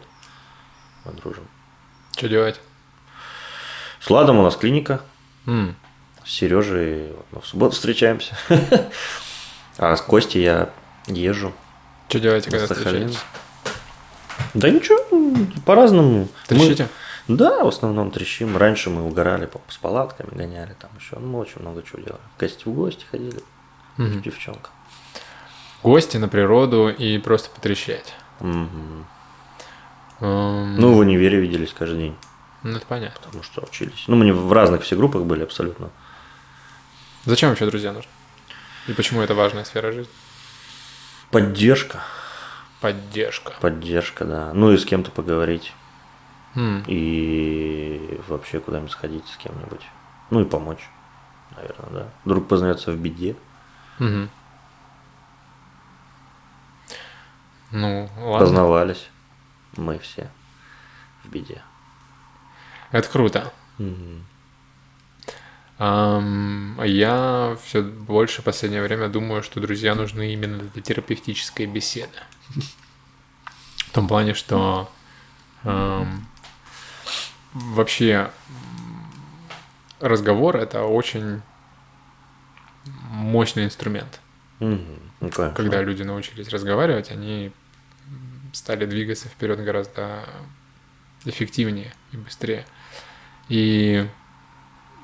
[1.04, 1.44] мы дружим.
[2.16, 2.60] Что делать?
[4.06, 5.02] С Ладом у нас клиника,
[5.48, 5.76] М.
[6.24, 8.38] с Сережей в субботу встречаемся.
[9.80, 10.70] А с Костей я
[11.08, 11.52] езжу.
[12.08, 13.18] Что делаете, когда встречаетесь?
[14.54, 15.00] Да ничего,
[15.66, 16.20] по-разному.
[16.20, 16.88] Мы- Трещите?
[17.28, 18.56] Да, в основном трещим.
[18.56, 21.18] Раньше мы угорали с палатками, гоняли там еще.
[21.18, 22.22] Ну, мы очень много чего делали.
[22.38, 23.40] В гости в гости ходили,
[23.98, 24.72] с девчонкой.
[25.82, 28.14] Гости на природу и просто потрещать.
[28.40, 29.08] Мгм.
[30.22, 32.16] Эм, Ну, в универе виделись каждый день,
[32.72, 33.22] ну, это понятно.
[33.24, 34.04] потому что учились.
[34.08, 35.90] Ну, мы не в разных все группах были абсолютно.
[37.26, 38.10] Зачем вообще друзья нужны?
[38.88, 40.12] И почему это важная сфера жизни?
[41.32, 42.00] Поддержка.
[42.82, 43.54] Поддержка.
[43.62, 44.52] поддержка, да.
[44.54, 45.74] Ну и с кем-то поговорить.
[46.56, 49.82] М, И вообще куда-нибудь сходить с кем-нибудь.
[50.30, 50.88] Ну и помочь,
[51.56, 52.10] наверное, да.
[52.26, 53.36] Друг познается в беде.
[54.00, 54.30] мгм.
[57.72, 58.40] Ну, ладно.
[58.40, 59.10] Познавались
[59.76, 60.30] мы все
[61.24, 61.62] в беде.
[62.96, 63.52] Это круто.
[65.78, 71.66] Ам, а я все больше в последнее время думаю, что друзья нужны именно для терапевтической
[71.66, 72.18] беседы.
[73.88, 74.90] В том плане, что
[75.66, 76.26] ам,
[77.52, 78.32] вообще
[80.00, 81.42] разговор это очень
[83.10, 84.22] мощный инструмент.
[85.20, 85.52] Конечно.
[85.54, 87.52] Когда люди научились разговаривать, они
[88.54, 90.24] стали двигаться вперед гораздо
[91.26, 92.66] эффективнее и быстрее.
[93.50, 94.08] И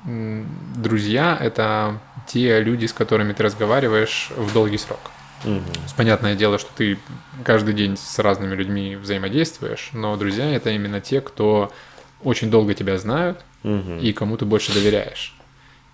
[0.04, 5.00] друзья— это те люди, с которыми ты разговариваешь в долгий срок.
[5.44, 6.98] Есть, Понятное дело, что ты
[7.44, 11.72] каждый день с разными людьми взаимодействуешь, но друзья— это именно те, кто
[12.22, 13.98] очень долго тебя знают Мгм.
[13.98, 15.34] и кому ты больше доверяешь.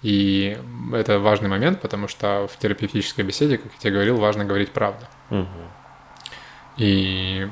[0.02, 0.58] И
[0.92, 5.04] это важный момент, потому что в терапевтической беседе, как я тебе говорил, важно говорить правду.
[5.30, 5.48] Мгм.
[6.78, 7.48] И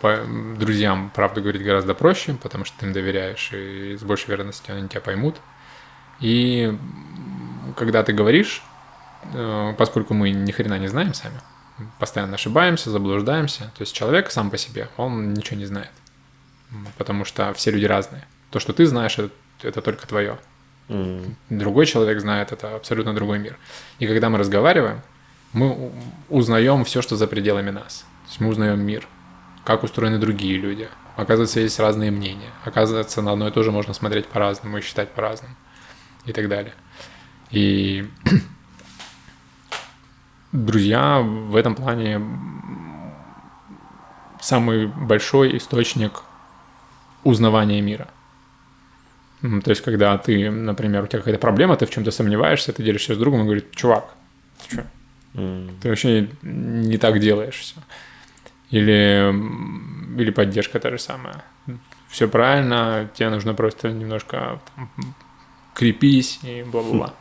[0.00, 0.24] по-
[0.58, 4.88] друзьям правду говорить гораздо проще, потому что ты им доверяешь, и с большей вероятностью они
[4.88, 5.36] тебя поймут.
[6.18, 6.76] И
[7.76, 8.62] когда ты говоришь,
[9.34, 11.40] э, поскольку мы ни хрена не знаем сами,
[11.98, 15.92] постоянно ошибаемся, заблуждаемся, то есть человек сам по себе, он ничего не знает,
[16.96, 18.26] потому что все люди разные.
[18.50, 19.30] То, что ты знаешь, это,
[19.62, 20.38] это только твое.
[20.88, 21.36] Мгм.
[21.50, 23.56] Другой человек знает, это абсолютно другой мир.
[23.98, 25.02] И когда мы разговариваем,
[25.52, 25.92] мы
[26.28, 28.04] узнаем все, что за пределами нас.
[28.30, 29.08] Есть мы узнаем мир,
[29.64, 30.88] как устроены другие люди.
[31.16, 32.50] Оказывается, есть разные мнения.
[32.64, 35.56] Оказывается, на одно и то же можно смотреть по-разному и считать по-разному.
[36.26, 36.74] И так далее.
[37.50, 38.08] И
[40.52, 42.22] друзья в этом плане
[44.40, 46.22] самый большой источник
[47.24, 48.06] узнавания мира.
[49.40, 53.16] То есть, когда ты, например, у тебя какая-то проблема, ты в чем-то сомневаешься, ты делишься
[53.16, 54.14] с другом и говорит, чувак,
[54.62, 54.86] ты что,
[55.34, 55.80] Мгм.
[55.80, 57.74] ты вообще не так делаешь все.
[58.70, 59.34] Или,
[60.18, 61.44] или поддержка та же самая.
[62.08, 64.90] Все правильно, тебе нужно просто немножко там,
[65.74, 67.14] крепись и бла-бла-бла.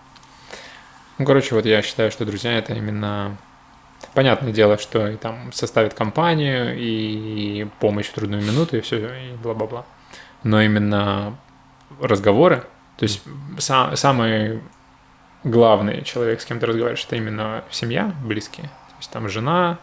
[1.18, 3.38] Ну, короче, вот я считаю, что друзья это именно...
[4.14, 9.36] Понятное дело, что и там составит компанию, и помощь в трудную минуту, и все, и
[9.44, 9.86] бла-бла-бла.
[10.44, 11.38] Но именно
[12.02, 12.64] разговоры,
[12.98, 13.22] то есть
[13.58, 14.62] са- самый
[15.44, 18.68] главный человек, с кем ты разговариваешь, это именно семья, близкие.
[18.68, 19.78] То есть там жена,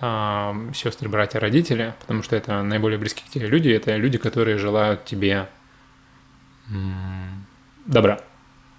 [0.00, 5.04] сестры, братья, родители, потому что это наиболее близкие к тебе люди, это люди, которые желают
[5.04, 5.48] тебе
[7.86, 8.20] добра.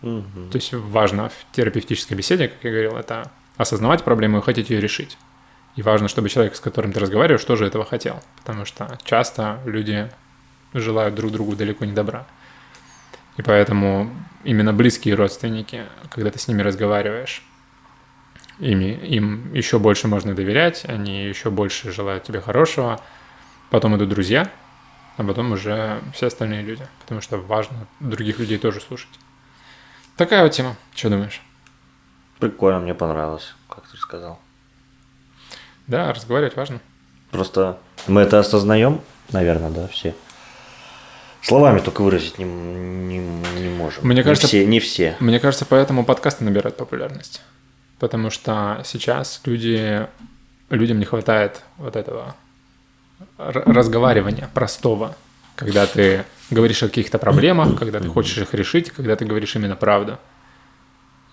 [0.02, 0.50] Мгм.
[0.50, 4.80] То есть важно в терапевтической беседе, как я говорил, это осознавать проблему и хотеть ее
[4.80, 5.18] решить.
[5.76, 8.22] И важно, чтобы человек, с которым ты разговариваешь, тоже этого хотел.
[8.38, 10.10] Потому что часто люди
[10.74, 12.26] желают друг другу далеко не добра.
[13.38, 14.10] И поэтому
[14.44, 17.44] именно близкие родственники, когда ты с ними разговариваешь,
[18.60, 23.00] ими, им еще больше можно доверять, они еще больше желают тебе хорошего.
[23.70, 24.50] Потом идут друзья,
[25.18, 26.86] а потом уже все остальные люди.
[27.02, 29.10] Потому что важно других людей тоже слушать.
[30.18, 30.76] Такая вот тема.
[30.96, 31.42] Что думаешь?
[32.40, 34.40] Прикольно, мне понравилось, как ты сказал.
[35.88, 36.80] Да, разговаривать важно.
[37.32, 40.16] Просто мы это осознаем, наверное, да, все.
[41.42, 44.04] Словами только выразить не, не, не можем.
[44.06, 45.16] Мне Не кажется- все, не все.
[45.20, 47.42] Мне кажется, поэтому подкасты набирают популярность.
[48.00, 50.08] Потому что сейчас люди,
[50.70, 52.36] людям не хватает вот этого
[53.38, 55.16] разговаривания простого,
[55.56, 59.76] когда ты говоришь о каких-то проблемах, когда ты хочешь их решить, когда ты говоришь именно
[59.76, 60.18] правду.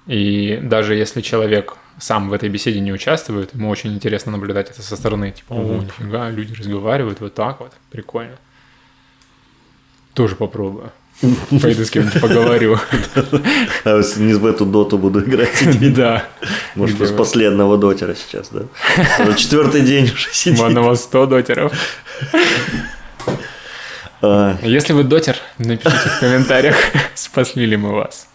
[0.07, 4.83] И даже если человек сам в этой беседе не участвует, ему очень интересно наблюдать это
[4.83, 5.33] со стороны.
[5.33, 8.37] Типа, о, нифига, люди разговаривают вот так вот, прикольно.
[10.15, 10.93] Тоже попробую.
[11.63, 12.79] Пойду с кем-нибудь поговорю.
[13.85, 15.51] А не в эту доту буду играть.
[15.95, 16.27] Да.
[16.75, 17.09] Может, вы?
[17.17, 18.65] последнего дотера сейчас, да?
[19.35, 20.61] Четвертый день уже сидит.
[20.61, 21.73] одного 100 дотеров.
[24.23, 26.77] А, Если вы дотер, напишите в комментариях,
[27.15, 28.29] спасли ли мы вас.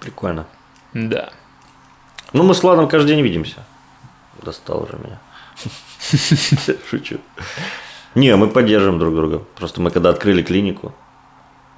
[0.00, 0.46] Прикольно.
[0.94, 1.30] Да.
[2.32, 3.64] Ну, мы с Ладом каждый день видимся.
[4.42, 5.18] Достал уже меня.
[6.90, 7.18] Шучу.
[8.14, 9.42] Не, мы поддерживаем друг друга.
[9.56, 10.92] Просто мы когда открыли клинику,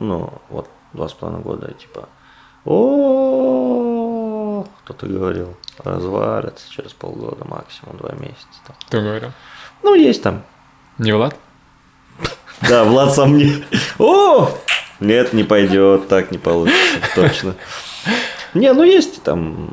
[0.00, 2.08] ну, вот, два с половиной года, типа,
[2.64, 4.14] о
[4.84, 8.46] кто-то говорил, развалится через полгода, максимум два месяца.
[8.66, 8.76] там.
[8.86, 9.30] Кто говорил?
[9.82, 10.42] Ну, есть там.
[10.98, 11.36] Не Влад?
[12.68, 13.64] Да, Влад сам не...
[13.98, 14.50] О!
[15.00, 17.54] Нет, не пойдет, так не получится, точно.
[18.54, 19.70] Не, ну есть там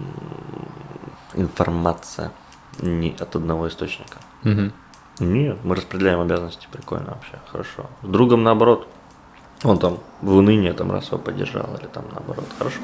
[1.35, 2.31] информация.
[2.79, 4.17] Не от одного источника.
[4.43, 4.73] Мгм.
[5.19, 7.89] Нет, мы распределяем обязанности, прикольно вообще, хорошо.
[8.03, 8.87] С другом наоборот.
[9.63, 12.79] Он там в уныние там раз его поддержал, или там наоборот, хорошо.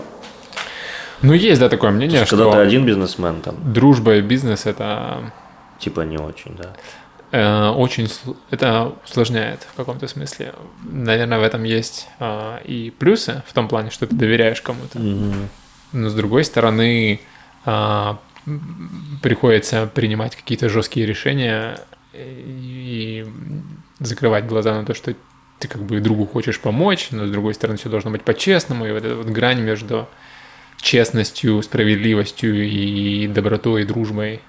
[1.23, 5.31] Ну, есть, да, такое мнение, Когда что ты один бизнесмен, там, дружба и бизнес– это
[5.79, 6.73] типа не очень, да.
[7.31, 8.07] э, очень
[8.51, 10.53] это усложняет в каком-то смысле.
[10.83, 14.99] Наверное, в этом есть а, и плюсы в том плане, что ты доверяешь кому-то.
[15.93, 17.19] Но с другой стороны,
[17.65, 18.19] а,
[19.21, 21.79] приходится принимать какие-то жесткие решения
[22.17, 23.25] и
[23.99, 25.13] закрывать глаза на то, что
[25.59, 28.91] ты как бы другу хочешь помочь, но с другой стороны все должно быть по-честному, и
[28.91, 30.07] вот эта вот грань между
[30.77, 34.41] честностью, справедливостью и добротой и дружбой,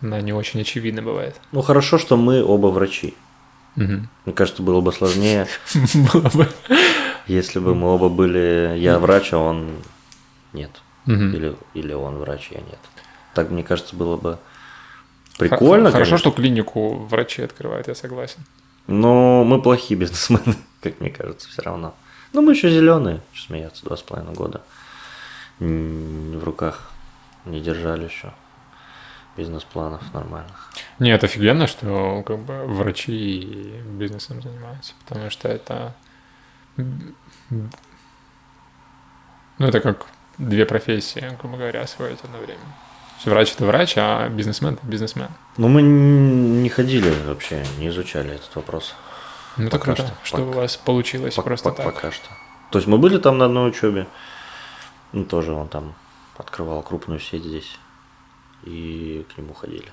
[0.00, 1.40] она не очень очевидна бывает.
[1.52, 3.14] Ну хорошо, что мы оба врачи.
[3.76, 4.08] Мгм.
[4.26, 5.46] Мне кажется, было бы сложнее,
[6.12, 6.48] Было бы.
[7.26, 9.70] если бы мы оба были, я врач, а он
[10.52, 10.70] нет.
[11.06, 12.78] Или, или он врач, я нет.
[13.34, 14.38] Так, мне кажется, было бы
[15.38, 16.18] прикольно, Хорошо, конечно.
[16.18, 18.40] что клинику врачи открывают, я согласен.
[18.86, 21.94] Но мы плохие бизнесмены, как мне кажется, все равно.
[22.32, 24.62] Но мы еще зеленые, смеяться, два с половиной года.
[25.58, 26.90] В руках
[27.44, 28.32] не держали еще
[29.36, 30.70] бизнес-планов нормальных.
[30.98, 35.94] Нет, офигенно, что как бы врачи и бизнесом занимаются, потому что это...
[36.76, 37.68] Ну,
[39.58, 40.06] это как
[40.38, 42.60] две профессии, грубо говоря, освоить одно время.
[42.60, 42.91] То есть
[43.24, 45.28] Врач– это врач, а бизнесмен– это бизнесмен.
[45.56, 48.94] Но мы не ходили вообще, не изучали этот вопрос.
[49.56, 51.84] Ну, Пока круто, что, что, пока- у вас получилось Пок- просто пок- так.
[51.94, 52.28] Пока что.
[52.70, 54.06] То есть мы были там на одной учебе.
[55.12, 55.94] Ну, тоже он там
[56.38, 57.78] открывал крупную сеть здесь.
[58.64, 59.92] И к нему ходили.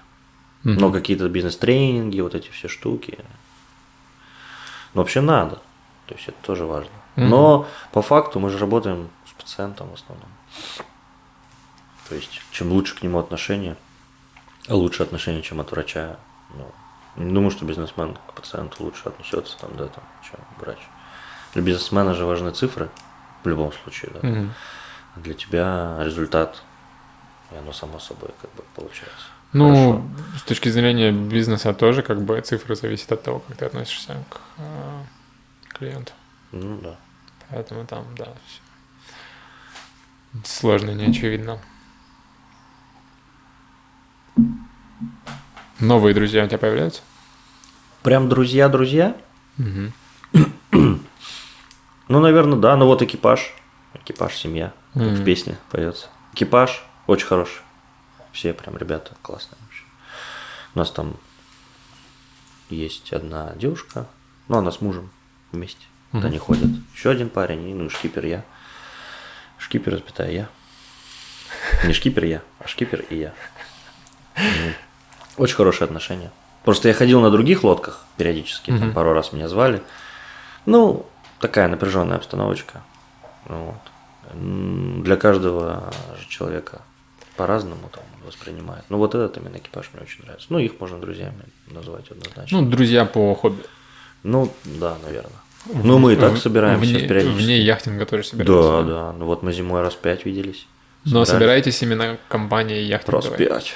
[0.63, 0.75] Мгм.
[0.77, 3.19] Но какие-то бизнес-тренинги, вот эти все штуки.
[4.93, 5.55] Ну, вообще надо.
[6.05, 6.91] То есть это тоже важно.
[7.15, 7.29] Мгм.
[7.29, 10.29] Но по факту мы же работаем с пациентом в основном.
[12.09, 13.77] То есть, чем лучше к нему отношение,
[14.67, 16.17] лучше отношение, чем от врача.
[16.55, 16.71] Ну,
[17.15, 20.79] не думаю, что бизнесмен к пациенту лучше отнесется там, да, там, чем врач.
[21.53, 22.89] Для бизнесмена же важны цифры
[23.43, 24.19] в любом случае, да.
[25.15, 26.61] А для тебя результат,
[27.51, 29.27] и оно само собой как бы получается.
[29.53, 30.03] Ну, Хорошо.
[30.37, 34.41] с точки зрения бизнеса тоже как бы цифры зависят от того, как ты относишься к
[34.57, 35.03] э,
[35.69, 36.11] клиенту.
[36.51, 36.95] Ну да.
[37.49, 38.61] Поэтому там, да, всё
[40.45, 41.59] сложно, не очевидно.
[45.79, 47.01] Новые друзья у тебя появляются?
[48.03, 49.15] Прям друзья-друзья?
[49.57, 49.93] Мгм.
[50.71, 52.75] Ну, наверное, да.
[52.75, 53.53] Ну вот экипаж.
[53.93, 54.73] Экипаж, семья.
[54.93, 56.07] Как в песне поется.
[56.33, 57.61] Экипаж очень хороший.
[58.31, 59.83] Все прям ребята классные вообще.
[60.75, 61.15] У нас там
[62.69, 64.05] есть одна девушка,
[64.47, 65.09] ну, она с мужем
[65.51, 65.85] вместе.
[66.11, 66.27] Вот Мгм.
[66.27, 66.69] они ходят.
[66.95, 68.43] Еще один парень, и, ну, и шкипер я.
[69.57, 70.49] Шкипер, запятая я.
[71.85, 73.33] Не шкипер я, а шкипер и я.
[75.37, 76.31] Очень хорошие отношения.
[76.63, 79.81] Просто я ходил на других лодках периодически, там пару раз меня звали.
[80.65, 81.05] Ну,
[81.39, 82.81] такая напряженная обстановочка.
[83.47, 85.03] Ну Вот.
[85.03, 85.91] Для каждого
[86.27, 86.81] человека
[87.35, 88.83] по-разному там воспринимает.
[88.89, 90.47] Ну, вот этот именно экипаж мне очень нравится.
[90.49, 92.61] Ну, их можно друзьями называть однозначно.
[92.61, 93.63] Ну, друзья по хобби.
[94.23, 95.31] Ну, да, наверное.
[95.65, 97.43] Ну, мы и так собираемся вне, периодически.
[97.43, 98.83] Вне яхтинга тоже собираемся.
[98.83, 99.13] Да, да.
[99.13, 100.67] Ну, вот мы зимой раз пять виделись.
[101.05, 103.37] Но собираетесь именно компанией Раз яхтинговой?
[103.37, 103.73] пять.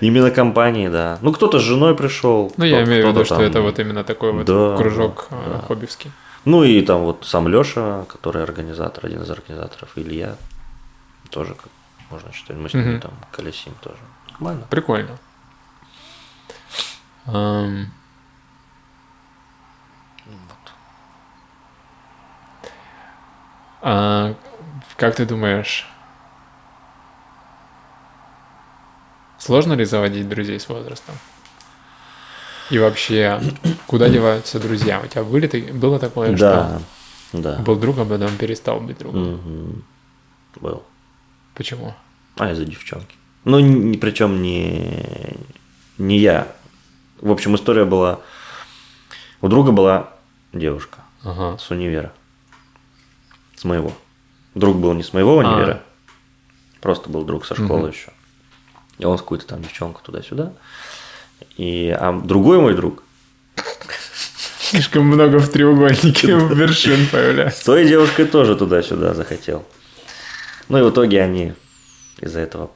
[0.00, 1.18] Именно компании, да.
[1.22, 2.52] Ну, кто-то с женой пришел.
[2.56, 5.60] Ну, я имею в виду, что это вот именно такой вот кружок да.
[5.66, 6.12] хоббивский.
[6.44, 10.36] Ну, и там вот сам Леша, который организатор, один из организаторов, Илья,
[11.30, 11.70] тоже, как
[12.10, 13.00] можно считать, мы с Мгм.
[13.00, 13.98] там колесим тоже.
[14.32, 14.66] Нормально.
[14.70, 15.18] Прикольно.
[23.80, 24.34] А
[24.98, 25.86] как ты думаешь,
[29.38, 31.14] сложно ли заводить друзей с возрастом?
[32.70, 33.40] И вообще,
[33.86, 35.00] куда деваются друзья?
[35.02, 36.80] У тебя были, было такое, Да,
[37.32, 37.54] да.
[37.54, 39.34] что был друг, а потом перестал быть другом?
[39.36, 39.84] Мгм.
[40.56, 40.82] Был.
[41.54, 41.94] Почему?
[42.36, 43.16] А, из-за девчонки.
[43.44, 45.36] Ну, ни, причем не,
[45.96, 46.48] не я.
[47.20, 48.20] В общем, история была...
[49.40, 50.10] У друга была
[50.52, 51.56] девушка Ага.
[51.58, 52.12] с универа.
[53.54, 53.92] С моего.
[54.58, 55.42] Друг был не с моего А.
[55.44, 55.82] универа.
[56.80, 57.90] Просто был друг со школы Мгм.
[57.90, 58.10] еще.
[58.98, 60.52] И он с какую-то там девчонку туда-сюда.
[61.56, 63.02] И, а другой мой друг
[64.60, 67.60] Слишком много в треугольнике вершин появляется.
[67.60, 69.64] с той девушкой тоже туда-сюда захотел.
[70.68, 71.54] Ну и в итоге они
[72.20, 72.70] из-за этого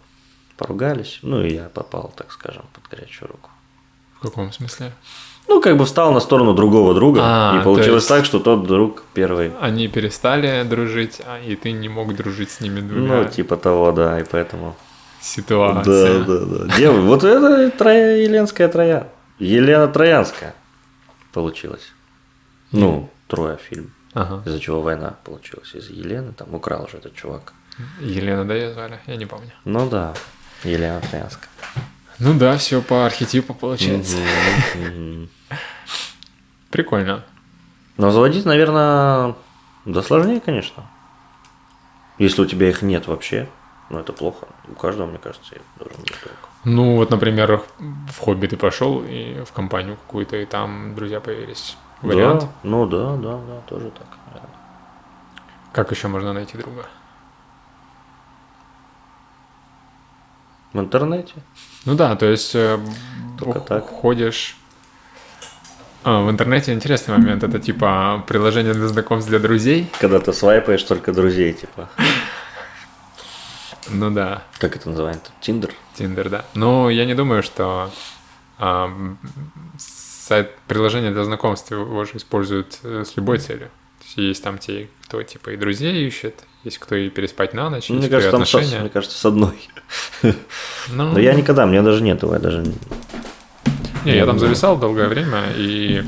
[0.57, 1.19] поругались.
[1.23, 3.51] Ну и я попал, так скажем, под горячую руку.
[4.19, 4.93] В каком смысле?
[5.53, 9.03] Ну, как бы встал на сторону другого друга, А, и получилось так, что тот друг
[9.13, 9.53] первый.
[9.61, 13.23] Они перестали дружить, а и ты не мог дружить с ними двумя.
[13.23, 14.75] Ну, типа того, да, и поэтому
[15.21, 16.25] ситуация.
[16.25, 16.77] Да, да, да.
[16.77, 19.09] Девы, вот это троя, Еленская троя.
[19.39, 20.55] Елена Троянская
[21.33, 21.93] получилась.
[22.71, 23.93] Ну, Троя фильм.
[24.15, 24.43] Ага.
[24.47, 25.75] Из-за чего война получилась.
[25.75, 27.53] Из-за Елены там украл же этот чувак.
[28.01, 28.99] Елена, да, ее звали?
[29.07, 29.51] Я не помню.
[29.67, 30.15] Ну да,
[30.65, 31.51] Елена Троянская.
[32.19, 34.17] Ну да, все по архетипу получается.
[36.71, 37.25] Прикольно.
[37.97, 39.35] Но заводить, наверное,
[39.85, 40.85] да сложнее, конечно.
[42.19, 43.49] Если у тебя их нет вообще,
[43.91, 44.49] ну это плохо.
[44.69, 46.49] У каждого, мне кажется, должен быть только.
[46.65, 51.77] Ну, вот, например, в хобби ты пошел и в компанию какую-то, и там друзья появились.
[52.01, 52.43] Вариант.
[52.43, 54.07] Да, ну да, да, да, тоже так.
[54.27, 54.51] наверное.
[55.73, 56.87] Как еще можно найти друга?
[60.73, 61.35] В интернете.
[61.85, 62.79] Ну да, то есть э,
[63.39, 63.87] Только так.
[63.87, 64.57] ходишь.
[66.05, 67.43] А, в интернете интересный момент.
[67.43, 69.89] Это типа приложение для знакомств для друзей.
[70.01, 71.89] Когда ты свайпаешь только друзей, типа.
[73.89, 75.33] Ну да, Как это называется?
[75.41, 75.71] Тиндер?
[75.95, 76.45] Тиндер, да.
[76.55, 77.91] Но я не думаю, что
[78.59, 78.91] а,
[79.77, 83.71] сайт приложение для знакомств его же используют э, с любой целью.
[84.17, 87.97] Есть там те, кто типа и друзей ищет, есть кто и переспать на ночь, Ну,
[87.97, 88.81] есть мне кажется, там отношения.
[88.81, 89.57] мне кажется, с одной.
[90.23, 92.59] Ну, Но я никогда, мне даже нет его, я даже...
[94.05, 96.03] не- я там зависал долгое время, и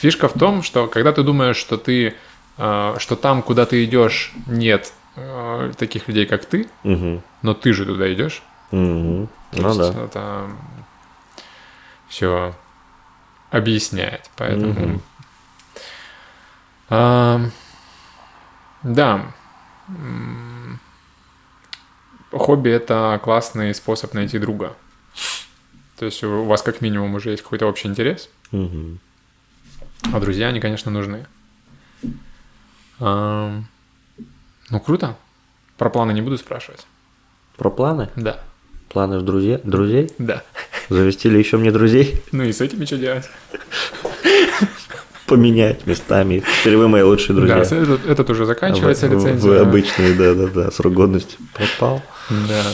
[0.00, 2.14] фишка в том, что когда ты думаешь, что ты,
[2.58, 7.22] э, что там, куда ты идешь, нет э, таких людей, как ты, Мгм.
[7.42, 8.42] но ты же туда идешь.
[8.70, 10.04] То Ну есть да.
[10.04, 10.46] Это
[12.08, 12.54] все
[13.50, 14.72] объясняет, поэтому.
[14.72, 15.02] Мгм.
[16.90, 17.40] А,
[18.82, 19.32] да.
[22.32, 24.76] Хобби это классный способ найти друга.
[25.98, 28.98] То есть у вас как минимум уже есть какой-то общий интерес, Мгм.
[30.12, 31.26] а друзья, они, конечно, нужны.
[33.00, 33.66] Ам,
[34.70, 35.16] Ну, круто.
[35.76, 36.86] Про планы не буду спрашивать.
[37.56, 38.08] Про планы?
[38.16, 38.40] Да,
[38.88, 39.60] Планы в друзья?
[39.64, 40.10] друзей?
[40.18, 40.42] да.
[40.88, 42.22] Завести ли еще мне друзей?
[42.32, 43.28] Ну и с этими что делать?
[45.30, 46.42] Поменять местами.
[46.60, 47.56] Теперь вы мои лучшие друзья.
[47.64, 49.48] Да, этот, этот уже заканчивается Вы- лицензия.
[49.48, 52.02] Вы обычные, да-да-да, срок годности пропал.
[52.48, 52.64] Да.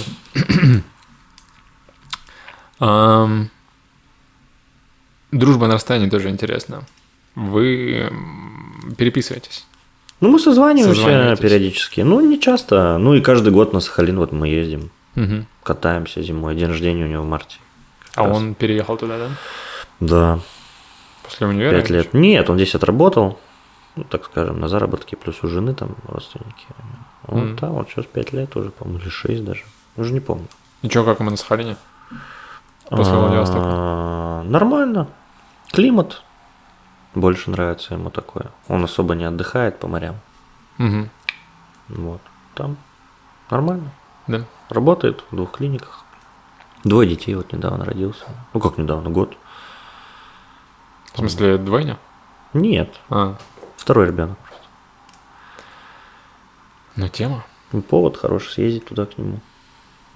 [5.32, 6.84] Дружба на расстоянии тоже интересно.
[7.34, 8.10] Вы
[8.96, 9.66] переписываетесь.
[10.20, 11.40] Ну, мы созваниваемся Созваниваетесь.
[11.40, 12.00] периодически.
[12.00, 12.96] Ну, не часто.
[12.96, 14.90] Ну, и каждый год на Сахалин вот мы ездим.
[15.14, 15.46] Мгм.
[15.62, 16.54] Катаемся зимой.
[16.54, 17.56] День рождения у него в марте.
[18.14, 18.36] А раз.
[18.36, 19.28] он переехал туда, да?
[20.00, 20.40] Да,
[21.26, 21.70] После универа?
[21.80, 22.14] пять лет.
[22.14, 23.38] Нет, он здесь отработал,
[23.96, 26.66] ну, так скажем, на заработки, плюс у жены там родственники.
[27.24, 27.56] Вот Мгм.
[27.58, 29.64] там вот сейчас пять лет уже, по-моему, или шесть даже.
[29.96, 30.46] Уже не помню.
[30.82, 31.76] Ничего, как ему на Сахалине?
[32.88, 33.62] После Владивостока.
[33.64, 35.08] А, Нормально.
[35.72, 36.22] Климат
[37.14, 38.46] больше нравится ему такое.
[38.68, 40.16] Он особо не отдыхает по морям.
[41.88, 42.20] Вот.
[42.54, 42.76] Там
[43.50, 43.90] нормально.
[44.26, 44.44] Да.
[44.70, 46.04] Работает в двух клиниках.
[46.84, 48.24] Двое детей вот недавно родился.
[48.52, 49.36] Ну как недавно, год.
[51.16, 51.96] В смысле, двойня?
[52.52, 53.38] Нет, А,
[53.78, 54.36] второй ребенок.
[56.94, 57.42] ну тема.
[57.72, 59.40] Ну, Повод хороший съездить туда к нему.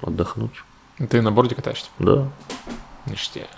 [0.03, 0.63] Отдохнуть.
[1.09, 1.89] Ты на борде катаешься?
[1.99, 2.29] Да,
[3.07, 3.49] Ништяк.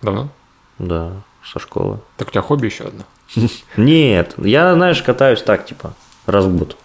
[0.00, 0.30] Давно?
[0.78, 1.12] да,
[1.44, 2.00] со школы.
[2.16, 3.04] Так у тебя хобби еще одно.
[3.76, 5.92] Нет, я, знаешь, катаюсь так, типа,
[6.24, 6.78] раз в год.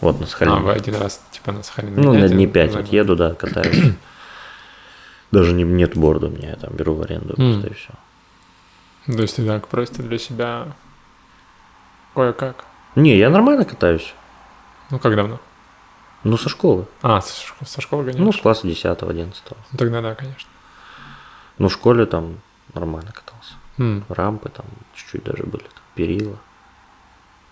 [0.00, 0.56] Вот на Сахалине.
[0.56, 3.34] А, вы один раз, типа, на Сахалин Ну, на дни 5 за вот еду, да,
[3.34, 3.94] катаюсь.
[5.30, 7.90] Даже не, нет борда у меня, я там беру в аренду просто и все.
[9.16, 10.68] То есть ты так просто для себя
[12.14, 12.64] кое-как.
[12.96, 14.14] Не, я нормально катаюсь.
[14.90, 15.38] Ну, как давно?
[16.24, 16.86] Ну, со школы.
[17.02, 18.20] А, со, шк- со школы гоняешь?
[18.24, 19.32] Ну, с класса 10-11.
[19.72, 20.48] Ну, тогда да, конечно.
[21.58, 22.40] Ну, в школе там
[22.74, 23.54] нормально катался.
[23.78, 26.36] М, Рампы там чуть-чуть даже были, там, перила.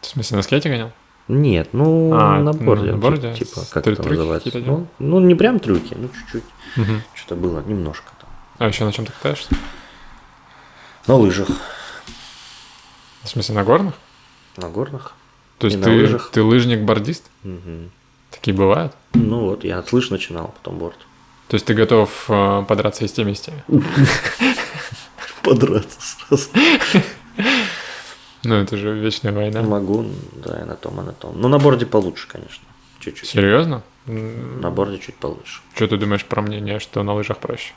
[0.00, 0.92] В смысле, на скейте гонял?
[1.28, 2.92] Нет, ну, А, на ну, борде.
[2.92, 3.34] на борде?
[3.34, 4.50] Типа, С- как трю- это называется?
[4.58, 6.44] Ну, ну, не прям трюки, ну, чуть-чуть.
[6.76, 7.02] Мгм.
[7.14, 8.28] Что-то было, немножко там.
[8.58, 9.54] А еще на чем ты катаешься?
[11.08, 11.48] На лыжах.
[13.22, 13.94] В смысле, на горных?
[14.58, 15.14] На горных.
[15.56, 16.30] То есть ты, лыжах.
[16.30, 17.24] ты лыжник-бордист?
[17.44, 17.90] Мгм.
[18.30, 18.94] Такие бывают?
[19.14, 20.98] Ну, вот, я от лыж начинал, потом борт.
[21.48, 23.64] То есть ты готов э, подраться и с теми, и с теми?
[25.42, 26.50] Подраться сразу.
[28.44, 29.62] Ну, это же вечная война.
[29.62, 31.40] Могу, да, и на том, и на том.
[31.40, 32.64] Ну, на борде получше, конечно.
[33.00, 33.26] Чуть-чуть.
[33.26, 33.82] Серьезно?
[34.04, 35.62] На борде чуть получше.
[35.74, 37.72] Что ты думаешь про мнение, что на лыжах проще?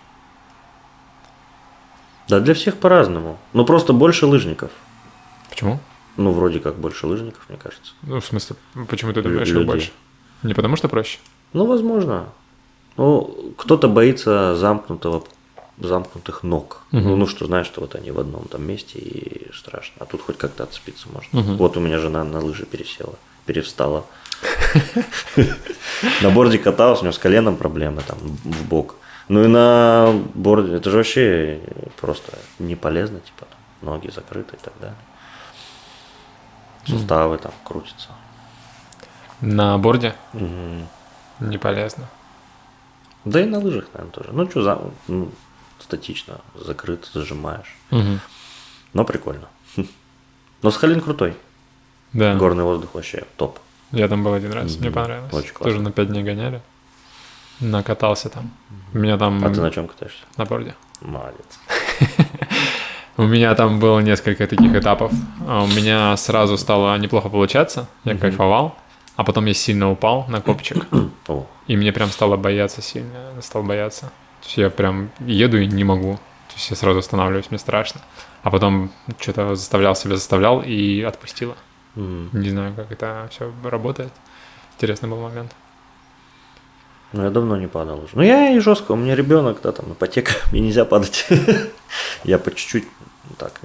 [2.31, 3.37] Да, для всех по-разному.
[3.51, 4.71] Ну, просто больше лыжников.
[5.49, 5.81] Почему?
[6.15, 7.91] Ну, вроде как больше лыжников, мне кажется.
[8.03, 8.55] Ну, в смысле,
[8.87, 9.91] почему ты думаешь, что больше?
[10.41, 11.19] Не потому что проще?
[11.51, 12.29] Ну, возможно.
[12.95, 15.25] Ну, кто-то боится замкнутого,
[15.77, 16.83] замкнутых ног.
[16.91, 17.09] Мгм.
[17.09, 19.95] Ну, ну, что знаешь, что вот они в одном там месте и страшно.
[19.99, 21.37] А тут хоть как-то отцепиться можно.
[21.37, 21.57] Мгм.
[21.57, 23.15] Вот у меня жена на лыжи пересела.
[23.45, 24.05] перевстала.
[26.21, 28.95] На борде катался, у него с коленом проблемы там в бок.
[29.31, 31.61] Ну и на борде, это же вообще
[32.01, 33.59] просто не полезно, типа там,
[33.93, 34.97] ноги закрыты и так далее.
[36.85, 38.09] Суставы там крутятся.
[39.39, 40.85] На борде Мгм.
[41.39, 42.09] не полезно.
[43.23, 44.29] Да и на лыжах, наверное, тоже.
[44.33, 44.81] Ну, что, за...
[45.07, 45.31] ну,
[45.79, 47.77] статично, закрыт, зажимаешь.
[48.93, 49.47] Но прикольно.
[50.61, 51.37] Но Сахалин крутой.
[52.11, 52.35] Да.
[52.35, 53.59] Горный воздух вообще топ.
[53.93, 54.93] Я там был один раз, мне Мгм.
[54.95, 55.33] понравилось.
[55.33, 55.63] Очень классно.
[55.71, 56.61] Тоже на пять дней гоняли.
[57.61, 58.51] Накатался там.
[58.93, 60.23] У меня там А ты на чем катаешься?
[60.37, 60.75] на борде.
[61.01, 61.59] Молодец.
[63.17, 65.11] У меня там было несколько таких этапов.
[65.47, 68.75] А У меня сразу стало неплохо получаться, я кайфовал,
[69.15, 70.87] а потом я сильно упал на копчик,
[71.67, 74.05] и мне прям стало бояться сильно, стал бояться.
[74.41, 76.15] То есть я прям еду и не могу.
[76.47, 78.01] То есть я сразу останавливаюсь, мне страшно.
[78.43, 81.55] А потом что-то заставлял себя, заставлял и отпустило.
[81.95, 82.29] м.
[82.33, 84.11] Не знаю, как это все работает.
[84.75, 85.55] Интересный был момент.
[87.13, 88.13] Ну, я давно не падал уже.
[88.15, 91.27] Ну, я и жестко, у меня ребенок, да, там ипотека, мне нельзя падать.
[92.23, 92.85] Я по чуть-чуть,
[93.29, 93.59] ну, так,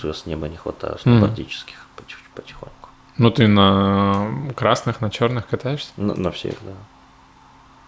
[0.00, 2.88] звезд с неба не хватаю, сноубордических, потих- потихоньку.
[3.16, 5.90] Ну ты на красных, на черных катаешься?
[5.96, 6.72] На, на всех, да.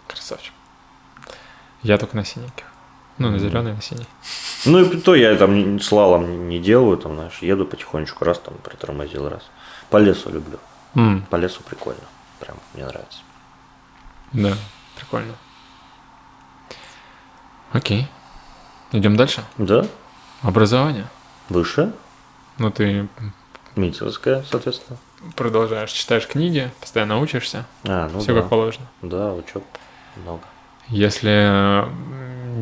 [0.08, 0.52] Красавчик.
[1.82, 2.64] Я только на синеньких.
[3.18, 4.06] Ну, на зеленый, на синий.
[4.64, 9.28] Ну, и то я там слалом не делаю, там, знаешь, еду потихонечку, раз там притормозил,
[9.28, 9.42] раз.
[9.90, 10.58] По лесу люблю.
[11.30, 12.00] По лесу прикольно.
[12.40, 13.18] Прям мне нравится.
[14.32, 14.54] да,
[15.00, 15.34] прикольно.
[17.72, 18.06] Окей.
[18.92, 19.44] Идем дальше.
[19.58, 19.86] Да,
[20.42, 21.06] Образование.
[21.48, 21.92] выше,
[22.58, 23.08] Ну, ты
[23.76, 24.98] медицинская, соответственно.
[25.36, 27.66] продолжаешь, читаешь книги, постоянно учишься.
[27.84, 28.40] А, ну все да.
[28.40, 28.86] как положено.
[29.02, 29.62] Да, учеб
[30.16, 30.42] много.
[30.88, 31.84] Если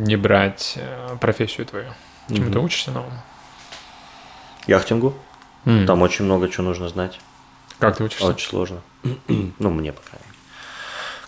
[0.07, 1.87] не брать э, профессию твою,
[2.29, 2.65] чему ты Мгм.
[2.65, 3.23] учишься новому?
[4.67, 5.15] Яхтингу.
[5.65, 7.19] М, Там очень много чего нужно знать.
[7.79, 8.27] Как ты учишься?
[8.27, 8.81] Очень сложно.
[9.29, 10.39] ну, мне, по крайней мере.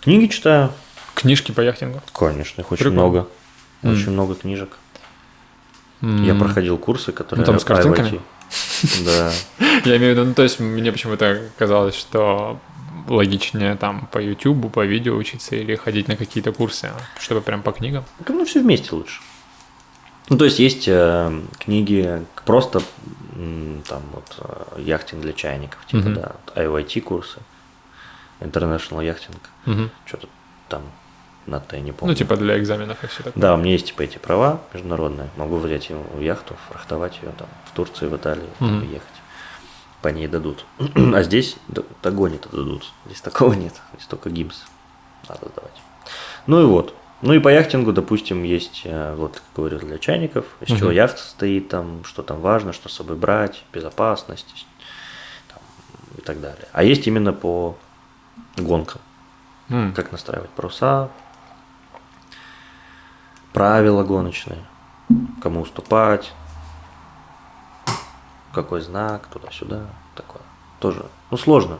[0.03, 0.73] Книги читаю.
[1.21, 2.01] Книжки по яхтингу?
[2.13, 3.01] Конечно, их очень Прикольно.
[3.03, 3.29] много.
[3.83, 3.93] М.
[3.93, 4.77] Очень много книжек.
[6.03, 7.41] Я М, проходил курсы, которые...
[7.41, 8.21] Ну, там с картинками?
[9.05, 9.33] Да.
[9.85, 12.59] Я имею в виду, ну, то есть мне почему-то казалось, что
[13.07, 17.73] логичнее там по YouTube, по видео учиться или ходить на какие-то курсы, чтобы прям по
[17.73, 18.05] книгам.
[18.27, 19.21] Ну, все вместе лучше.
[20.31, 22.81] Ну, то есть есть э, книги просто
[23.89, 26.15] там вот э, яхтинг для чайников, типа, Мгм.
[26.15, 27.39] да, IoT курсы,
[28.41, 29.91] International яхтинг, Мгм.
[30.07, 30.29] что-то
[30.69, 30.83] там
[31.51, 32.13] на Т, не помню.
[32.13, 33.41] Ну, типа для экзаменов и все такое.
[33.41, 35.29] Да, у меня есть типа эти права международные.
[35.37, 39.09] Могу взять ее в яхту, фрахтовать ее там в Турции, в Италии, и ехать.
[40.03, 40.65] По ней дадут.
[41.15, 42.91] а здесь д- догонит и дадут.
[43.07, 43.75] Здесь такого нет.
[43.95, 44.63] Здесь только гимс
[45.29, 45.83] надо сдавать.
[46.47, 46.95] Ну и вот.
[47.23, 50.97] Ну и по яхтингу, допустим, есть, э, вот, как говорил, для чайников, из чего Мгм.
[50.97, 54.67] яхта состоит, там, что там важно, что с собой брать, безопасность
[55.49, 55.59] там,
[56.17, 56.67] и так далее.
[56.73, 57.77] А есть именно по
[58.57, 59.03] гонкам
[59.69, 61.11] М, как настраивать паруса,
[63.53, 64.65] правила гоночные,
[65.43, 66.33] кому уступать,
[68.53, 70.43] какой знак, туда-сюда, такое.
[70.79, 71.77] Тоже, ну, сложно.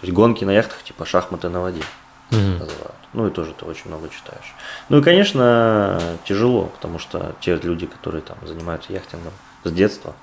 [0.00, 1.82] То есть гонки на яхтах типа шахматы на воде
[2.30, 2.58] мгм.
[2.58, 2.94] называют.
[3.12, 4.54] Ну и тоже ты очень много читаешь.
[4.88, 9.32] Ну и, конечно, тяжело, потому что те люди, которые там занимаются яхтингом
[9.64, 10.14] с детства,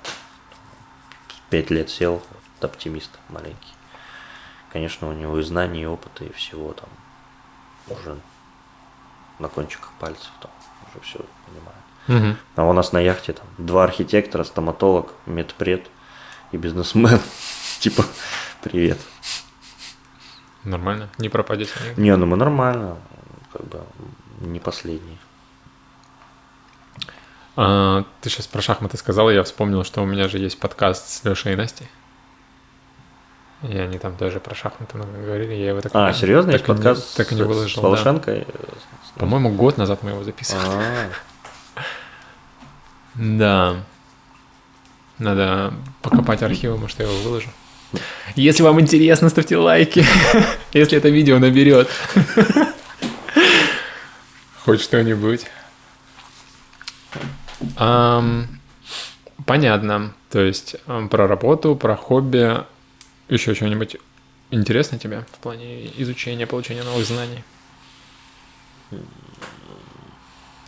[1.50, 3.74] пять лет сел, вот, оптимист маленький.
[4.72, 6.88] Конечно, у него и знаний, и опыта, и всего там
[7.88, 8.18] уже
[9.38, 10.50] на кончиках пальцев там
[10.90, 11.78] уже все понимает.
[12.06, 12.38] Мгм.
[12.56, 15.86] А у нас на яхте там два архитектора, стоматолог, медпред
[16.52, 17.20] и бизнесмен.
[17.80, 18.04] Типа,
[18.62, 18.98] привет.
[20.64, 21.72] Нормально, не пропадете.
[21.96, 22.96] Не, ну мы нормально,
[23.52, 23.82] как бы
[24.40, 25.18] не последний.
[27.56, 31.24] А, ты сейчас про шахматы сказал, я вспомнил, что у меня же есть подкаст с
[31.24, 31.88] Лешей и Настей.
[33.62, 35.54] И они там тоже про шахматы много говорили.
[35.54, 37.80] Я его так А, серьезно, так есть и не- подкаст так и не выложил.
[37.96, 38.44] с да.
[39.18, 40.64] По-моему, год назад мы его записывали.
[40.66, 41.10] А,
[43.14, 43.76] Да.
[45.18, 47.48] Надо покопать архивы, может, я его выложу.
[48.36, 50.04] Если вам интересно, ставьте лайки.
[50.72, 51.88] Если это видео наберет.
[54.64, 55.46] Хоть что-нибудь.
[59.46, 60.12] Понятно.
[60.30, 60.76] То есть
[61.10, 62.58] про работу, про хобби,
[63.28, 63.96] еще что-нибудь
[64.50, 67.42] интересно тебе в плане изучения, получения новых знаний?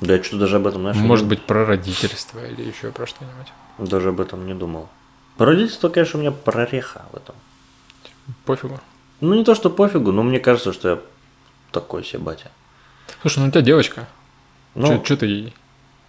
[0.00, 3.48] Да я что-то даже об этом, знаешь, Может быть, про родительство или еще про что-нибудь?
[3.78, 4.88] даже об этом не думал.
[5.36, 7.34] Про родительство, конечно, у меня прореха в этом.
[8.44, 8.80] Пофигу.
[9.20, 10.98] Ну, не то, что пофигу, но мне кажется, что я
[11.72, 12.50] такой себе батя.
[13.22, 14.08] Слушай, ну у тебя девочка.
[14.74, 15.54] Ну, Что ты ей?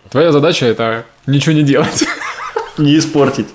[0.10, 2.04] Твоя задача это ничего не делать.
[2.78, 3.48] не испортить.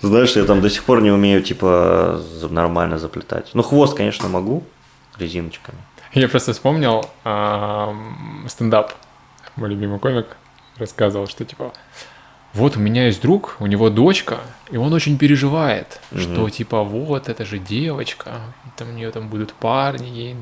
[0.00, 2.20] Знаешь, я там до сих пор не умею, типа,
[2.50, 3.50] нормально заплетать.
[3.54, 4.64] Ну, хвост, конечно, могу
[5.18, 5.78] резиночками.
[6.12, 8.92] Я просто вспомнил ам, стендап.
[9.56, 10.36] Мой любимый комик
[10.76, 11.72] рассказывал, что типа
[12.52, 14.38] вот у меня есть друг, у него дочка,
[14.72, 18.40] и он очень переживает, что типа вот это же девочка,
[18.76, 20.36] там у нее там будут парни, ей,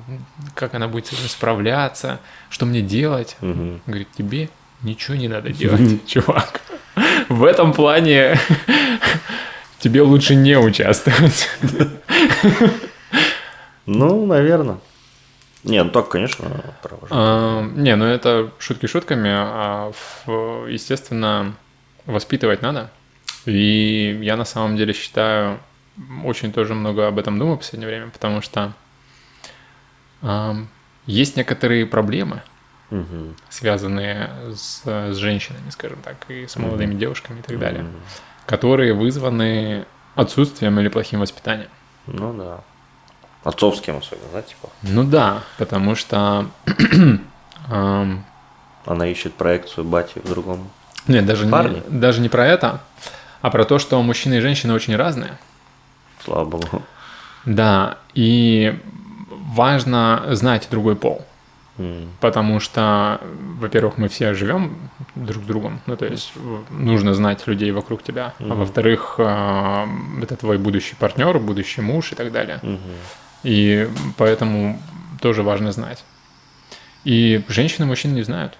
[0.54, 2.18] как она будет с этим справляться,
[2.48, 3.36] что мне делать?
[3.42, 3.82] Мгм.
[3.86, 4.48] Говорит, тебе
[4.80, 6.62] ничего не надо делать, чувак.
[7.28, 8.38] В этом плане
[9.78, 11.50] тебе лучше не участвовать.
[13.84, 14.78] Ну, наверное.
[15.64, 17.06] Не, ну так, конечно, провожу.
[17.10, 19.92] А, Не, ну это шутки шутками, а
[20.26, 21.54] в- естественно,
[22.06, 22.90] воспитывать надо.
[23.44, 25.58] И я на самом деле считаю,
[26.24, 28.72] очень тоже много об этом думаю в последнее время, потому что
[30.22, 30.68] ам,
[31.06, 32.42] есть некоторые проблемы,
[32.90, 33.34] Мгм.
[33.48, 37.86] связанные с, с женщинами, скажем так, и с молодыми девушками и так далее,
[38.46, 41.68] которые вызваны отсутствием или плохим воспитанием.
[42.06, 42.60] Ну да.
[43.44, 44.68] Отцовским особенно, да, типа.
[44.82, 46.46] Ну да, потому что
[48.88, 50.70] Она ищет проекцию бати в другом.
[51.06, 51.82] Нет, даже не, Парни.
[51.88, 52.80] даже не про это,
[53.42, 55.38] а про то, что мужчины и женщины очень разные.
[56.24, 56.82] Слава богу.
[57.44, 58.78] Да, и
[59.30, 61.24] важно знать другой пол.
[62.20, 63.20] Потому что,
[63.60, 66.32] во-первых, мы все живем друг с другом, ну то есть
[66.70, 69.86] нужно знать людей вокруг тебя, а во-вторых, э,
[70.20, 72.58] это твой будущий партнер, будущий муж и так далее.
[72.62, 72.80] Мгм.
[73.42, 74.80] И поэтому
[75.20, 76.04] тоже важно знать.
[77.04, 78.56] И женщины и мужчины не знают.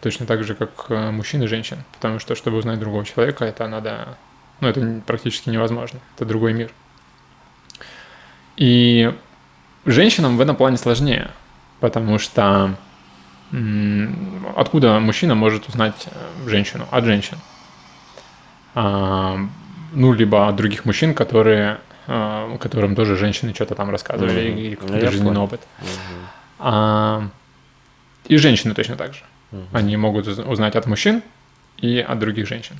[0.00, 1.78] Точно так же, как э, мужчины и женщин.
[1.92, 4.16] Потому что, чтобы узнать другого человека, это надо...
[4.60, 6.00] Ну, это практически невозможно.
[6.14, 6.70] Это другой мир.
[8.56, 9.12] И
[9.84, 11.30] женщинам в этом плане сложнее.
[11.80, 12.76] Потому что
[14.56, 16.86] откуда мужчина может узнать э, женщину?
[16.90, 17.38] От женщин.
[18.74, 19.38] А,
[19.92, 24.58] ну, либо от других мужчин, которые, которым тоже женщины что-то там рассказывали, Мгм.
[24.58, 25.60] или Ну, какой-то я жизненный опыт.
[26.58, 27.28] А,
[28.26, 29.20] и женщины точно так же.
[29.72, 31.22] Они могут уз- узнать от мужчин
[31.78, 32.76] и от других женщин.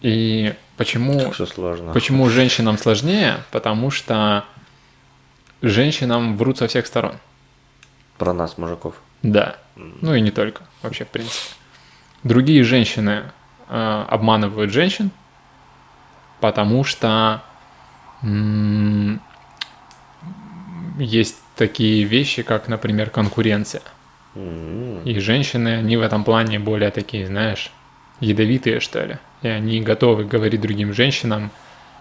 [0.00, 1.92] И почему, Все сложно.
[1.92, 3.44] почему женщинам сложнее?
[3.50, 4.44] Потому что
[5.62, 7.16] женщинам врут со всех сторон.
[8.16, 8.94] Про нас, мужиков.
[9.22, 9.56] Да.
[9.76, 11.54] Ну и не только, вообще, в принципе.
[12.24, 13.24] Другие женщины
[13.68, 15.10] э, обманывают женщин,
[16.40, 17.42] потому что
[20.98, 23.82] есть такие вещи, как, например, конкуренция.
[25.04, 27.72] И женщины, они в этом плане более такие, знаешь,
[28.20, 29.16] ядовитые, что ли.
[29.42, 31.50] И они готовы говорить другим женщинам,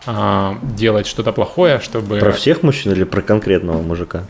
[0.05, 2.19] а, делать что-то плохое, чтобы...
[2.19, 4.25] Про всех мужчин или про конкретного мужика?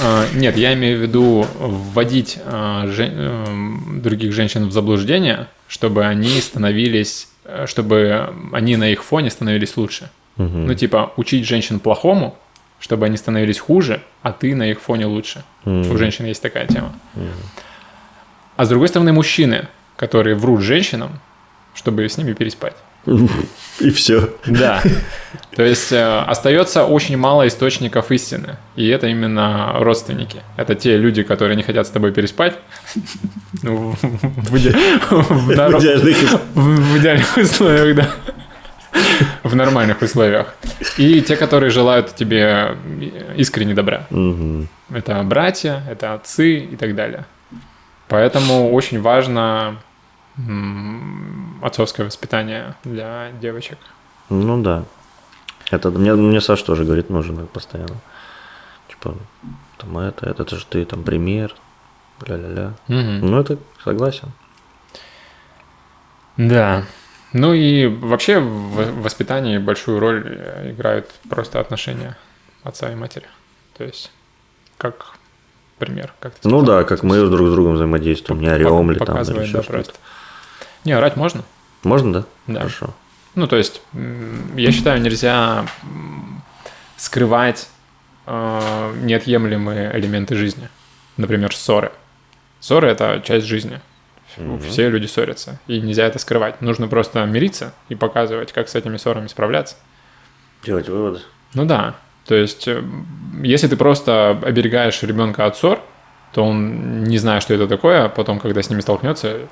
[0.00, 6.04] А, Нет, я имею в виду вводить а, жен- эм, других женщин в заблуждение, чтобы
[6.04, 10.10] они становились, э, чтобы они на их фоне становились лучше.
[10.36, 10.66] Мгм.
[10.66, 12.36] Ну, типа, учить женщин плохому,
[12.80, 15.44] чтобы они становились хуже, а ты на их фоне лучше.
[15.64, 15.90] Мгм.
[15.92, 16.92] У женщин есть такая тема.
[18.56, 21.20] А с другой стороны, мужчины, которые врут женщинам,
[21.74, 22.74] чтобы с ними переспать.
[23.80, 24.30] И все.
[24.46, 24.80] Да.
[25.56, 28.56] То есть э, остается очень мало источников истины.
[28.76, 30.40] И это именно родственники.
[30.56, 32.54] Это те люди, которые не хотят с тобой переспать.
[33.62, 33.94] Ну,
[36.54, 38.08] в идеальных условиях, да.
[39.42, 40.54] В нормальных условиях.
[40.98, 42.76] И те, которые желают тебе
[43.36, 44.06] искренне добра.
[44.90, 47.24] Это братья, это отцы и так далее.
[48.08, 49.78] Поэтому очень важно
[51.62, 53.78] отцовское воспитание для девочек.
[54.28, 54.84] Ну да.
[55.70, 57.96] Это мне, мне Саша тоже говорит, нужен постоянно.
[58.88, 59.14] Типа,
[59.78, 61.54] там это, это, это же ты там пример.
[62.26, 62.74] Ля-ля-ля.
[62.88, 63.30] Мгм.
[63.30, 64.28] Ну, это согласен.
[66.36, 66.84] Да.
[67.32, 72.16] Ну и вообще в воспитании большую роль э, играют просто отношения
[72.62, 73.26] отца и матери.
[73.76, 74.10] То есть
[74.76, 75.14] как
[75.78, 76.12] пример.
[76.20, 76.62] Как Ну сказал.
[76.62, 79.92] да, как мы друг с другом взаимодействуем, не орем ли там или еще да, что-то.
[80.84, 81.42] Не, орать можно.
[81.82, 82.24] Можно, да?
[82.46, 82.60] Да.
[82.60, 82.94] Хорошо.
[83.34, 83.80] Ну, то есть,
[84.56, 85.64] я считаю, нельзя
[86.96, 87.68] скрывать
[88.26, 90.68] э, неотъемлемые элементы жизни.
[91.16, 91.92] Например, ссоры.
[92.60, 93.80] Ссоры– это часть жизни.
[94.68, 96.60] Все люди ссорятся, и нельзя это скрывать.
[96.60, 99.76] Нужно просто мириться и показывать, как с этими ссорами справляться.
[100.64, 101.20] Делать выводы.
[101.54, 101.96] Ну да,
[102.26, 102.82] то есть, э,
[103.42, 105.80] если ты просто оберегаешь ребенка от ссор,
[106.32, 109.48] то он, не зная, что это такое, а потом, когда с ними столкнется,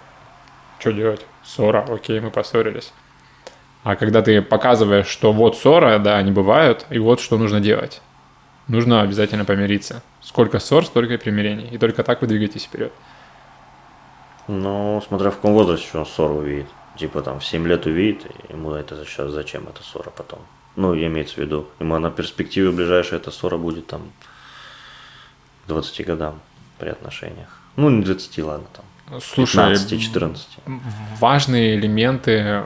[0.78, 1.27] что делать?
[1.44, 2.93] Ссора, окей, мы поссорились.
[3.82, 8.01] А когда ты показываешь, что вот ссора, да, они бывают, и вот что нужно делать.
[8.66, 10.02] Нужно обязательно помириться.
[10.23, 11.69] Сколько ссор, столько и примирений.
[11.70, 12.93] И только так вы двигаетесь вперед.
[14.48, 16.66] Ну, смотря в каком возрасте он ссору увидит.
[16.96, 20.40] Типа там в 7 лет увидит, ему это сейчас зачем эта ссора потом.
[20.76, 21.66] Ну, имеется в виду.
[21.78, 24.02] Ему на перспективе ближайшая эта ссора будет там
[25.64, 26.40] к 20 годам
[26.78, 27.48] при отношениях.
[27.76, 29.20] Ну, не 20, ладно, там.
[29.20, 30.36] Слушай, 15-14.
[31.18, 32.62] важные элементы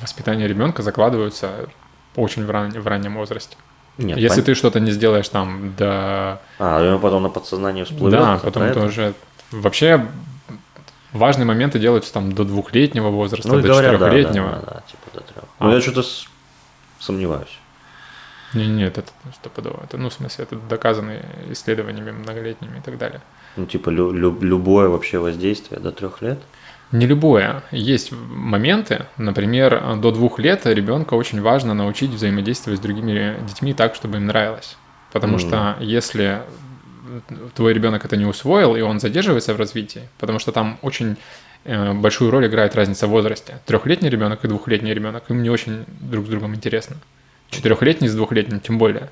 [0.00, 1.68] воспитания ребенка закладываются
[2.16, 2.70] очень в, ран...
[2.70, 3.56] в раннем возрасте.
[3.96, 6.40] Нет, Если пон- ты что-то не сделаешь там до...
[6.58, 8.18] А, ему потом на подсознание всплывет.
[8.18, 8.80] да, это потом это?
[8.80, 9.14] тоже...
[9.50, 10.06] Вообще
[11.12, 14.50] важные моменты делаются там до двухлетнего возраста, Ну, до говорят, да, да, четырехлетнего.
[14.50, 15.44] да, да, типа до трех.
[15.58, 15.64] А.
[15.64, 16.26] Ну, я что-то с-
[16.98, 17.58] сомневаюсь.
[18.54, 19.80] Не, нет, это стопудово.
[19.84, 21.16] Это, ну, в смысле, это доказано
[21.50, 23.20] исследованиями многолетними и так далее.
[23.56, 26.38] Ну, типа лю- лю- любое вообще воздействие до трех лет.
[26.90, 27.62] Не любое.
[27.70, 33.94] Есть моменты, например, до двух лет ребенка очень важно научить взаимодействовать с другими детьми так,
[33.94, 34.78] чтобы им нравилось.
[35.12, 35.40] Потому Мгм.
[35.40, 36.40] что если
[37.54, 41.16] твой ребенок это не усвоил, и он задерживается в развитии, потому что там очень
[41.64, 43.58] э, большую роль играет разница в возрасте.
[43.66, 46.96] Трехлетний ребенок и двухлетний ребенок, им не очень друг с другом интересно.
[47.50, 49.10] Четырехлетний с двухлетним тем более.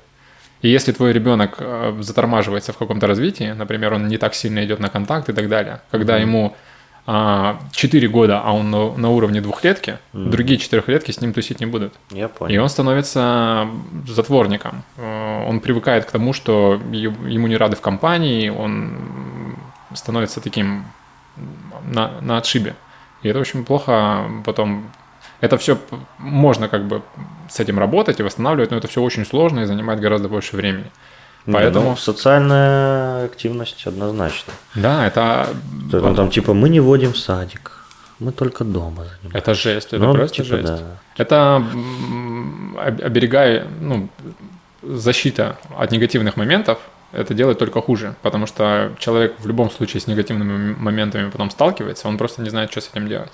[0.61, 4.79] И если твой ребенок э, затормаживается в каком-то развитии, например, он не так сильно идет
[4.79, 6.76] на контакт и так далее, когда ему а,
[7.07, 10.29] 4 года, а он на, на уровне двухлетки, Мгм.
[10.31, 11.93] другие четырехлетки с ним тусить не будут.
[12.11, 12.53] Я понял.
[12.53, 13.67] И он становится
[14.05, 14.83] затворником.
[14.97, 18.91] Э, Он привыкает к тому, что ему не рады в компании, он
[19.93, 20.83] становится таким
[21.85, 22.75] на, на отшибе.
[23.23, 24.83] И это очень плохо потом.
[25.39, 25.77] Это все
[26.17, 27.01] можно как бы
[27.49, 30.85] с этим работать и восстанавливать, но это все очень сложно и занимает гораздо больше времени.
[30.85, 30.91] Не,
[31.53, 34.53] поэтому- ну, социальная активность однозначно.
[34.75, 35.47] Да, это,
[35.91, 37.71] То есть, ну, там типа мы не водим в садик,
[38.19, 39.37] мы только дома занимаемся.
[39.37, 40.67] это жесть, это Ну, просто типа, жесть.
[40.67, 40.79] да.
[41.17, 41.63] Это
[42.77, 44.09] оберегая, ну,
[44.83, 46.77] защита от негативных моментов,
[47.11, 52.07] это делает только хуже, потому что человек в любом случае с негативными моментами потом сталкивается,
[52.07, 53.31] он просто не знает, что с этим делать.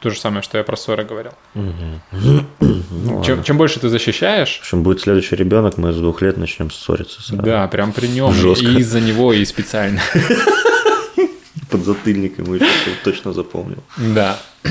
[0.00, 1.32] То же самое, что я про ссоры говорил.
[1.54, 6.36] Ну, чем, чем больше ты защищаешь, В общем, будет следующий ребенок, мы с двух лет
[6.36, 7.42] начнем ссориться сразу.
[7.42, 8.66] да, прям при нем, Жестко.
[8.66, 10.00] и из-за него, и специально.
[11.70, 12.66] Под затыльником еще
[13.04, 13.82] точно запомнил.
[13.96, 14.38] Да.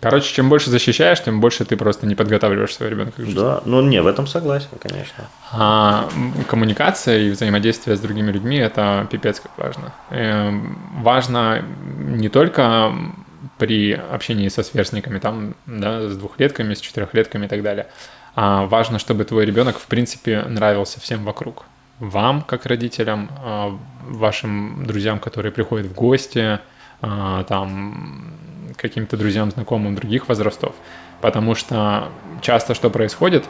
[0.00, 3.34] Короче, чем больше защищаешь, тем больше ты просто не подготавливаешь своего ребенка к жизни.
[3.40, 5.24] Да, ну не, в этом согласен, конечно.
[5.50, 6.08] А
[6.46, 9.94] коммуникация и взаимодействие с другими людьми это пипец как важно.
[10.10, 11.64] Эм, важно
[11.96, 12.92] не только
[13.64, 17.86] при общении со сверстниками, там, да, с двухлетками, с четырехлетками и так далее,
[18.34, 21.64] а важно, чтобы твой ребенок, в принципе, нравился всем вокруг.
[21.98, 26.58] Вам, как родителям, а, вашим друзьям, которые приходят в гости,
[27.00, 28.34] а, там,
[28.76, 30.74] каким-то друзьям, знакомым других возрастов.
[31.22, 32.08] Потому что
[32.42, 33.44] часто что происходит,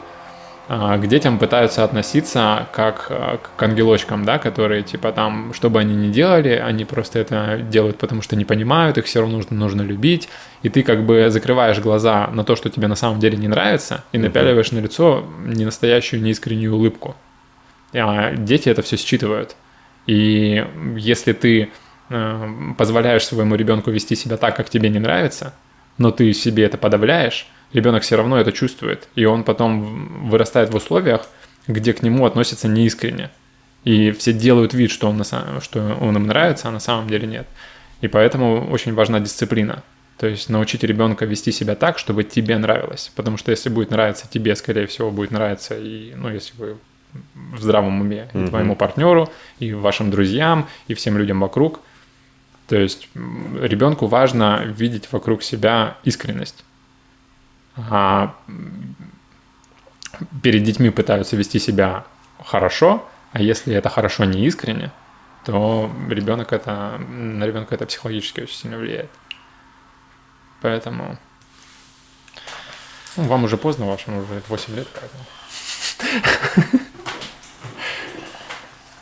[0.67, 5.95] к детям пытаются относиться как а, к ангелочкам, да, которые типа там, что бы они
[5.95, 9.83] ни делали, они просто это делают, потому что не понимают, их все равно нужно, нужно
[9.83, 10.27] любить,
[10.63, 14.03] и ты как бы закрываешь глаза на то, что тебе на самом деле не нравится,
[14.11, 17.15] и напяливаешь на лицо ненастоящую, неискреннюю улыбку.
[17.93, 19.55] А дети это все считывают.
[20.07, 20.65] И
[20.97, 21.69] если ты
[22.09, 25.53] э, позволяешь своему ребенку вести себя так, как тебе не нравится,
[25.97, 30.75] но ты себе это подавляешь, ребенок все равно это чувствует, и он потом вырастает в
[30.75, 31.27] условиях,
[31.67, 33.29] где к нему относятся неискренне.
[33.83, 37.07] И все делают вид, что он, на самом, что он им нравится, а на самом
[37.07, 37.47] деле нет.
[38.01, 39.83] И поэтому очень важна дисциплина.
[40.17, 43.11] То есть научить ребенка вести себя так, чтобы тебе нравилось.
[43.15, 46.77] Потому что если будет нравиться тебе, скорее всего, будет нравиться и, ну, если вы
[47.53, 48.47] в здравом уме, и Мгм.
[48.49, 49.29] твоему партнеру,
[49.59, 51.79] и вашим друзьям, и всем людям вокруг.
[52.67, 53.07] То есть
[53.61, 56.63] ребенку важно видеть вокруг себя искренность.
[57.77, 58.35] А
[60.41, 62.05] перед детьми пытаются вести себя
[62.43, 64.91] хорошо, а если это хорошо не искренне,
[65.45, 69.09] то ребенок это, на ребенка это психологически очень сильно влияет.
[70.61, 71.17] Поэтому
[73.17, 75.23] ну, вам уже поздно, вашему уже 8 лет, поэтому.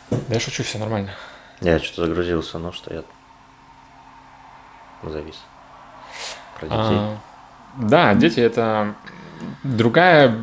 [0.09, 1.15] Да я шучу, все нормально.
[1.61, 3.03] Я что-то загрузился, но что я
[5.03, 5.43] завис.
[6.59, 7.32] Про детей.
[7.77, 8.95] Да, дети это
[9.63, 10.35] другая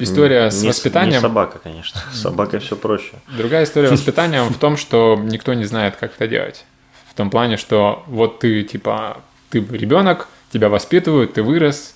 [0.00, 1.14] история Не- с воспитанием.
[1.14, 2.00] Не собака, конечно.
[2.12, 3.14] С собакой все проще.
[3.28, 6.64] Другая история воспитания в том, что никто не знает, как это делать.
[7.10, 9.18] В том плане, что вот ты типа
[9.50, 11.94] ты ребенок, тебя воспитывают, ты вырос,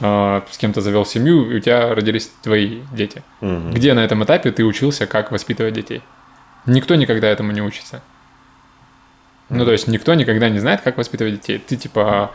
[0.00, 3.22] э, с кем-то завел семью, и у тебя родились твои дети.
[3.40, 3.72] Мгм.
[3.72, 6.02] Где на этом этапе ты учился, как воспитывать детей?
[6.66, 8.00] Никто никогда этому не учится.
[9.50, 11.58] Ну, то есть никто никогда не знает, как воспитывать детей.
[11.58, 12.30] Ты типа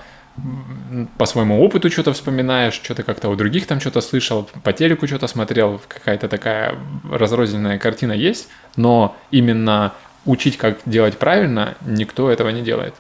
[1.18, 5.28] по своему опыту что-то вспоминаешь, что-то как-то у других там что-то слышал, по телеку что-то
[5.28, 6.76] смотрел, какая-то такая
[7.12, 9.94] разрозненная картина есть, но именно
[10.26, 12.96] учить, как делать правильно, никто этого не делает.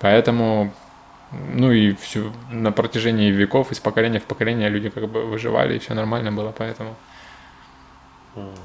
[0.00, 0.72] Поэтому
[1.30, 5.78] Ну и всю, на протяжении веков, из поколения в поколение люди как бы выживали, и
[5.78, 6.94] все нормально было, поэтому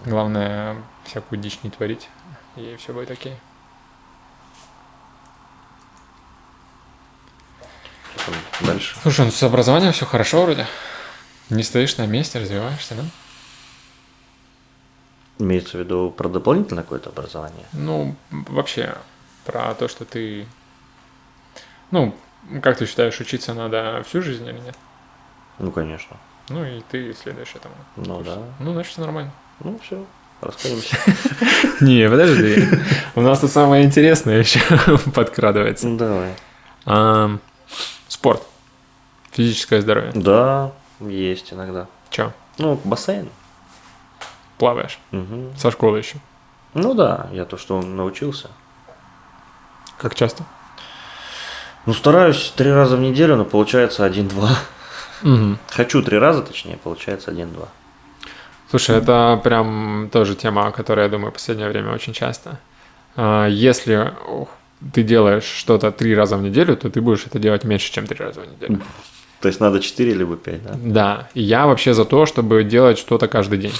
[0.06, 2.10] главное всякую дичь не творить,
[2.56, 3.34] и все будет окей.
[8.16, 8.96] Что там дальше?
[9.02, 10.68] Слушай, ну с образованием все хорошо вроде.
[11.50, 13.04] Не стоишь на месте, развиваешься, да?
[15.40, 17.66] Имеется в виду про дополнительное какое-то образование?
[17.74, 18.96] Ну, вообще,
[19.46, 20.46] про то, что ты...
[21.90, 22.16] Ну,
[22.62, 24.78] как ты считаешь, учиться надо всю жизнь или нет?
[25.60, 26.18] Ну, конечно.
[26.50, 27.76] Ну, и ты следуешь этому.
[27.96, 28.38] Ну да.
[28.60, 29.32] Ну, значит, все нормально.
[29.62, 30.06] Ну, все,
[30.42, 30.98] расходимся.
[31.82, 32.68] Не, подожди.
[33.16, 34.60] У нас тут самое интересное еще
[35.14, 35.88] подкрадывается.
[35.88, 36.34] Ну, давай.
[38.22, 38.44] Спорт.
[39.32, 40.12] Физическое здоровье.
[40.14, 41.88] Да, есть иногда.
[42.12, 43.28] Че, Ну, бассейн.
[44.60, 45.00] плаваешь?
[45.10, 45.58] Мгм.
[45.58, 46.18] Со школы еще.
[46.76, 48.52] Ну да, я то, что научился.
[49.98, 50.44] Как часто?
[51.88, 54.52] Ну, стараюсь три раза в неделю, но получается один-два.
[55.72, 57.70] Хочу три раза, точнее, получается один-два.
[58.70, 62.60] Слушай, это прям тоже тема, о которой я думаю в последнее время очень часто.
[63.16, 64.14] А, Если
[64.94, 68.18] ты делаешь что-то три раза в неделю, то ты будешь это делать меньше, чем три
[68.24, 68.82] раза в неделю.
[69.42, 70.72] То есть надо четыре либо пять, да?
[70.84, 73.74] Да, и я вообще за то, чтобы делать что-то каждый день.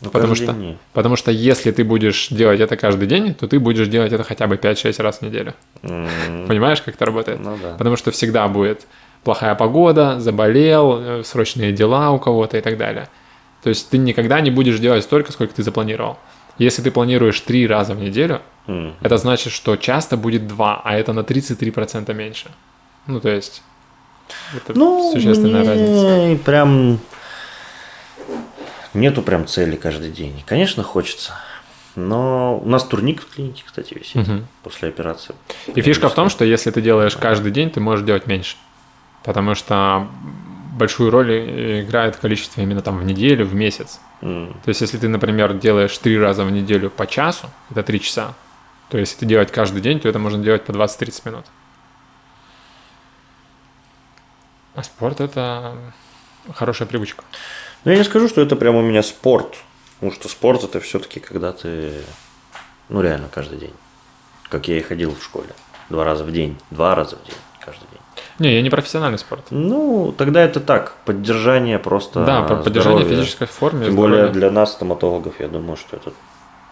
[0.00, 3.60] Ну, Потому что, день потому что если ты будешь делать это каждый день, то ты
[3.60, 5.54] будешь делать это хотя бы 5-6 раз в неделю.
[5.82, 6.08] М,
[6.48, 7.40] Понимаешь, как это работает?
[7.40, 7.76] Ну да.
[7.78, 8.86] Потому что всегда будет
[9.22, 13.08] плохая погода, заболел, э, срочные дела у кого-то и так далее.
[13.62, 16.18] То есть ты никогда не будешь делать столько, сколько ты запланировал.
[16.62, 18.94] Если ты планируешь три раза в неделю, М.
[19.00, 22.50] это значит, что часто будет два, а это на 33% меньше.
[23.08, 23.62] Ну, то есть,
[24.54, 26.44] это Ну, существенная мне разница.
[26.44, 26.98] прям
[28.94, 30.42] нету прям цели каждый день.
[30.46, 31.32] Конечно, хочется.
[31.96, 34.46] Но у нас турник в клинике, кстати, висит Мгм.
[34.62, 35.34] после операции.
[35.74, 38.56] И фишка в том, что если ты делаешь каждый день, ты можешь делать меньше.
[39.24, 40.06] Потому что
[40.78, 41.30] большую роль
[41.82, 44.00] играет количество именно там в неделю, в месяц.
[44.22, 48.34] То есть, если ты, например, делаешь три раза в неделю по часу, это три часа,
[48.88, 51.46] то если это делать каждый день, то это можно делать по 20-30 минут.
[54.76, 55.76] А спорт– это
[56.54, 57.24] хорошая привычка.
[57.84, 59.56] Ну, я не скажу, что это прям у меня спорт.
[59.94, 62.02] Потому что спорт это все-таки когда ты,
[62.88, 63.74] ну реально каждый день.
[64.48, 65.50] Как я и ходил в школе.
[65.88, 66.58] Два раза в день.
[66.70, 67.36] Два раза в день.
[68.42, 69.44] Не, я не профессиональный спорт.
[69.50, 73.22] Ну, тогда это так, поддержание просто да, про поддержание здоровья.
[73.22, 73.84] физической формы.
[73.84, 74.40] Тем более здоровья.
[74.40, 76.12] для нас, стоматологов, я думаю, что это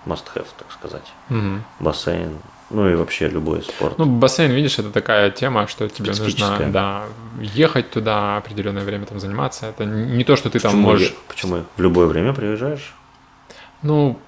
[0.04, 1.12] must have, так сказать.
[1.28, 1.62] Мгм.
[1.78, 2.38] Бассейн,
[2.70, 3.98] ну и вообще любой спорт.
[3.98, 7.04] Ну, бассейн, видишь, это такая тема, что тебе нужно да,
[7.40, 9.66] ехать туда, определенное время там заниматься.
[9.66, 11.10] Это не то, что ты там почему, можешь...
[11.10, 12.94] я- почему в любое время приезжаешь?
[13.82, 14.18] Ну,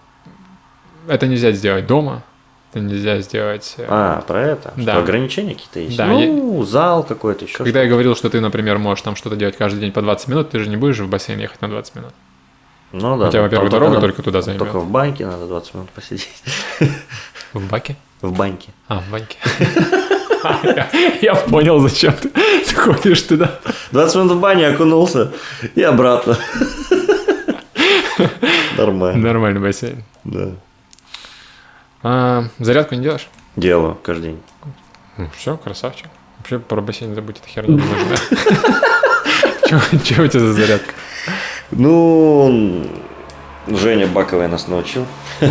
[1.09, 2.23] это нельзя сделать дома,
[2.73, 3.75] это нельзя сделать...
[3.77, 4.73] э, А, про это?
[4.77, 4.93] Да.
[4.93, 5.97] Что ограничения какие-то есть?
[5.97, 9.57] Да, ну, зал какой-то, еще Когда я говорил, что ты, например, можешь там что-то делать
[9.57, 12.13] каждый день по 20 минут, ты же не будешь в бассейн ехать на 20 минут.
[12.93, 13.29] Ну да.
[13.29, 14.59] У тебя, во-первых, только дорога надо- только туда займет.
[14.59, 16.29] Только в баньке надо 20 минут посидеть.
[17.53, 17.97] В баке?
[18.23, 18.71] В баньке.
[18.89, 19.37] А, в баньке.
[20.65, 20.89] Я-
[21.23, 23.59] Я понял, зачем ты ты ходишь туда.
[23.93, 25.31] 20 минут в бане окунулся
[25.75, 26.37] и обратно.
[28.77, 29.19] Нормально.
[29.19, 30.05] Нормальный бассейн.
[30.25, 30.51] Да.
[32.03, 33.29] А, зарядку не делаешь?
[33.57, 34.43] Делаю каждый день.
[35.17, 36.09] Ну, все, красавчик.
[36.39, 38.17] Вообще про бассейн забудь, это херня не нужна.
[40.05, 40.93] Чего у тебя за зарядка?
[41.71, 42.87] Ну,
[43.69, 45.07] Женя Баковая нас научил.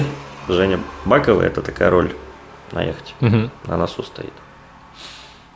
[0.47, 2.13] Женя Баковая– это такая роль
[2.71, 3.13] на яхте.
[3.19, 4.33] На носу стоит.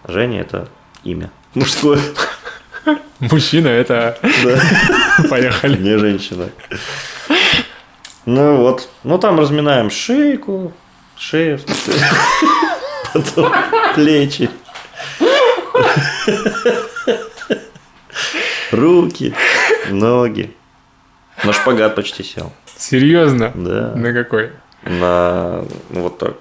[0.08, 0.70] Женя– это
[1.04, 1.32] имя.
[1.54, 2.00] Мужское.
[3.20, 4.18] Мужчина, это...
[5.30, 5.82] Поехали.
[5.82, 6.50] Не женщина.
[8.26, 8.90] Ну вот.
[9.04, 10.74] Ну там разминаем шейку,
[11.18, 11.60] смысле.
[13.14, 13.54] потом
[13.96, 14.50] плечи,
[18.72, 19.34] руки,
[19.90, 20.52] ноги.
[21.44, 22.52] На шпагат почти сел.
[22.78, 23.52] Серьезно?
[23.56, 23.94] Да.
[23.96, 24.52] На какой?
[24.84, 26.36] На вот так.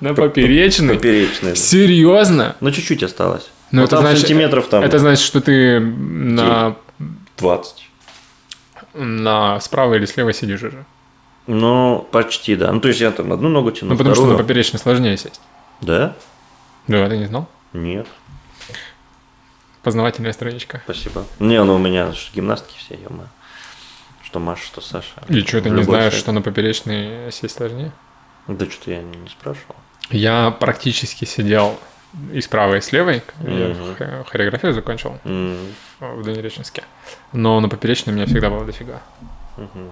[0.00, 0.94] На поперечный?
[0.94, 1.56] Поперечный.
[1.56, 2.56] Серьезно?
[2.60, 3.50] Ну чуть-чуть осталось.
[3.70, 6.76] Ну, Ну, это там значит- сантиметров там Это значит, что ты на,
[7.38, 7.88] 20.
[8.94, 10.84] на справа или слева сидишь уже.
[11.46, 12.72] Ну, почти, да.
[12.72, 14.44] Ну, то есть я там одну ногу тяну, Ну, потому что на вторую.
[14.46, 15.40] поперечный сложнее сесть.
[15.80, 16.14] Да?
[16.88, 17.48] Да, ты не знал?
[17.72, 18.06] Нет.
[19.82, 20.80] Познавательная страничка.
[20.84, 21.24] Спасибо.
[21.38, 23.08] Не, ну у меня ж гимнастки все, ё
[24.24, 25.12] Что Маша, что Саша.
[25.28, 26.22] И что, ты не знаешь, сайт.
[26.22, 27.92] что на поперечный сесть сложнее?
[28.48, 29.76] Да что-то я не, не спрашивал.
[30.10, 31.78] Я практически сидел
[32.32, 33.22] и справа, и с левой.
[33.38, 33.52] когда
[34.18, 35.56] Я хореографию закончил М,
[36.00, 36.82] в Дальнереченске.
[37.32, 39.00] Но на поперечной у меня всегда было дофига.
[39.56, 39.90] мгм.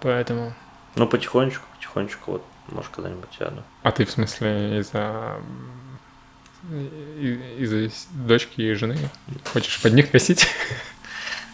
[0.00, 0.52] Поэтому...
[0.96, 3.62] Ну, потихонечку, потихонечку, вот, может, когда-нибудь сяду.
[3.82, 5.36] А ты в смысле из-за...
[7.58, 8.96] из, из дочки и жены.
[9.52, 10.46] Хочешь под них косить?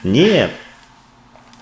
[0.03, 0.51] Нет.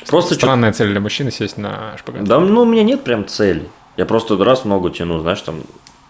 [0.09, 2.25] Просто чё- Странная цель для мужчины сесть на шпагат.
[2.25, 3.69] Да, ну, у меня нет прям цели.
[3.97, 5.63] Я просто раз ногу тяну, знаешь, там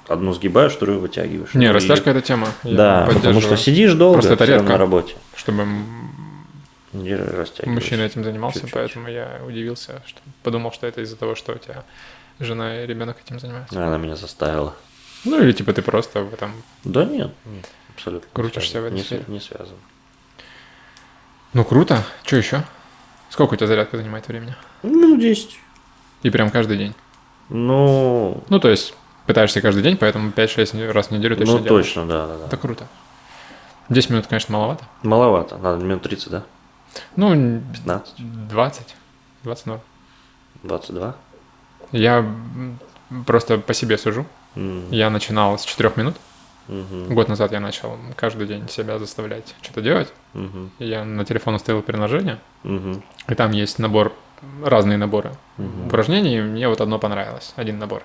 [0.08, 1.54] одну сгибаешь, вторую вытягиваешь.
[1.54, 2.48] Не, Ну, и- растяжка это тема.
[2.62, 4.68] Я Да, потому что сидишь долго Просто это редко.
[4.72, 5.14] на работе.
[5.34, 5.66] Чтобы
[6.92, 7.74] И растягиваешь.
[7.82, 8.74] мужчина этим занимался, Чуть-чуть.
[8.74, 11.84] поэтому я удивился, что подумал, что это из-за того, что у тебя
[12.38, 13.76] жена и ребенок этим занимаются.
[13.86, 14.74] Она меня заставила.
[15.24, 16.52] Ну или типа ты просто в этом.
[16.84, 18.26] Да нет, нет, абсолютно.
[18.26, 19.24] не Крутишься в этой не, сфере.
[19.26, 19.78] не связано.
[21.52, 22.04] Ну круто.
[22.24, 22.62] Что еще?
[23.30, 24.54] Сколько у тебя зарядка занимает времени?
[24.82, 25.58] Ну, минут 10.
[26.22, 26.94] И прям каждый день.
[27.48, 28.94] Ну, Ну, то есть
[29.26, 31.86] пытаешься каждый день, поэтому 5-6 раз в неделю точно ну делаешь.
[31.86, 32.46] точно, да, да, да.
[32.46, 32.86] Это круто.
[33.88, 34.84] 10 минут, конечно, маловато.
[35.02, 36.44] Маловато, надо минут 30, да?
[37.16, 38.96] Ну, 15, 20.
[39.44, 39.80] 20 норм.
[40.62, 41.14] 22.
[41.92, 42.24] Я
[43.26, 44.26] просто по себе сужу.
[44.56, 46.16] М, Я начинал с 4 минут.
[46.68, 50.12] мгм, Год назад я начал каждый день себя заставлять что-то делать.
[50.34, 54.12] И Я на телефон установил приложение, мгм, и там есть набор,
[54.64, 56.38] разные наборы мгм, упражнений.
[56.38, 58.02] и Мне вот одно понравилось, один набор.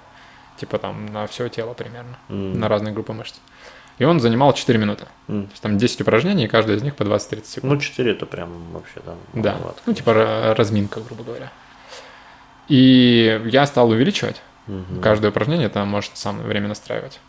[0.57, 3.35] Типа там на все тело примерно, м, на разные группы мышц.
[4.02, 5.06] И он занимал 4 минуты.
[5.28, 5.44] м.
[5.45, 7.73] То есть там 10 упражнений, и каждое из них по 20-30 секунд.
[7.73, 9.82] Ну, 4 это прям вообще там Да, маловато.
[9.86, 11.52] ну типа ра- разминка, грубо говоря.
[12.68, 14.41] И я стал увеличивать.
[14.68, 15.02] Мгм.
[15.02, 17.19] Каждое упражнение там может сам время настраивать.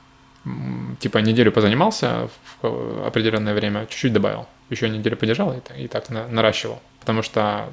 [0.98, 2.28] Типа неделю позанимался
[2.62, 4.46] в определенное время, чуть-чуть добавил.
[4.70, 6.80] Еще неделю подержал и, и так на- наращивал.
[7.00, 7.68] Потому что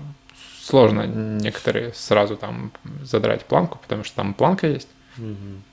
[0.61, 2.71] сложно некоторые сразу там
[3.03, 4.89] задрать планку, потому что там планка есть.
[5.17, 5.63] Мгм.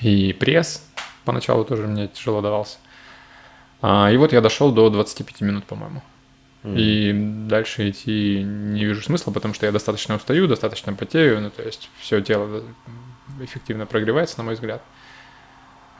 [0.00, 0.82] И пресс
[1.30, 2.78] поначалу тоже мне тяжело давался.
[3.82, 6.02] А, и вот я дошел до 25 минут, по-моему.
[6.64, 6.74] Мгм.
[6.76, 7.12] И
[7.48, 11.88] дальше идти не вижу смысла, потому что я достаточно устаю, достаточно потею, ну то есть
[12.00, 12.64] все тело
[13.40, 14.82] эффективно прогревается, на мой взгляд.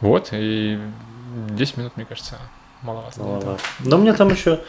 [0.00, 0.80] Вот, и
[1.50, 2.38] 10 минут, мне кажется,
[2.82, 3.20] маловато.
[3.22, 3.62] Маловато.
[3.78, 4.60] У меня там еще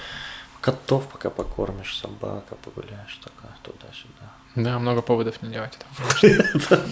[0.61, 4.20] котов пока покормишь, собака погуляешь, такая туда-сюда.
[4.55, 6.81] Да, много поводов не делать этого.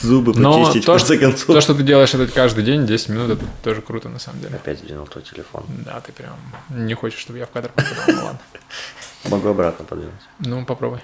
[0.00, 1.46] Зубы Но почистить, то, в конце концов.
[1.46, 4.56] То, что ты делаешь это каждый день, 10 минут, это тоже круто на самом деле.
[4.56, 5.64] Опять сдвинул твой телефон.
[5.68, 6.36] Да, ты прям
[6.70, 8.40] не хочешь, чтобы я в кадр попадал, ну ладно.
[9.28, 10.14] Могу обратно подвинуть.
[10.40, 11.00] Ну, попробуй.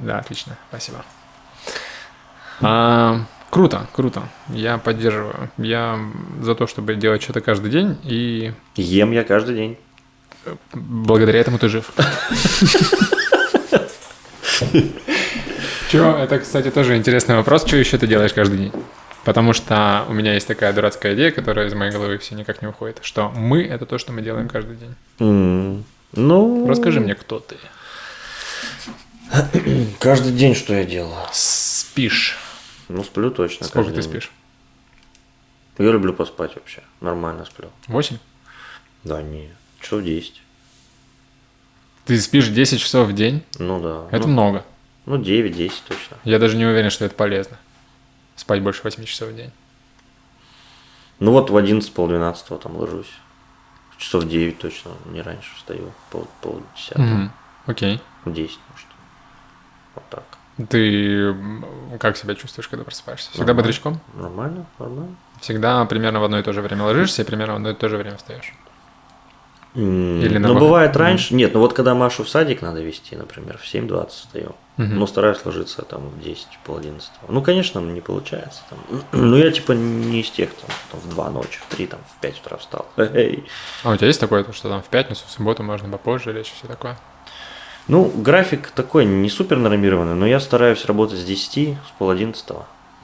[0.00, 1.04] Да, отлично, спасибо.
[2.60, 4.22] А, круто, круто.
[4.48, 5.50] Я поддерживаю.
[5.58, 5.98] Я
[6.40, 9.78] за то, чтобы делать что-то каждый день, и Ем я каждый день.
[10.72, 11.92] благодаря этому ты жив.
[15.90, 17.66] Че, это, кстати, тоже интересный вопрос.
[17.66, 18.72] Что еще ты делаешь каждый день?
[19.24, 22.68] Потому что у меня есть такая дурацкая идея, которая из моей головы все никак не
[22.68, 24.94] уходит, что мы— это то, что мы делаем каждый день.
[25.18, 27.56] М, Ну, Расскажи мне, кто ты.
[29.98, 31.16] Каждый день что я делаю?
[31.32, 32.36] Спишь.
[32.88, 33.66] Ну, сплю точно.
[33.66, 34.02] Сколько ты день.
[34.04, 34.30] спишь?
[35.78, 36.82] Я люблю поспать вообще.
[37.00, 37.68] Нормально сплю.
[37.88, 38.18] Восемь?
[39.02, 39.48] Да не,
[39.80, 40.40] часов 10.
[42.04, 43.42] Ты спишь 10 часов в день?
[43.58, 44.16] Ну да.
[44.16, 44.64] Это ну, много.
[45.06, 46.16] ну 9-10 точно.
[46.24, 47.58] Я даже не уверен, что это полезно.
[48.36, 49.50] Спать больше 8 часов в день.
[51.18, 53.10] Ну вот в 11 полдвенадцатого там ложусь.
[53.96, 55.92] Часов 9 точно, не раньше встаю.
[56.10, 57.32] Пол, пол десятого.
[57.66, 58.00] Окей.
[58.26, 58.86] 10, может.
[59.94, 60.24] Вот так.
[60.68, 61.34] Ты
[61.98, 63.30] как себя чувствуешь, когда просыпаешься?
[63.30, 63.62] Всегда Нормально.
[63.62, 64.00] бодрячком?
[64.14, 65.16] Нормально, нормально.
[65.40, 67.88] Всегда примерно в одно и то же время ложишься и примерно в одно и то
[67.88, 68.52] же время встаешь.
[69.74, 70.62] Или ну, наоборот.
[70.62, 71.34] бывает раньше.
[71.34, 74.54] Нет, ну вот когда Машу в садик надо вести, например, в 7.20 встаю.
[74.76, 74.98] Мгм.
[74.98, 77.10] Ну, стараюсь ложиться там в 10, пол 11.
[77.28, 78.62] Ну, конечно, не получается.
[78.70, 78.78] Там.
[79.12, 82.20] Ну, я типа не из тех, там, там, в 2 ночи, в 3, там, в
[82.20, 82.86] 5 утра встал.
[82.96, 83.44] Эй.
[83.84, 86.52] А у тебя есть такое, то, что там в пятницу, в субботу можно попозже лечь,
[86.56, 86.98] все такое?
[87.86, 92.44] Ну, график такой не супер нормированный, но я стараюсь работать с 10, с пол 11.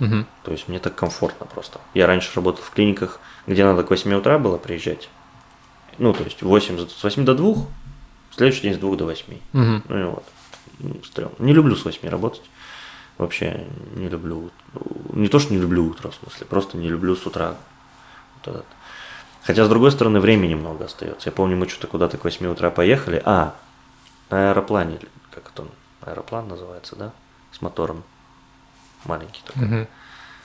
[0.01, 0.27] Мгм.
[0.43, 1.79] То есть мне так комфортно просто.
[1.95, 5.09] Я раньше работал в клиниках, где надо к 8 утра было приезжать.
[6.01, 7.67] Ну, то есть 8, с 8 до 2, в
[8.35, 9.39] следующий день с 2 до 8.
[9.53, 9.83] Мгм.
[9.87, 10.25] Ну и вот.
[10.79, 11.35] Ну, стрёмно.
[11.39, 12.43] Не люблю с 8 работать.
[13.19, 13.67] Вообще
[13.97, 14.51] не люблю.
[15.13, 17.55] Не то, что не люблю утро, в смысле, просто не люблю с утра.
[18.37, 18.67] Вот этот.
[19.43, 21.29] Хотя, с другой стороны, времени много остается.
[21.29, 23.21] Я помню, мы что-то куда-то к 8 утра поехали.
[23.27, 23.55] А,
[24.31, 25.01] на аэроплане,
[25.31, 25.69] как это он,
[26.01, 27.13] аэроплан называется, да?
[27.53, 28.05] С мотором.
[29.05, 29.67] Маленький такой.
[29.67, 29.87] Мгм.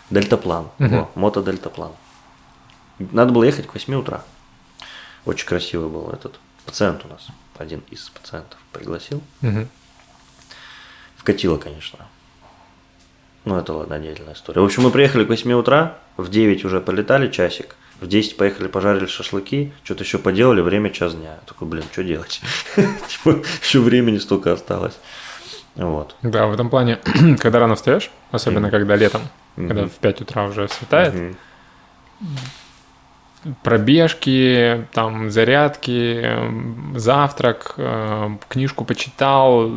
[0.09, 0.67] Дельтаплан.
[0.79, 1.93] Во, мотодельтаплан.
[2.99, 4.25] Надо было ехать к 8 утра.
[5.25, 7.27] Очень красивый был этот пациент у нас.
[7.57, 9.21] Один из пациентов пригласил.
[9.41, 9.67] Мгм.
[11.15, 11.99] Вкатило, конечно.
[13.45, 14.61] Ну, это ладно, отдельная история.
[14.61, 18.67] В общем, мы приехали к 8 утра, в 9 уже полетали часик, в 10 поехали,
[18.67, 21.33] пожарили шашлыки, что-то еще поделали, время час дня.
[21.33, 22.41] Я такой, блин, что делать?
[22.75, 24.97] Типа, еще времени столько осталось.
[25.75, 26.15] Вот.
[26.21, 26.99] Да, в этом плане,
[27.39, 29.21] когда рано встаешь, особенно когда летом,
[29.55, 31.35] когда в 5 утра уже светает.
[33.63, 39.67] Пробежки, там зарядки, эм, завтрак, э, книжку почитал,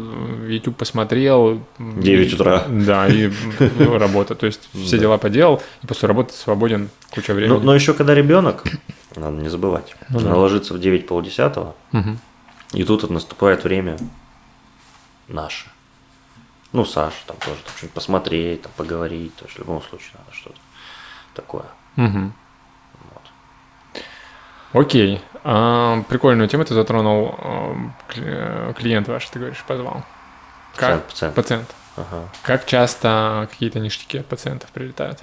[0.46, 1.60] YouTube посмотрел.
[1.78, 2.64] 9 утра.
[2.68, 3.30] Да, и
[3.78, 4.34] ну, работа.
[4.34, 7.54] То есть все дела поделал, и после работы свободен куча времени.
[7.54, 8.64] Но, но еще когда ребенок,
[9.16, 10.34] надо не забывать, Ну да.
[10.34, 11.74] ложится в 9 полдесятого,
[12.72, 13.96] и тут вот наступает время
[15.28, 15.66] наше.
[16.72, 20.36] Ну, Саша там тоже там что-нибудь посмотреть, там поговорить, то есть в любом случае надо
[20.36, 20.58] что-то
[21.34, 21.64] такое.
[21.96, 22.34] Мгм.
[24.72, 25.20] Окей.
[25.44, 27.34] А, прикольную тему ты затронул.
[27.38, 27.74] а,
[28.08, 30.02] кли- Клиент ваш, ты говоришь, позвал.
[30.76, 31.04] Как?
[31.04, 31.34] Пациент, пациент.
[31.34, 31.74] Пациент.
[31.96, 32.28] Ага.
[32.42, 35.18] Как часто какие-то ништяки от пациентов прилетают?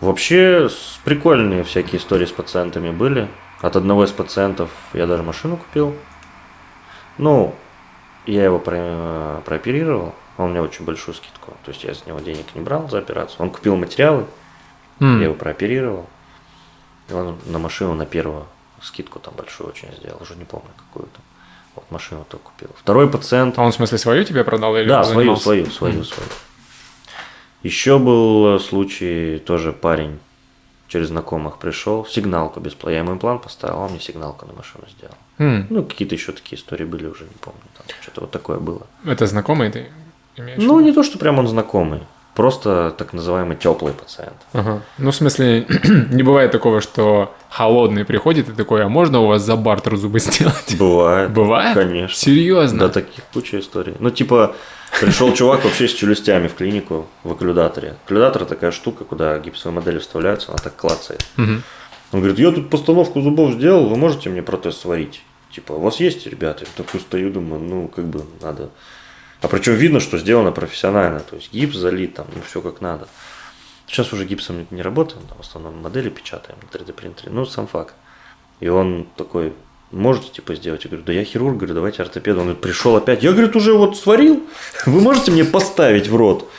[0.00, 0.68] Вообще
[1.04, 3.28] прикольные всякие истории с пациентами были.
[3.62, 5.96] От одного из пациентов я даже машину купил.
[7.18, 7.54] Ну,
[8.26, 10.14] я его про- прооперировал.
[10.36, 11.52] Он мне очень большую скидку.
[11.64, 13.36] То есть я с него денег не брал за операцию.
[13.40, 14.26] Он купил материалы,
[15.00, 16.06] М, я его прооперировал.
[17.08, 18.44] И он на машину на первую
[18.82, 20.18] скидку там большую очень сделал.
[20.22, 21.20] Уже не помню какую-то.
[21.74, 22.68] Вот машину то купил.
[22.76, 23.58] Второй пациент.
[23.58, 26.28] А он, в смысле, свою тебе продал или Да, свою, свою, свою, свою.
[27.62, 30.18] Еще был э, случай, тоже парень
[30.88, 32.90] через знакомых пришел, сигналку бесплатно.
[32.94, 35.14] Я ему имплант поставил, а он мне сигналку на машину сделал.
[35.38, 37.60] М, Ну, какие-то еще такие истории были, уже не помню.
[37.76, 38.86] Там что-то вот такое было.
[39.04, 39.90] Это знакомый ты
[40.36, 40.62] имеешь?
[40.62, 42.02] Ну, не то, что прям он знакомый.
[42.36, 44.36] Просто так называемый теплый пациент.
[44.52, 44.82] Ага.
[44.98, 45.66] Ну, в смысле,
[46.10, 50.20] не бывает такого, что холодный приходит и такой, а можно у вас за бартер зубы
[50.20, 50.76] сделать?
[50.78, 51.30] Бывает.
[51.30, 51.72] Бывает?
[51.74, 52.14] Конечно.
[52.14, 52.80] Серьезно?
[52.80, 53.94] Да, таких куча историй.
[54.00, 54.54] Ну, типа,
[55.00, 57.96] пришел чувак вообще с челюстями в клинику в окклюдаторе.
[58.04, 61.24] Окклюдатор такая штука, куда гипсовые модели вставляются, она так клацает.
[61.38, 65.22] Он говорит, я тут постановку зубов сделал, вы можете мне протез сварить?
[65.52, 66.64] Типа, у вас есть, ребята?
[66.64, 68.68] Я такой стою, думаю, ну, как бы надо.
[69.46, 71.20] А причем видно, что сделано профессионально.
[71.20, 73.06] То есть гипс залит, там, ну, все как надо.
[73.86, 77.30] Сейчас уже гипсом не- работаем, в основном модели печатаем на 3D принтере.
[77.30, 77.94] Ну, сам факт.
[78.58, 79.52] И он такой,
[79.92, 80.82] можете типа сделать?
[80.82, 82.40] Я говорю, да я хирург, говорю, давайте ортопеду.
[82.40, 83.22] Он говорит, пришел опять.
[83.22, 84.42] Я, говорит, уже вот сварил,
[84.86, 86.50] вы можете мне поставить в рот?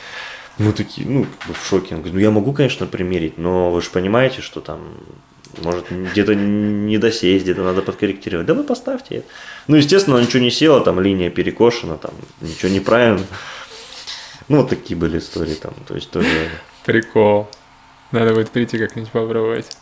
[0.56, 1.94] Мы такие, ну, в шоке.
[1.94, 4.80] Он говорит, ну, я могу, конечно, примерить, но вы же понимаете, что там
[5.62, 8.46] может где-то не досесть, где-то надо подкорректировать.
[8.46, 9.24] Да вы поставьте.
[9.66, 13.26] Ну, естественно, ничего не село, там линия перекошена, там ничего неправильно.
[14.48, 15.74] Ну, вот такие были истории там.
[15.86, 16.50] То есть тоже
[16.84, 17.48] Прикол.
[18.12, 19.76] Надо будет прийти как-нибудь попробовать.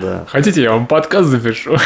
[0.00, 1.76] Да, Хотите, я вам подкаст запишу?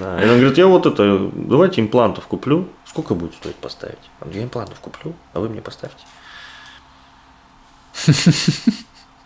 [0.00, 0.20] да.
[0.22, 2.68] И он говорит, я вот это, давайте имплантов куплю.
[2.84, 3.98] Сколько будет стоить поставить?
[4.20, 6.04] Он говорит, я имплантов куплю, а вы мне поставьте.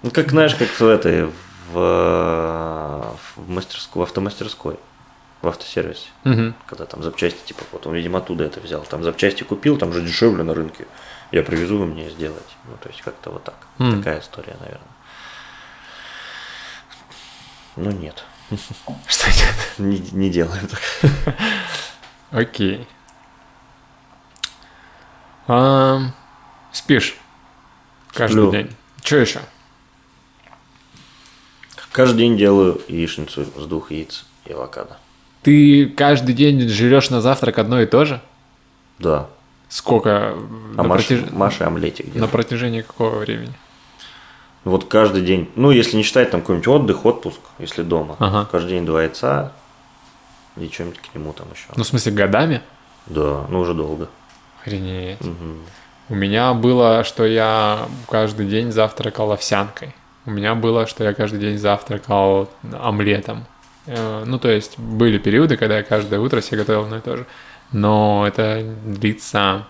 [0.03, 1.31] Ну, как, знаешь, как в этой,
[1.73, 4.79] в, в мастерской, в автомастерской,
[5.43, 6.09] в автосервисе.
[6.25, 6.55] Мгм.
[6.67, 8.83] Когда там запчасти, типа, вот он, видимо, оттуда это взял.
[8.83, 10.87] Там запчасти купил, там же дешевле на рынке.
[11.33, 12.55] Я привезу, вы мне сделаете.
[12.65, 13.57] Ну, то есть, как-то вот так.
[13.79, 13.99] М.
[13.99, 14.89] Такая история, наверное.
[17.77, 18.25] Ну, нет.
[19.07, 19.55] Что нет?
[19.79, 20.81] Не, не делаем так.
[22.31, 22.87] Окей.
[26.73, 27.17] Спишь
[28.13, 28.77] каждый день.
[29.03, 29.41] Что еще?
[31.95, 34.97] Каждый день делаю яичницу с двух яиц и авокадо.
[35.43, 38.21] Ты каждый день жрешь на завтрак одно и то же?
[38.99, 39.29] Да.
[39.69, 40.11] Сколько?
[40.33, 40.37] А
[40.75, 42.33] на, Маша, протяж- Маша омлетик на делает.
[42.33, 43.53] протяжении какого времени?
[44.65, 48.17] Вот каждый день, ну, если не считать там какой-нибудь отдых, отпуск, если дома.
[48.19, 48.49] Ага.
[48.51, 49.53] Каждый день два яйца
[50.57, 51.67] и что-нибудь к нему там еще.
[51.77, 52.61] Ну, в смысле, годами?
[53.07, 54.09] Да, ну, уже долго.
[54.61, 55.21] Охренеть.
[55.21, 55.59] Мгм.
[56.09, 59.95] У меня было, что я каждый день завтракал овсянкой.
[60.27, 63.45] У меня было, что я каждый день завтракал омлетом.
[63.87, 67.17] Э, Ну, то есть были периоды, когда я каждое утро себе готовил одно и то
[67.19, 67.27] же.
[67.73, 69.67] Но это длится,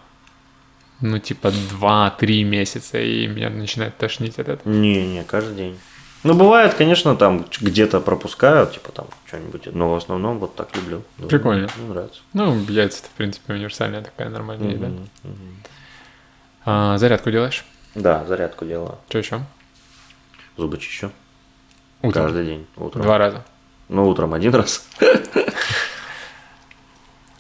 [1.01, 4.73] ну, типа 2-3 месяца, и меня начинает тошнить от этого.
[4.73, 5.79] Не, не, каждый день.
[6.23, 11.03] Ну, бывает, конечно, там где-то пропускают, типа там что-нибудь, но в основном вот так люблю.
[11.29, 11.69] Прикольно.
[11.77, 12.21] Мне нравится.
[12.33, 14.87] Ну, яйца это, в принципе, универсальная такая нормальная еда.
[14.87, 15.57] Мгм.
[16.65, 17.65] А, зарядку делаешь?
[17.95, 18.97] Да, зарядку делаю.
[19.09, 19.41] Что еще?
[20.57, 21.11] Зубы чищу.
[22.03, 22.25] Утром.
[22.25, 22.67] Каждый день.
[22.77, 23.03] Утром.
[23.03, 23.45] Два раза.
[23.89, 24.87] Ну, утром один раз.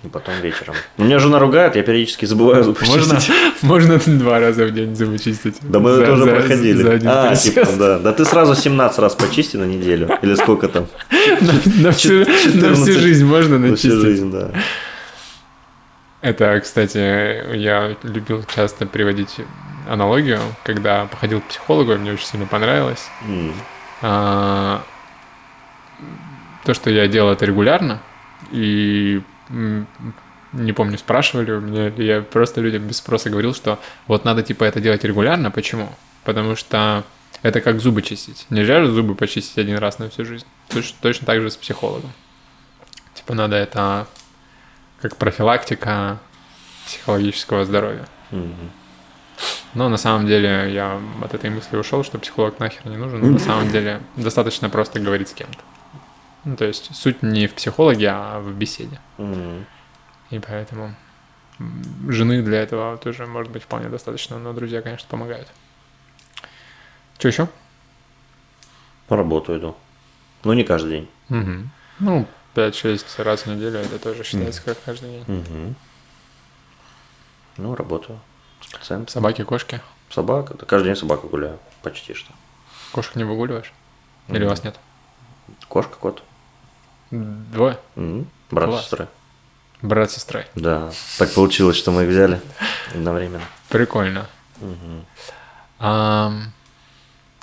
[0.03, 0.74] И потом вечером.
[0.99, 3.35] Меня жена ругает, я периодически забываю зубы Можно, чистить.
[3.62, 5.57] можно два раза в день зубы чистить.
[5.62, 6.82] Да мы За- это уже за- проходили.
[6.82, 7.99] за один а, типа, да.
[7.99, 10.11] Да ты сразу 17 раз почисти на неделю.
[10.20, 10.89] Или сколько там?
[11.41, 11.53] На,
[11.85, 13.93] на всю, на всю 14 жизнь можно За всю начистить.
[14.03, 14.51] жизнь, да.
[16.20, 16.99] Это, кстати,
[17.57, 19.36] я любил часто приводить
[19.89, 23.09] аналогию, когда походил к психологу, и мне очень сильно понравилось.
[23.23, 23.52] М.
[24.02, 24.82] А,
[26.65, 28.01] то, что я делал это регулярно,
[28.51, 29.23] и
[30.52, 34.43] не помню, спрашивали у меня, или я просто людям без спроса говорил, что вот надо
[34.43, 35.51] типа это делать регулярно.
[35.51, 35.93] Почему?
[36.24, 37.05] Потому что
[37.43, 38.47] Это как зубы чистить.
[38.48, 40.47] Нельзя же зубы почистить один раз на всю жизнь.
[40.69, 42.11] Точно, точно так же с психологом.
[43.12, 44.06] Типа надо это
[45.02, 46.19] как профилактика
[46.86, 48.06] психологического здоровья.
[48.31, 48.70] Мгм.
[49.74, 53.32] Но на самом деле я от этой мысли ушел, что психолог нахер не нужен.
[53.32, 55.59] На самом деле достаточно просто говорить с кем-то.
[56.44, 59.01] Ну, то есть суть не в психологе, а в беседе.
[60.31, 60.94] И поэтому
[62.09, 65.48] жены для этого тоже может быть вполне достаточно, но друзья, конечно, помогают.
[67.19, 67.48] Что еще?
[69.09, 69.77] На работу иду.
[70.44, 71.09] Но не каждый день.
[71.31, 71.70] Угу.
[72.01, 75.24] Ну, 5-6 раз в неделю это тоже считается как каждый день.
[75.27, 75.74] Мгм.
[77.56, 78.20] Ну, работаю
[78.69, 79.09] с пациентом.
[79.12, 79.81] Собаки, кошки.
[80.11, 80.55] Собака.
[80.55, 81.59] Да каждый день собаку гуляю.
[81.82, 82.32] Почти что.
[82.93, 83.73] Кошек не выгуливаешь?
[84.28, 84.49] Или у Мгм.
[84.51, 84.77] вас нет?
[85.69, 86.23] Кошка, кот.
[87.11, 87.78] Двое?
[87.97, 88.27] Мгм.
[88.51, 88.81] Брат Класс.
[88.81, 89.09] с сестрой.
[89.82, 90.47] Брат с сестрой.
[90.55, 90.91] Да.
[91.19, 92.41] Так получилось, что мы их взяли
[92.93, 93.45] одновременно.
[93.69, 94.27] Прикольно.
[94.61, 95.05] Мгм.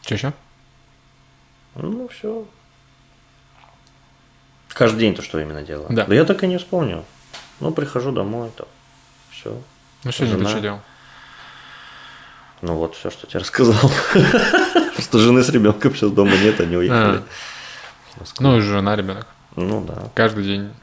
[0.02, 0.34] что еще?
[1.76, 2.46] Ну, все.
[4.70, 5.88] Каждый день то, что именно делаю.
[5.90, 6.06] Да.
[6.14, 7.06] я так и не вспомнил.
[7.60, 8.68] Ну, прихожу домой, там,
[9.30, 9.62] все.
[10.04, 10.80] Ну, сегодня ты что делал?
[12.62, 13.76] Ну, вот все, что тебе рассказал.
[14.94, 17.24] Просто жены с ребенком сейчас дома нет, они уехали.
[18.20, 18.46] Москву.
[18.46, 19.28] Ну, жена, ребенок.
[19.56, 20.10] Ну, да.
[20.14, 20.74] Каждый день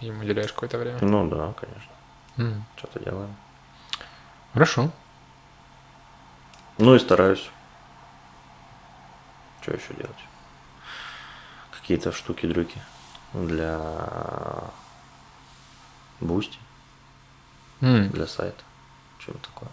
[0.00, 0.98] им уделяешь какое-то время.
[1.02, 2.64] Ну, да, конечно.
[2.76, 3.34] Что-то делаем.
[4.52, 4.90] Хорошо.
[6.78, 7.50] Ну, и стараюсь.
[9.60, 10.16] Что еще делать?
[11.72, 12.80] Какие-то штуки-дрюки
[13.34, 13.80] для
[16.20, 16.58] Boosty,
[17.80, 18.62] для сайта.
[19.18, 19.68] Что-то такое.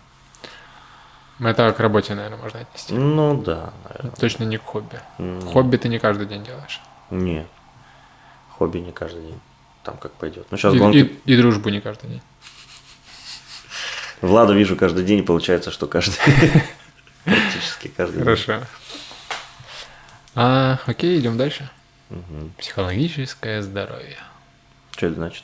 [1.40, 2.94] Это к работе, наверное, можно отнести.
[2.94, 4.12] Ну, да, наверное.
[4.18, 5.00] Точно не к хобби.
[5.18, 6.80] М, Хобби ты не каждый день делаешь.
[7.10, 7.48] Нет.
[8.58, 9.40] Хобби не каждый день.
[9.84, 10.48] Там как пойдет.
[10.50, 10.98] Ну, сейчас И, гонки.
[10.98, 12.22] и- и дружбу не каждый день.
[14.22, 16.18] Влада вижу каждый день, и получается, что каждый.
[17.26, 18.24] Практически каждый день.
[18.24, 18.62] Хорошо.
[20.36, 21.70] А, окей, идем дальше.
[22.10, 22.54] Мгм.
[22.58, 24.18] Психологическое здоровье.
[24.92, 25.44] Что это значит?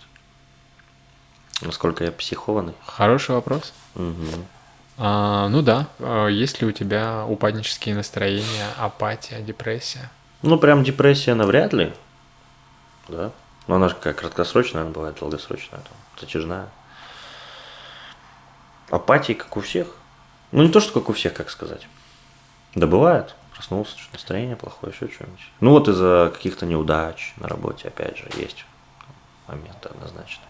[1.62, 2.74] Насколько я психованный?
[2.86, 3.74] Хороший вопрос.
[3.96, 4.46] Мгм.
[5.04, 10.12] А, ну да, а, есть ли у тебя упаднические настроения, апатия, депрессия?
[10.44, 11.92] Ну, прям депрессия навряд ли.
[13.08, 13.32] Да.
[13.66, 16.70] Но она же какая краткосрочная, она бывает долгосрочная, там, затяжная.
[18.92, 19.88] Апатии, как у всех.
[20.52, 21.88] Ну, не то, что как у всех, как сказать.
[22.76, 23.34] Да бывает.
[23.56, 25.50] Проснулся, что настроение плохое, еще что-нибудь.
[25.62, 28.66] Ну, вот из-за каких-то неудач на работе, опять же, есть
[29.48, 30.44] моменты однозначно.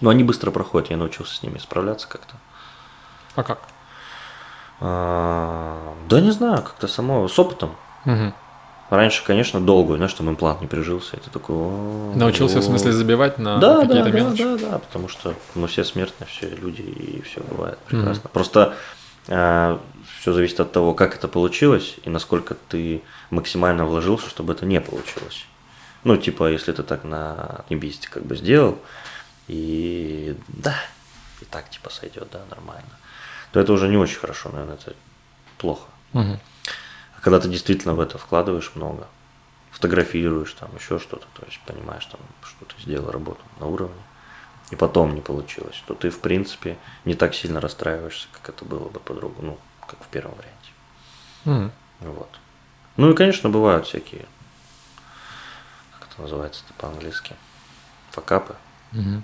[0.00, 2.36] Но они быстро проходят, я научился с ними справляться как-то.
[3.36, 3.58] А как?
[4.80, 7.74] А, да не знаю, как-то само, с опытом.
[8.04, 8.34] Мгм.
[8.90, 11.16] Раньше, конечно, долго, знаешь, там имплант не прижился.
[11.16, 11.56] Это такой...
[11.56, 12.62] «О, Научился, в о».
[12.62, 14.44] смысле, забивать на да, какие-то да, мелочи?
[14.44, 18.28] Да, да, да, потому что мы все смертны, все люди, и все бывает прекрасно.
[18.32, 18.74] Просто
[19.26, 24.80] все зависит от того, как это получилось, и насколько ты максимально вложился, чтобы это не
[24.80, 25.46] получилось.
[26.04, 28.78] Ну, типа, если ты так на небесте как бы сделал,
[29.48, 30.76] и да,
[31.40, 32.90] и так типа сойдет, да, нормально,
[33.54, 34.94] то это уже не очень хорошо, наверное, это
[35.58, 35.88] плохо.
[36.12, 36.40] Мгм.
[37.16, 39.06] А когда ты действительно в это вкладываешь много,
[39.70, 44.02] фотографируешь там еще что-то, то есть понимаешь там, что ты сделал работу на уровне,
[44.72, 48.88] и потом не получилось, то ты в принципе не так сильно расстраиваешься, как это было
[48.88, 50.72] бы по-другому, ну, как в первом варианте.
[51.44, 51.72] Мгм.
[52.00, 52.40] Вот.
[52.96, 54.26] Ну и, конечно, бывают всякие,
[56.00, 57.36] как это называется по-английски,
[58.10, 58.56] факапы.
[58.90, 59.22] Мгм.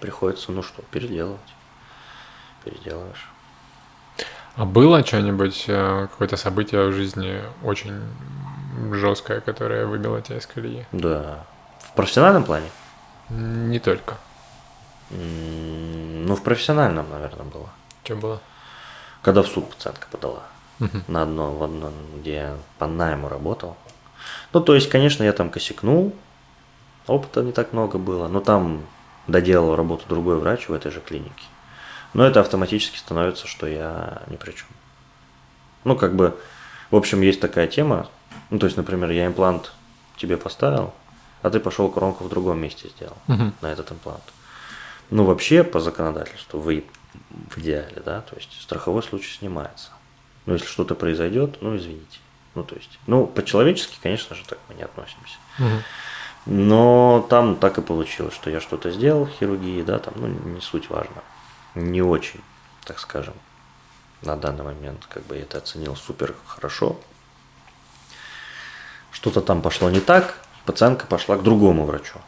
[0.00, 1.40] Приходится, ну что, переделывать.
[2.64, 3.28] Переделаешь.
[4.56, 8.00] А было что-нибудь, э, какое-то событие в жизни очень
[8.92, 10.86] жесткое, которое выбило тебя из колеи?
[10.92, 11.44] Да.
[11.80, 12.68] В профессиональном плане?
[13.30, 14.16] Не только.
[15.10, 17.68] Ну, в профессиональном, наверное, было.
[18.04, 18.40] Что было?
[19.22, 20.42] Когда в суд пациентка подала.
[20.78, 21.04] Мгм.
[21.08, 23.76] На одно, в одном, где я по найму работал.
[24.52, 26.14] Ну, то есть, конечно, я там косякнул.
[27.06, 28.28] Опыта не так много было.
[28.28, 28.82] Но там
[29.26, 31.44] доделал работу другой врач в этой же клинике.
[32.14, 34.66] Но это автоматически становится, что я ни при чем.
[35.84, 36.36] Ну, как бы,
[36.90, 38.08] в общем, есть такая тема.
[38.50, 39.72] Ну, то есть, например, я имплант
[40.16, 40.92] тебе поставил,
[41.42, 43.54] а ты пошел коронку в другом месте сделал Мгм.
[43.60, 44.22] на этот имплант.
[45.10, 46.84] Ну, вообще, по законодательству, вы
[47.50, 49.90] в идеале, да, то есть страховой случай снимается.
[50.46, 52.18] Но если что-то произойдет, ну, извините.
[52.54, 55.36] Ну, то есть, ну, по-человечески, конечно же, так мы не относимся.
[55.58, 55.82] Мгм.
[56.46, 60.88] Но там так и получилось, что я что-то сделал хирургии, да, там, ну, не суть
[60.90, 61.22] важно.
[61.74, 62.40] Не очень,
[62.84, 63.34] так скажем,
[64.22, 66.98] на данный момент, как бы я это оценил супер хорошо.
[69.12, 72.18] Что-то там пошло не так, пациентка пошла к другому врачу.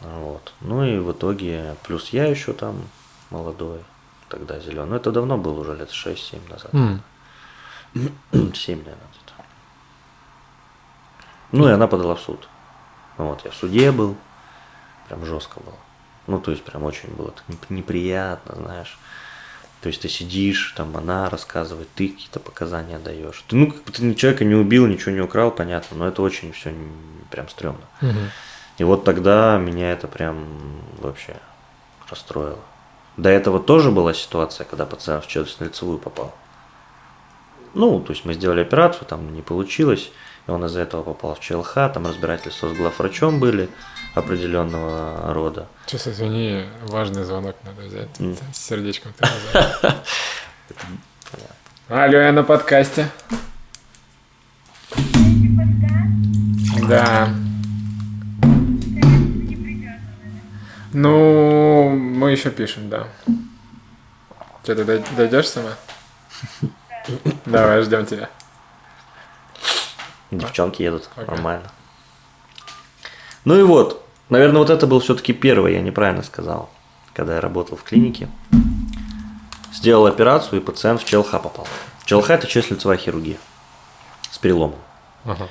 [0.00, 0.52] Вот.
[0.60, 2.88] Ну и в итоге, плюс я еще там
[3.30, 3.84] молодой,
[4.28, 4.96] тогда зеленый.
[4.96, 6.72] Это давно было уже, лет 6-7 назад.
[6.74, 7.02] М.
[8.54, 9.44] 7, наверное, где-то.
[11.52, 12.48] Ну, и она подала в суд.
[13.18, 14.16] Вот, я в суде был,
[15.08, 15.76] прям жестко было.
[16.26, 18.98] Ну, то есть, прям очень было так неп- неприятно, знаешь.
[19.80, 23.42] То есть, ты сидишь, там она рассказывает, ты какие-то показания даешь.
[23.48, 26.52] Ты, ну, как бы ты человека не убил, ничего не украл, понятно, но это очень
[26.52, 26.74] все
[27.30, 27.84] прям стрёмно.
[28.78, 30.46] И вот тогда меня это прям
[30.98, 31.36] вообще
[32.08, 32.58] расстроило.
[33.16, 36.34] До этого тоже была ситуация, когда пациент в челюстно-лицевую попал.
[37.74, 40.10] Ну, то есть мы сделали операцию, там не получилось,
[40.50, 43.68] он из-за этого попал в ЧЛХ, там разбирательства с главврачом были
[44.14, 45.66] определенного рода.
[45.86, 48.08] Сейчас, извини, важный звонок надо взять.
[48.20, 48.36] М.
[48.52, 49.26] С сердечком ты.
[51.88, 53.08] Алло, я на подкасте.
[56.88, 57.28] Да.
[60.92, 63.06] Ну, мы еще пишем, да.
[64.64, 65.70] Что, ты дой- дойдешь сама?
[67.46, 68.28] Давай, ждем тебя.
[70.30, 71.32] Девчонки едут, Ага.
[71.32, 71.70] нормально.
[73.44, 76.70] Ну и вот, наверное, вот это был все-таки первый, я неправильно сказал,
[77.14, 78.28] когда я работал в клинике.
[79.72, 81.66] Сделал операцию, и пациент в ЧЛХ попал.
[82.04, 83.36] ЧЛХ– это челюстно-лицевая хирургия
[84.30, 84.78] с переломом.
[85.24, 85.48] Ага.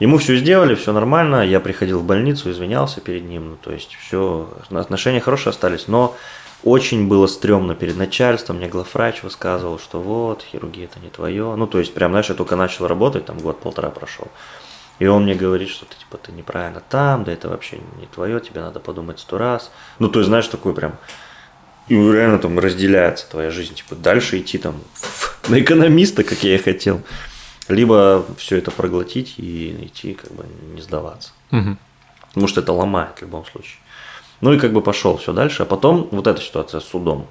[0.00, 1.46] Ему все сделали, все нормально.
[1.46, 3.50] Я приходил в больницу, извинялся перед ним.
[3.50, 5.86] Ну, то есть все, отношения хорошие остались.
[5.88, 6.16] Но
[6.64, 8.56] очень было стрёмно перед начальством.
[8.56, 11.54] Мне главврач высказывал, что вот, хирургия это не твое.
[11.56, 14.28] Ну, то есть, прям, знаешь, я только начал работать, там год-полтора прошел.
[14.98, 18.40] И он мне говорит, что ты типа ты неправильно там, да это вообще не твое,
[18.40, 19.70] тебе надо подумать сто раз.
[19.98, 20.94] Ну, то есть, знаешь, такой прям.
[21.88, 23.74] И реально там разделяется твоя жизнь.
[23.74, 24.76] Типа дальше идти там
[25.48, 27.02] на экономиста, как я и хотел.
[27.68, 31.32] Либо все это проглотить и идти, как бы не сдаваться.
[31.50, 31.78] Мгм.
[32.28, 33.78] Потому что это ломает в любом случае.
[34.44, 35.62] Ну и как бы пошел все дальше.
[35.62, 37.26] А потом вот эта ситуация с судом.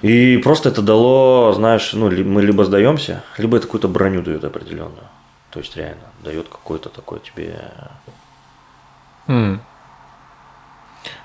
[0.00, 5.08] И просто это дало, знаешь, ну, мы либо сдаемся, либо это какую-то броню дает определенную.
[5.50, 7.72] То есть реально дает какой-то такой тебе...
[9.26, 9.60] М.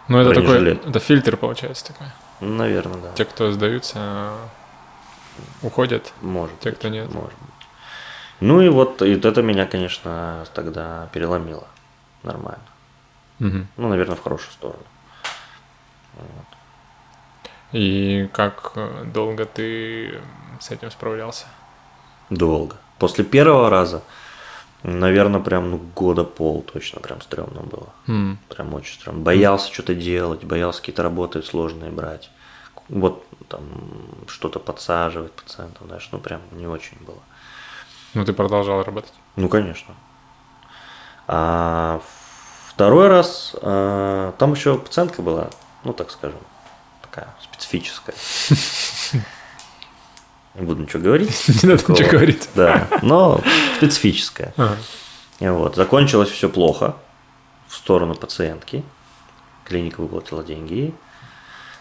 [0.07, 2.07] Ну, это такой, это фильтр получается такой.
[2.39, 3.13] Наверное, да.
[3.13, 4.31] Те, кто сдаются,
[5.61, 6.13] уходят.
[6.21, 7.13] Может те, быть, кто нет.
[7.13, 7.67] Может быть.
[8.39, 11.67] Ну и вот, и вот это меня, конечно, тогда переломило.
[12.23, 12.70] Нормально.
[13.77, 14.83] Ну, наверное, в хорошую сторону.
[17.71, 20.21] И как э, долго ты
[20.59, 21.45] с этим справлялся?
[22.29, 22.75] Долго.
[22.99, 24.03] После первого раза,
[24.83, 27.89] наверное, прям ну, года пол точно прям стрёмно было.
[28.07, 28.37] М.
[28.49, 29.23] Прям очень стрёмно.
[29.23, 32.29] Боялся что-то делать, боялся какие-то работы сложные брать.
[32.89, 33.63] Вот там
[34.27, 37.19] что-то подсаживать пациентам, знаешь, ну прям не очень было.
[38.13, 39.13] Ну, ты продолжал работать.
[39.37, 39.95] Ну, конечно.
[41.27, 42.01] А
[42.81, 45.51] второй раз, а, там еще пациентка была,
[45.83, 46.39] ну, так скажем,
[47.03, 48.15] такая специфическая.
[50.55, 51.47] Не буду ничего говорить.
[51.63, 52.49] Не надо ничего говорить.
[52.55, 53.39] Да, но
[53.77, 54.55] специфическая.
[55.39, 56.95] Вот, закончилось все плохо
[57.67, 58.83] в сторону пациентки.
[59.63, 60.95] Клиника выплатила деньги.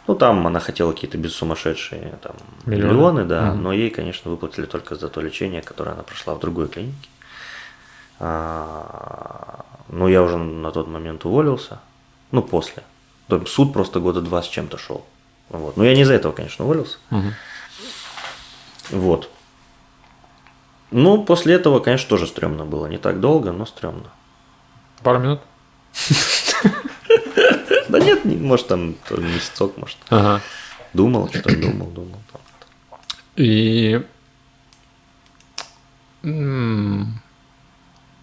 [0.06, 2.36] Ну, там она хотела какие-то без сумасшедшие там,
[2.66, 2.92] Миллионы?
[2.92, 6.68] миллионы, да, но ей, конечно, выплатили только за то лечение, которое она прошла в другой
[6.68, 7.08] клинике.
[8.20, 11.80] А, но я уже на тот момент уволился,
[12.30, 12.82] ну, после.
[13.28, 15.04] Там Суд просто года два с чем-то шел.
[15.48, 15.76] Вот.
[15.76, 16.98] Но я не из-за этого, конечно, уволился.
[17.10, 17.34] Мгм.
[18.90, 19.30] Вот.
[20.90, 22.86] Ну, после этого, конечно, тоже стрёмно было.
[22.86, 24.10] Не так долго, но стрёмно.
[25.02, 25.40] Пару минут?
[27.88, 29.96] Да нет, не- может, там то месяцок, может.
[30.92, 32.18] Думал, что-то думал, думал.
[33.36, 34.04] И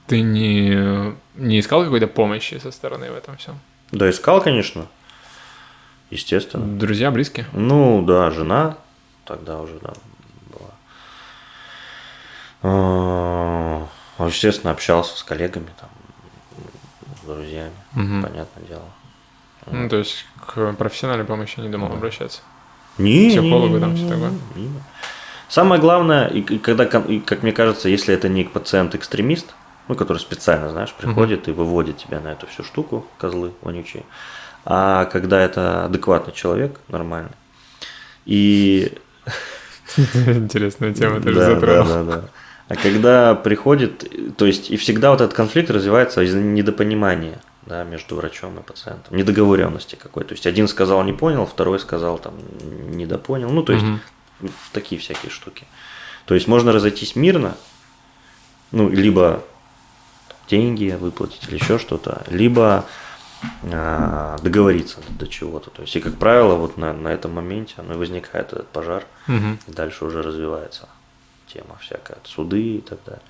[0.08, 3.60] ты не, не искал какой-то помощи со стороны в этом всем?
[3.92, 4.88] Да, искал, конечно.
[6.10, 6.66] Естественно.
[6.66, 7.46] Друзья, близкие?
[7.54, 8.78] Ну, да, жена
[9.26, 9.94] тогда уже, да,
[10.54, 10.70] была.
[12.64, 13.88] А,
[14.26, 15.90] Естественно, общался с коллегами, там,
[17.22, 18.24] с друзьями, Мгм.
[18.24, 18.86] понятное дело.
[19.70, 22.42] Ну, то есть к профессиональной помощи не думал обращаться.
[22.98, 24.32] Не, Психологу не, там не, всё не, такое?
[24.56, 24.70] не.
[25.50, 29.54] Самое главное, и, и когда, и, как мне кажется, если это не пациент-экстремист,
[29.88, 34.04] ну, который специально, знаешь, приходит и выводит тебя на эту всю штуку, козлы вонючие,
[34.66, 37.32] а когда это адекватный человек, нормальный,
[38.26, 38.94] и...
[39.96, 41.86] Интересная тема, ты же затронул.
[41.86, 42.30] да, да, да.
[42.68, 48.16] А когда приходит, то есть и всегда вот этот конфликт развивается из-за недопонимания да, между
[48.16, 50.26] врачом и пациентом, недоговоренности какой.
[50.26, 52.34] То есть один сказал не понял, второй сказал там
[52.92, 53.50] недопонял.
[53.50, 54.02] Ну, то есть Мгм.
[54.42, 55.66] в такие всякие штуки.
[56.26, 57.56] То есть можно разойтись мирно,
[58.72, 59.44] ну, либо
[60.48, 62.86] деньги выплатить или еще что-то, либо
[63.72, 65.70] а, договориться до, чего-то.
[65.70, 69.06] То есть, и, как правило, вот на, на этом моменте оно и возникает этот пожар,
[69.28, 69.60] Мгм.
[69.68, 70.90] и дальше уже развивается
[71.48, 73.22] тема всякая, суды и так далее.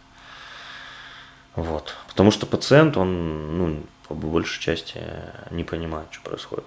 [1.55, 1.95] Вот.
[2.07, 5.01] Потому что пациент, он, ну, по большей части
[5.51, 6.65] не понимает, что происходит.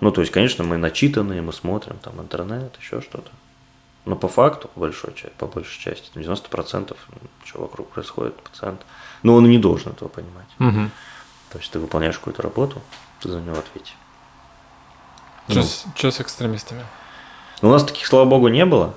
[0.00, 3.30] Ну, то есть, конечно, мы начитанные, мы смотрим там интернет, еще что-то.
[4.04, 6.96] Но по факту, по большой по большей части, 90%
[7.44, 8.82] что вокруг происходит, пациент,
[9.22, 10.48] ну, он не должен этого понимать.
[10.58, 10.90] Угу.
[11.52, 12.80] То есть, ты выполняешь какую-то работу,
[13.20, 13.94] ты за него ответишь.
[15.48, 15.62] Что, Ну.
[15.64, 16.84] с, чё с экстремистами?
[17.62, 18.94] Ну, у нас таких, слава богу, не было,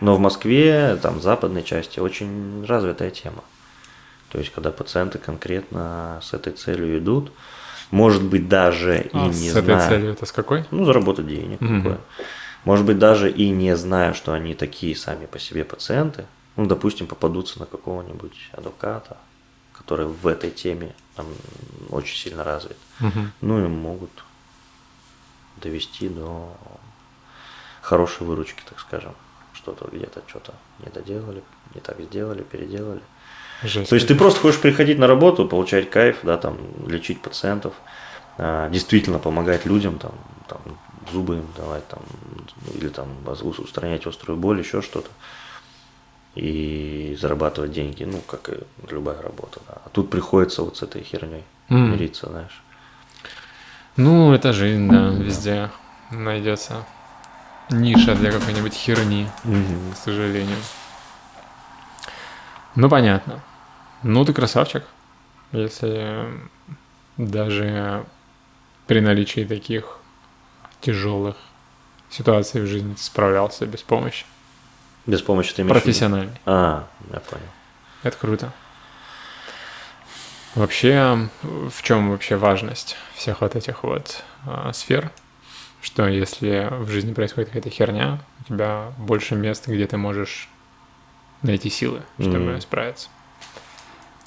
[0.00, 3.42] но в Москве, там, в западной части, очень развитая тема.
[4.30, 7.32] То есть, когда пациенты конкретно с этой целью идут,
[7.90, 10.64] может быть, даже и А, не с этой зная, целью это с какой?
[10.70, 11.82] ну, заработать денег Мгм.
[11.82, 11.98] такое.
[12.64, 16.26] Может быть, даже и не зная, что они такие сами по себе пациенты,
[16.56, 19.16] ну, допустим, попадутся на какого-нибудь адвоката,
[19.86, 21.26] который в этой теме там,
[21.90, 23.30] очень сильно развит, Мгм.
[23.40, 24.10] ну, и могут
[25.58, 26.56] довести до
[27.82, 29.14] хорошей выручки, так скажем.
[29.52, 31.40] Что-то где-то что-то не доделали,
[31.74, 33.00] не так сделали, переделали.
[33.62, 33.88] Жесть.
[33.88, 36.58] То есть ты просто хочешь приходить на работу, получать кайф, да, там,
[36.88, 37.72] лечить пациентов,
[38.38, 40.12] а, действительно помогать людям, там,
[40.48, 40.60] там,
[41.12, 42.02] зубы им давать, там,
[42.74, 43.08] или там
[43.44, 45.10] устранять острую боль, еще что-то.
[46.36, 48.58] И зарабатывать деньги, ну, как и
[48.90, 49.78] любая работа, да.
[49.84, 51.92] А тут приходится вот с этой херней М.
[51.92, 52.62] мириться, знаешь.
[53.96, 55.70] Ну, это жизнь, да, везде
[56.10, 56.84] найдется
[57.70, 60.58] ниша для какой-нибудь херни, к сожалению.
[62.74, 63.40] Ну, понятно.
[64.02, 64.84] Ну, ты красавчик,
[65.52, 66.28] если
[67.16, 68.04] даже
[68.86, 69.98] при наличии таких
[70.82, 71.36] тяжелых
[72.10, 74.26] ситуаций в жизни ты справлялся без помощи.
[75.06, 75.72] Без помощи ты имеешь.
[76.46, 77.46] А, я понял.
[78.02, 78.52] Это круто.
[80.54, 85.10] Вообще, в чем вообще важность всех вот этих вот а, сфер?
[85.82, 90.48] Что если в жизни происходит какая-то херня, у тебя больше мест, где ты можешь
[91.42, 92.60] найти силы, чтобы Мгм.
[92.60, 93.08] справиться.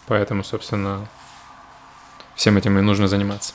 [0.07, 1.07] Поэтому, собственно,
[2.35, 3.53] всем этим и нужно заниматься.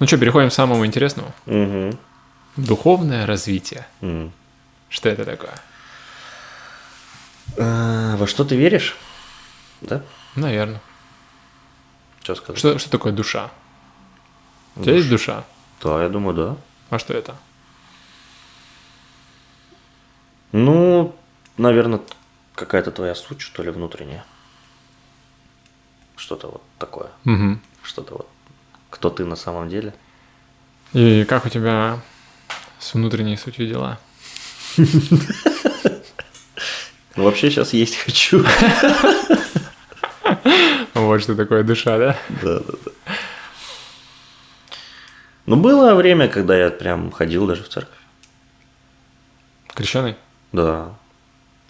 [0.00, 1.32] Ну что, переходим к самому интересному.
[1.46, 1.96] Угу.
[2.56, 3.86] Духовное развитие.
[4.00, 4.32] М.
[4.88, 5.54] Что это такое?
[7.58, 8.96] А, во что ты веришь?
[9.80, 10.02] Да?
[10.36, 10.80] Наверное.
[12.22, 12.58] Что сказать?
[12.58, 13.50] Что, что такое душа?
[14.76, 15.44] У тебя есть душа?
[15.82, 16.56] Да, я думаю, да.
[16.90, 17.36] А что это?
[20.52, 21.14] Ну,
[21.56, 22.00] наверное,
[22.54, 24.24] какая-то твоя суть, что ли, внутренняя.
[26.16, 27.10] Что-то вот такое.
[27.24, 27.60] Мгм.
[27.82, 28.28] Что-то вот.
[28.90, 29.94] Кто ты на самом деле?
[30.92, 32.00] И как у тебя
[32.78, 33.98] с внутренней сутью дела?
[37.18, 38.44] Ну, вообще сейчас есть хочу.
[40.94, 42.16] Вот что такое душа, да?
[42.42, 43.12] Да, да, да.
[45.46, 47.96] Ну, было время, когда я прям ходил даже в церковь.
[49.74, 50.16] Крещеный?
[50.52, 50.94] Да.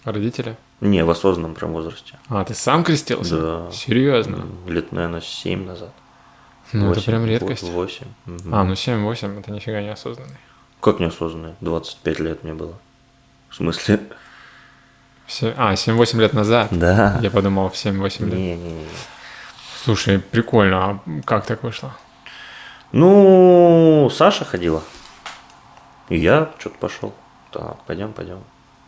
[0.03, 0.55] Родители?
[0.81, 2.19] Не, в осознанном прям возрасте.
[2.27, 3.41] А, ты сам крестился?
[3.41, 3.71] Да.
[3.71, 4.45] Серьезно?
[4.67, 5.93] Лет, наверное, 7 назад.
[6.73, 7.63] Ну, это Восемь, прям редкость.
[7.63, 8.05] 8.
[8.25, 8.53] Мгм.
[8.53, 10.37] А, ну 7-8, это нифига не осознанный.
[10.79, 11.55] Как неосознанно?
[11.61, 12.75] 25 лет мне было.
[13.49, 13.99] В смысле?
[15.57, 16.69] А, 7-8 лет назад?
[16.71, 17.19] Да.
[17.21, 18.33] Я подумал, в 7-8 лет.
[18.33, 18.85] Не-не-не.
[19.83, 21.95] Слушай, прикольно, а как так вышло?
[22.91, 24.83] Ну, Саша ходила.
[26.09, 27.13] И я что-то пошел.
[27.51, 28.39] Так, пойдем, пойдем.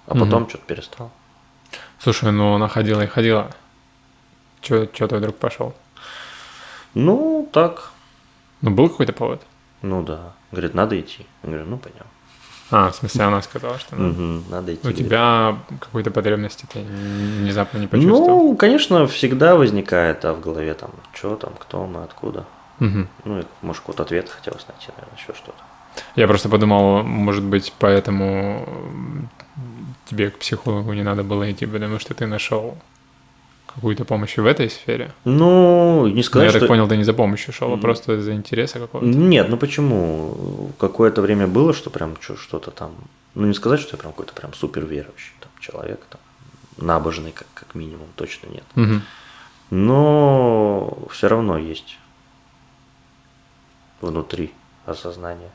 [0.08, 0.24] А Мгм.
[0.26, 1.12] потом что-то перестал.
[2.00, 3.52] Слушай, ну она ходила и ходила.
[4.62, 5.74] Че ты вдруг пошел?
[6.94, 7.92] Ну, так.
[8.62, 9.42] Ну, был какой-то повод?
[9.82, 10.34] Ну да.
[10.52, 11.26] Говорит, надо идти.
[11.44, 12.06] Я говорю, ну пойдем.
[12.72, 14.88] А, в смысле, она сказала, что ну, Мгм, надо идти.
[14.88, 18.28] у тебя какой-то потребности ты внезапно не почувствовал.
[18.28, 22.46] Ну, конечно, всегда возникает а в голове там, что там, кто мы, откуда.
[22.80, 23.10] Мгм.
[23.26, 25.62] Ну, и, может, какой-то ответ хотелось найти, наверное, еще что-то.
[26.16, 28.66] Я просто подумал, может быть, поэтому
[30.06, 32.78] тебе к психологу не надо было идти, потому что ты нашел
[33.76, 35.12] какую-то помощь в этой сфере.
[35.26, 36.60] Ну, не сказать, я что...
[36.60, 37.82] так понял, ты не за помощью шел, а Мгм.
[37.82, 39.08] просто из-за интереса какого-то.
[39.08, 40.72] Нет, ну почему?
[40.80, 42.92] Какое-то время было, что прям что-то там...
[43.36, 46.20] Ну, не сказать, что я прям какой-то прям супер верующий там, человек, там,
[46.78, 48.64] набожный, как, как минимум, точно нет.
[48.76, 49.02] Мгм.
[49.70, 51.98] Но все равно есть
[54.02, 54.52] внутри
[54.86, 55.50] осознание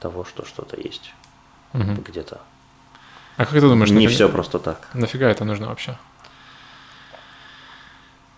[0.00, 1.14] того, что что-то есть
[1.72, 1.96] Мгм.
[2.06, 2.40] где-то.
[3.36, 4.88] А как ты думаешь, не нафига- все просто так.
[4.94, 5.96] нафига это нужно вообще?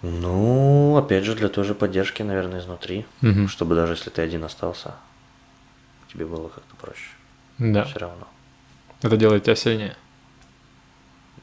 [0.09, 3.07] Ну, опять же, для той же поддержки, наверное, изнутри.
[3.23, 3.49] Мгм.
[3.49, 4.95] Чтобы даже если ты один остался,
[6.13, 7.11] тебе было как-то проще.
[7.59, 8.29] Да, Все равно,
[9.03, 9.97] это делает тебя сильнее.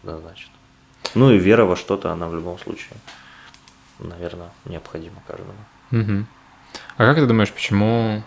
[0.04, 0.50] да, значит.
[1.16, 2.96] Ну и вера во что-то, она в любом случае,
[4.00, 5.54] наверное, необходима каждому.
[5.92, 6.28] Мгм.
[6.98, 8.24] А как ты думаешь, почему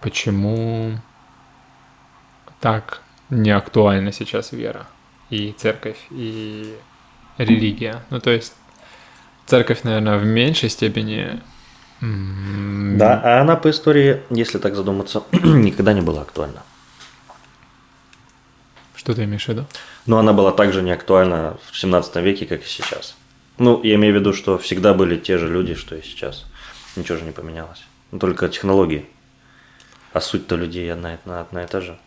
[0.00, 0.98] почему
[2.60, 4.86] так не актуальна сейчас вера
[5.30, 6.76] и церковь, и
[7.38, 8.02] религия?
[8.10, 8.54] Ну, то есть
[9.46, 11.40] церковь, наверное, в меньшей степени...
[12.00, 16.62] Да, а она по истории, если так задуматься, никогда не была актуальна.
[18.94, 19.66] Что ты имеешь в виду?
[20.04, 23.16] Но она была также не актуальна в 17 веке, как и сейчас.
[23.58, 26.44] Ну, я имею в виду, что всегда были те же люди, что и сейчас.
[26.96, 27.82] Ничего же не поменялось.
[28.10, 29.06] Ну, только технологии.
[30.12, 31.98] А суть-то людей одна, одна, одна и та же.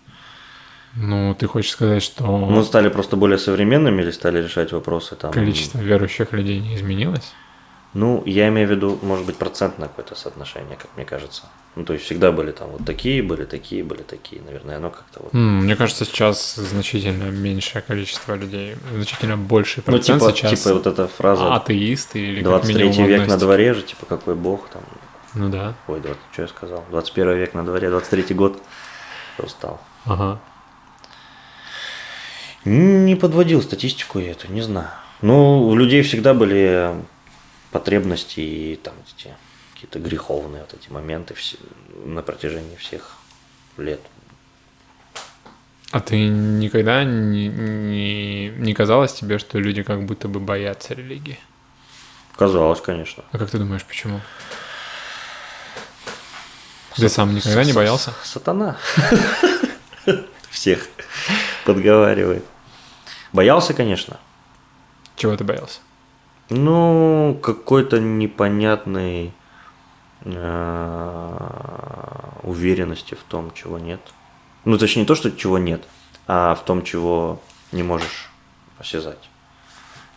[0.96, 5.32] Ну, ты хочешь сказать, что Мы стали просто более современными или стали решать вопросы там.
[5.32, 7.34] количество верующих людей не изменилось?
[7.94, 11.44] Ну, я имею в виду, может быть, процентное какое-то соотношение, как мне кажется.
[11.76, 14.42] Ну, то есть всегда были там вот такие, были такие, были такие.
[14.44, 15.34] Наверное, оно как-то вот.
[15.34, 20.88] Мне кажется, сейчас значительно меньшее количество людей, значительно больший Ну, процент типа, сейчас типа вот
[20.88, 24.84] эта фраза атеисты или как 23 минимум век на дворе же, типа какой бог там.
[25.34, 26.84] Ну да, Ой, 20, что я сказал?
[26.90, 28.62] 21 век на дворе, 23 год.
[29.38, 29.82] Что стал?
[30.06, 30.40] ага.
[32.66, 34.90] Не подводил статистику я эту, не знаю.
[35.22, 36.94] Ну, у людей всегда были
[37.72, 39.34] потребности и там эти
[39.74, 41.58] какие-то греховные вот эти моменты все-
[42.06, 43.18] на протяжении всех
[43.78, 44.02] лет.
[45.92, 51.40] А ты никогда не, не, не казалось тебе, что люди как будто бы боятся религии?
[52.38, 53.24] Казалось, конечно.
[53.32, 54.22] А как ты думаешь, почему?
[56.96, 58.14] Ты сам никогда не боялся?
[58.24, 58.78] Сатана.
[60.50, 60.88] Всех
[61.66, 62.44] подговаривает.
[63.34, 64.20] Боялся, конечно.
[65.16, 65.80] Чего ты боялся?
[66.50, 69.34] Ну, какой-то непонятной
[70.22, 71.40] э,
[72.44, 74.00] уверенности в том, чего нет.
[74.66, 75.84] Ну, точнее, не то, что чего нет,
[76.28, 78.30] а в том, чего не можешь
[78.80, 79.30] осязать.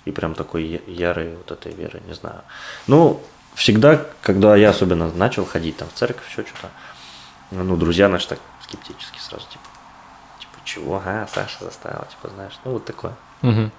[0.05, 2.43] И прям такой ярой вот этой веры, не знаю.
[2.87, 3.23] Ну,
[3.55, 6.71] всегда, когда я особенно начал ходить там в церковь, еще что-то,
[7.51, 9.65] ну, друзья наши так скептически сразу, типа,
[10.65, 13.15] чего, а, Саша заставила, типа, знаешь, ну, вот такое.
[13.43, 13.71] Мгм.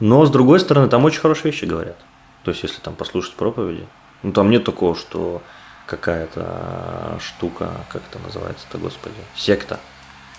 [0.00, 1.96] Но с другой стороны, там очень хорошие вещи говорят.
[2.42, 3.86] То есть, если там послушать проповеди,
[4.22, 5.42] ну там нет такого, что
[5.86, 9.80] какая-то штука, как это называется-то, господи, секта,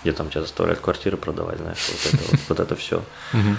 [0.02, 3.02] где там тебя заставляют квартиры продавать, знаешь, вот это, вот, вот это все.
[3.32, 3.58] Мгм.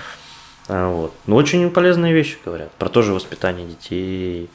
[0.67, 1.13] вот.
[1.25, 2.71] Но очень полезные вещи говорят.
[2.73, 4.49] Про то же воспитание детей,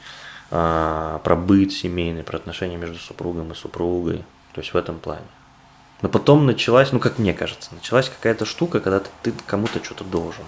[0.51, 4.23] а, про быт семейный, про отношения между супругом и супругой.
[4.53, 5.25] То есть в этом плане.
[6.03, 10.03] Но потом началась, ну как мне кажется, началась какая-то штука, когда ты, ты кому-то что-то
[10.03, 10.43] должен.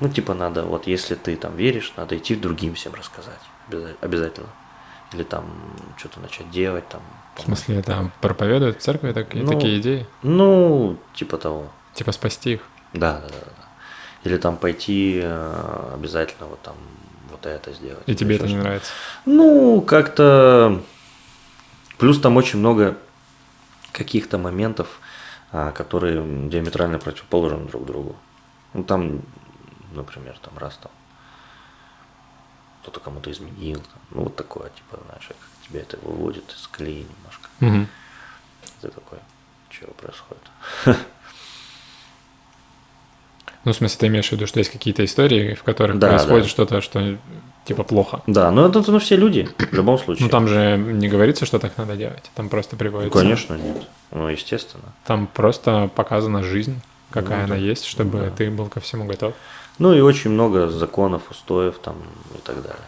[0.00, 3.38] Ну, типа, надо, вот если ты там веришь, надо идти другим всем рассказать.
[3.68, 4.46] обяза- Обязательно.
[5.12, 5.44] Или там
[5.98, 7.02] что-то начать делать, там.
[7.36, 10.06] В смысле, это проповедуют в церкви такие, Ну, такие идеи?
[10.22, 11.66] Ну, типа того.
[11.94, 12.60] Типа спасти их?
[12.94, 13.64] Да, да, да, да.
[14.24, 16.74] Или там пойти э, обязательно вот там
[17.30, 18.02] вот это сделать.
[18.06, 18.92] И тебе это не нравится?
[19.26, 20.80] Ну, как-то...
[21.98, 22.96] Плюс там очень много
[23.92, 25.00] каких-то моментов,
[25.52, 28.16] а, которые диаметрально противоположны друг другу.
[28.74, 29.22] Ну, там,
[29.92, 30.90] например, там раз там
[32.82, 33.80] кто-то кому-то изменил.
[33.80, 35.36] там, ну, вот такое, типа, знаешь, как
[35.68, 37.48] тебя это выводит из колеи немножко.
[37.60, 37.88] Мгм.
[38.80, 39.18] Ты такой,
[39.70, 40.42] чего происходит?
[43.64, 46.44] Ну, в смысле, ты имеешь в виду, что есть какие-то истории, в которых Да, происходит
[46.44, 46.48] да.
[46.50, 47.18] что-то, что
[47.68, 48.22] типа плохо.
[48.26, 50.24] Да, но это ну, все люди, в любом случае.
[50.24, 52.30] Ну, там же не говорится, что так надо делать.
[52.34, 53.18] Там просто Ну, приводится.
[53.18, 53.86] конечно, нет.
[54.10, 54.92] Ну, естественно.
[55.06, 56.80] Там просто показана жизнь,
[57.10, 57.60] какая Ну, она да.
[57.60, 58.30] есть, чтобы Да.
[58.30, 59.34] ты был ко всему готов.
[59.78, 61.94] Ну и очень много законов, устоев там
[62.34, 62.82] и так далее.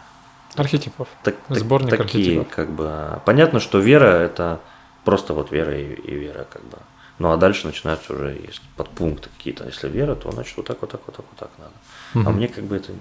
[0.57, 1.07] Архетипов.
[1.23, 2.49] Так, так- Сборник такие, архетипов.
[2.57, 3.20] как бы.
[3.25, 4.59] Понятно, что вера это
[5.05, 6.78] просто вот вера и, и вера, как бы.
[7.18, 9.65] Ну а дальше начинаются уже есть подпункты какие-то.
[9.67, 11.73] Если вера, то значит вот так, вот так, вот так, вот так надо.
[12.15, 12.39] А Мгм.
[12.39, 12.92] мне как бы это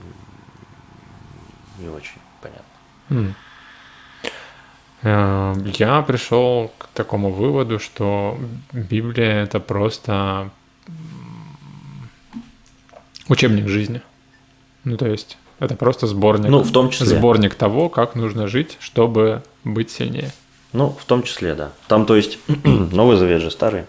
[1.80, 3.36] не очень понятно.
[5.02, 8.38] Э, Я пришел к такому выводу, что
[8.74, 10.50] Библия это просто
[13.28, 14.02] учебник жизни.
[14.84, 16.50] Ну, то есть, это просто сборник.
[16.50, 17.08] Ну, в том числе.
[17.08, 20.32] Сборник того, как нужно жить, чтобы быть сильнее.
[20.74, 21.72] Ну, в том числе, да.
[21.88, 23.86] Там, то есть, Новый Завет же старый.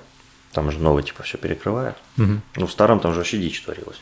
[0.52, 1.94] Там же новый типа все перекрывает.
[2.17, 2.43] Мгм.
[2.57, 4.01] Ну, в старом там же вообще дичь творилась.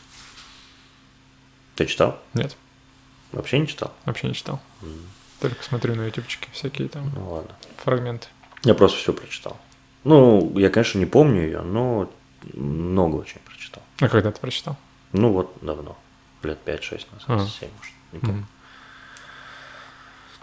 [1.75, 2.19] Ты читал?
[2.33, 2.55] Нет,
[3.31, 3.93] Вообще не читал?
[4.05, 4.59] вообще не читал.
[5.39, 7.55] Только смотрю на ютубчики всякие там Ну ладно.
[7.77, 8.27] фрагменты.
[8.63, 9.57] Я просто все прочитал.
[10.03, 12.11] Ну, я, конечно, не помню ее, но
[12.53, 13.83] много очень прочитал.
[14.01, 14.75] А когда ты прочитал?
[15.13, 15.97] Ну, вот давно.
[16.43, 17.45] Лет 5-6 назад, Ага.
[17.45, 18.35] 7, может, не помню.
[18.37, 18.47] Мгм.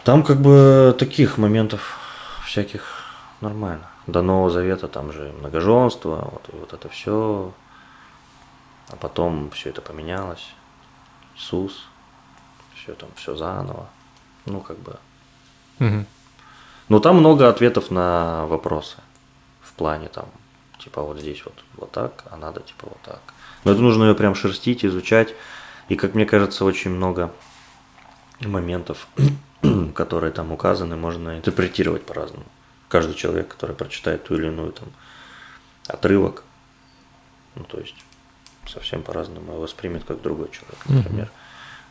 [0.03, 1.97] Там как бы таких моментов
[2.45, 3.03] всяких
[3.41, 3.87] нормально.
[4.07, 7.51] До Нового Завета там же многоженство, вот, вот это все.
[8.89, 10.47] А потом все это поменялось.
[11.35, 11.85] Иисус,
[12.87, 13.89] все там, все заново.
[14.45, 14.97] Ну, как бы.
[15.79, 16.05] Мгм.
[16.89, 18.97] Ну, там много ответов на вопросы.
[19.61, 20.29] В плане там
[20.77, 23.19] Типа вот здесь вот, вот так, а надо типа вот так.
[23.63, 25.33] Но это нужно ее прям шерстить, изучать.
[25.89, 27.33] И, как мне кажется, очень много
[28.41, 29.07] моментов,
[29.95, 32.45] которые там указаны, можно интерпретировать по-разному.
[32.89, 34.89] Каждый человек, который прочитает ту или иную там
[35.87, 36.43] отрывок,
[37.55, 37.95] ну, то есть
[38.67, 41.25] совсем по-разному его воспримет как другой человек, например.
[41.25, 41.46] Mm-hmm.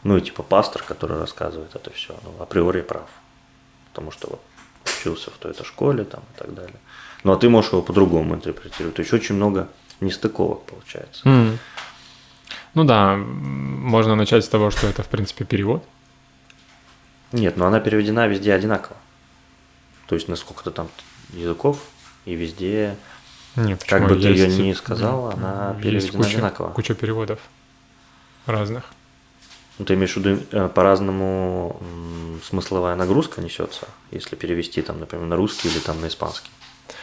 [0.06, 3.08] Ну и типа пастор, который рассказывает это все, ну, априори прав.
[3.92, 4.40] Потому что вот
[4.84, 6.76] учился в той-то школе там и так далее.
[7.24, 8.94] Ну а ты можешь его по-другому интерпретировать.
[8.94, 9.68] То есть очень много
[10.00, 11.28] нестыковок получается.
[11.28, 11.58] Mm.
[12.74, 15.84] Ну да, можно начать с того, что это в принципе перевод.
[17.32, 18.96] Нет, но она переведена везде одинаково.
[20.06, 20.88] То есть на сколько-то там
[21.32, 21.80] языков
[22.26, 22.96] и везде,
[23.56, 26.68] Нет, как бы ты ее Есть- не сказала, она есть переведена куча, одинаково.
[26.70, 27.40] куча переводов
[28.46, 28.84] разных.
[29.78, 31.76] Ну, ты имеешь в виду, э, по-разному
[32.44, 36.50] смысловая нагрузка несется, если перевести там, например, на русский или там на испанский.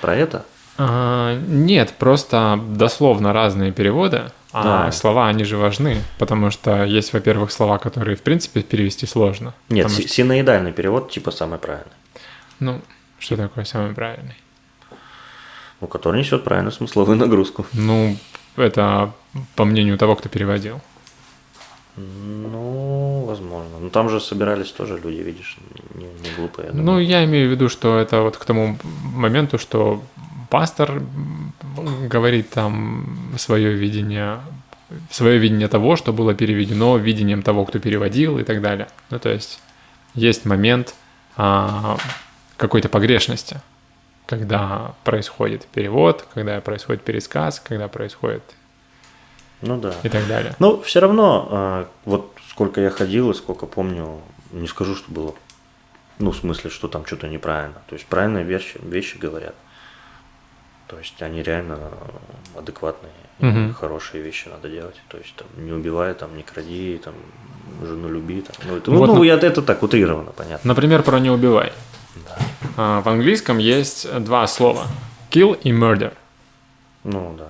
[0.02, 0.46] Про это?
[0.78, 4.92] А, нет, просто дословно разные переводы, а Да.
[4.92, 9.54] слова, они же важны, потому что есть, во-первых, слова, которые, в принципе, перевести сложно.
[9.70, 11.94] Нет, си- синоидальный перевод типа самый правильный.
[12.60, 12.82] Ну,
[13.20, 14.36] что такое самый правильный?
[15.80, 17.66] Ну, который несет правильную смысловую нагрузку.
[17.74, 18.18] Ну,
[18.56, 19.12] это
[19.56, 20.82] по мнению того, кто переводил.
[21.96, 23.80] Ну, возможно.
[23.80, 25.58] Ну, там же собирались тоже люди, видишь,
[25.94, 26.70] не, не глупые.
[26.70, 30.02] я Ну, я имею в виду, что это вот к тому моменту, что
[30.50, 31.02] пастор
[32.10, 34.40] говорит там свое видение,
[35.12, 38.88] свое видение того, что было переведено видением того, кто переводил и так далее.
[39.12, 39.60] Ну, то есть
[40.16, 40.96] есть момент
[41.38, 41.98] а,
[42.58, 43.62] какой-то погрешности,
[44.26, 48.44] когда происходит перевод, когда происходит пересказ, когда происходит
[49.66, 49.94] ну да.
[50.04, 50.56] и так далее.
[50.60, 55.34] Ну, все равно, а, вот сколько я ходил и сколько помню, не скажу, что было,
[56.20, 57.82] ну, в смысле, что там что-то неправильно.
[57.88, 59.56] То есть правильные вещи, вещи говорят.
[60.88, 61.80] То есть они реально
[62.58, 63.74] адекватные, Мгм.
[63.74, 65.02] хорошие вещи надо делать.
[65.08, 67.14] То есть там не убивай, там не кради, там
[67.82, 68.42] жену люби.
[68.42, 68.56] Там.
[68.68, 70.68] Ну, это, Вот ну, на- я, это так утрировано, понятно.
[70.68, 71.72] Например, про «не убивай».
[72.16, 72.38] Да.
[72.78, 74.86] А, В английском есть два слова–
[75.32, 76.14] kill и murder.
[77.04, 77.48] Ну да.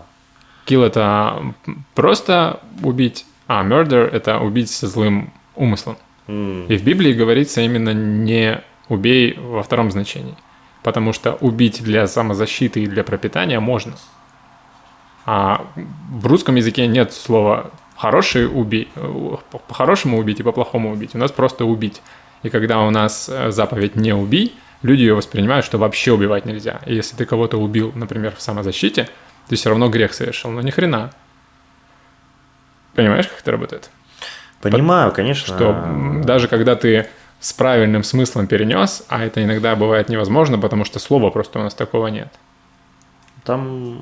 [0.66, 1.53] Kill– это
[1.95, 5.98] просто убить, а murder– это убить со злым умыслом.
[6.27, 10.35] М, И в Библии говорится именно не убей во втором значении,
[10.83, 13.93] потому что убить для самозащиты и для пропитания можно.
[15.25, 15.66] А
[16.11, 18.90] в русском языке нет слова хороший убить,
[19.67, 21.16] по-хорошему убить и по-плохому убить.
[21.16, 22.01] У нас просто убить.
[22.43, 26.82] И когда у нас э, заповедь не убий, люди ее воспринимают, что вообще убивать нельзя.
[26.85, 29.08] И если ты кого-то убил, например, в самозащите,
[29.47, 30.51] ты все равно грех совершил.
[30.51, 31.11] Но ни хрена.
[32.93, 33.89] Понимаешь, как это работает?
[34.61, 35.55] Понимаю, конечно.
[35.55, 37.07] Что даже когда ты
[37.39, 41.73] с правильным смыслом перенес, а это иногда бывает невозможно, потому что слова просто у нас
[41.73, 42.31] такого нет.
[43.43, 44.01] Там,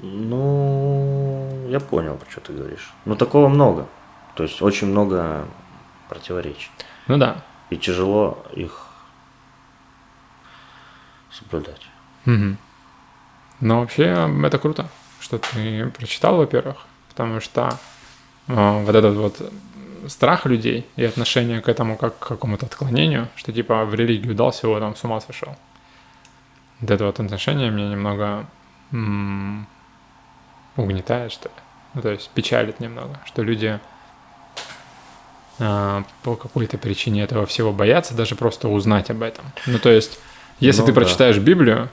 [0.00, 2.92] ну, я понял, про что ты говоришь.
[3.04, 3.86] Но такого много.
[4.34, 5.46] То есть очень много
[6.08, 6.70] противоречий.
[7.08, 7.42] Ну да.
[7.68, 8.86] И тяжело их
[11.30, 11.82] соблюдать.
[12.24, 12.56] Мгм.
[13.60, 14.88] Но вообще это круто,
[15.20, 16.76] что ты прочитал, во-первых,
[17.08, 17.78] потому что
[18.46, 19.52] э, вот этот вот
[20.06, 24.52] страх людей и отношение к этому как к какому-то отклонению, что типа в религию дал
[24.52, 25.56] всего там с ума сошел.
[26.80, 28.46] Вот это вот отношение меня немного
[28.92, 29.66] м,
[30.76, 31.54] угнетает, что ли.
[31.94, 33.80] Ну, то есть печалит немного, что люди
[35.58, 39.44] а, по какой-то причине этого всего боятся даже просто узнать об этом.
[39.66, 40.20] Ну, то есть,
[40.60, 41.00] если Ну ты да.
[41.00, 41.88] прочитаешь Библию,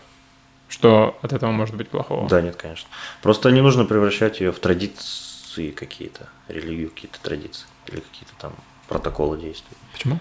[0.75, 2.27] что от этого может быть плохого?
[2.27, 2.89] Да, нет, конечно.
[3.21, 8.53] Просто не нужно превращать ее в традиции какие-то, религию, какие-то традиции или какие-то там
[8.89, 9.77] протоколы действий.
[9.93, 10.19] Почему?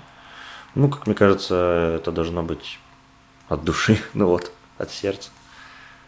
[0.76, 2.78] Ну, как мне кажется, это должно быть
[3.49, 5.31] от души, ну вот, от сердца.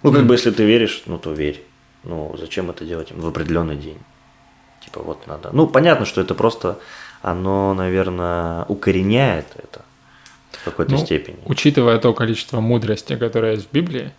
[0.03, 0.29] Ну, как Мгм.
[0.29, 1.61] бы, если ты веришь, ну, то верь.
[2.05, 3.99] Ну, зачем это делать в определенный день?
[4.85, 5.51] Типа, вот надо.
[5.53, 6.79] Ну, понятно, что это просто,
[7.21, 9.85] оно, наверное, укореняет это
[10.53, 11.39] в какой-то Ну, степени.
[11.47, 14.13] Учитывая то количество мудрости, которое есть в Библии,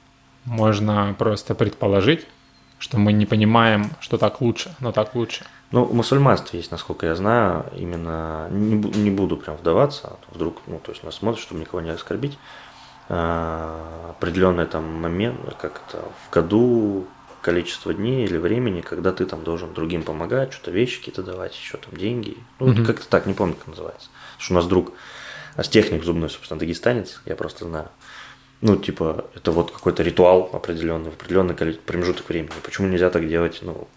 [0.47, 2.25] можно просто предположить,
[2.79, 5.45] что мы не понимаем, что так лучше, но так лучше.
[5.71, 10.61] Ну, в мусульманстве есть, насколько я знаю, именно, не, не буду прям вдаваться, а вдруг,
[10.67, 12.37] ну, то есть нас смотрят, чтобы никого не оскорбить,
[13.09, 17.05] а, определенный там момент, как это, в году
[17.41, 21.77] количество дней или времени, когда ты там должен другим помогать, что-то вещи какие-то давать, еще
[21.77, 22.37] там деньги.
[22.59, 22.85] Ну, Мгм.
[22.85, 24.07] как-то так, не помню, как называется.
[24.37, 24.91] Потому что у нас друг,
[25.55, 27.89] а с техник зубной, собственно, дагестанец, я просто знаю.
[28.61, 32.51] Ну, типа, это вот какой-то ритуал определенный, в определенный промежуток времени.
[32.63, 33.87] Почему нельзя так делать, ну,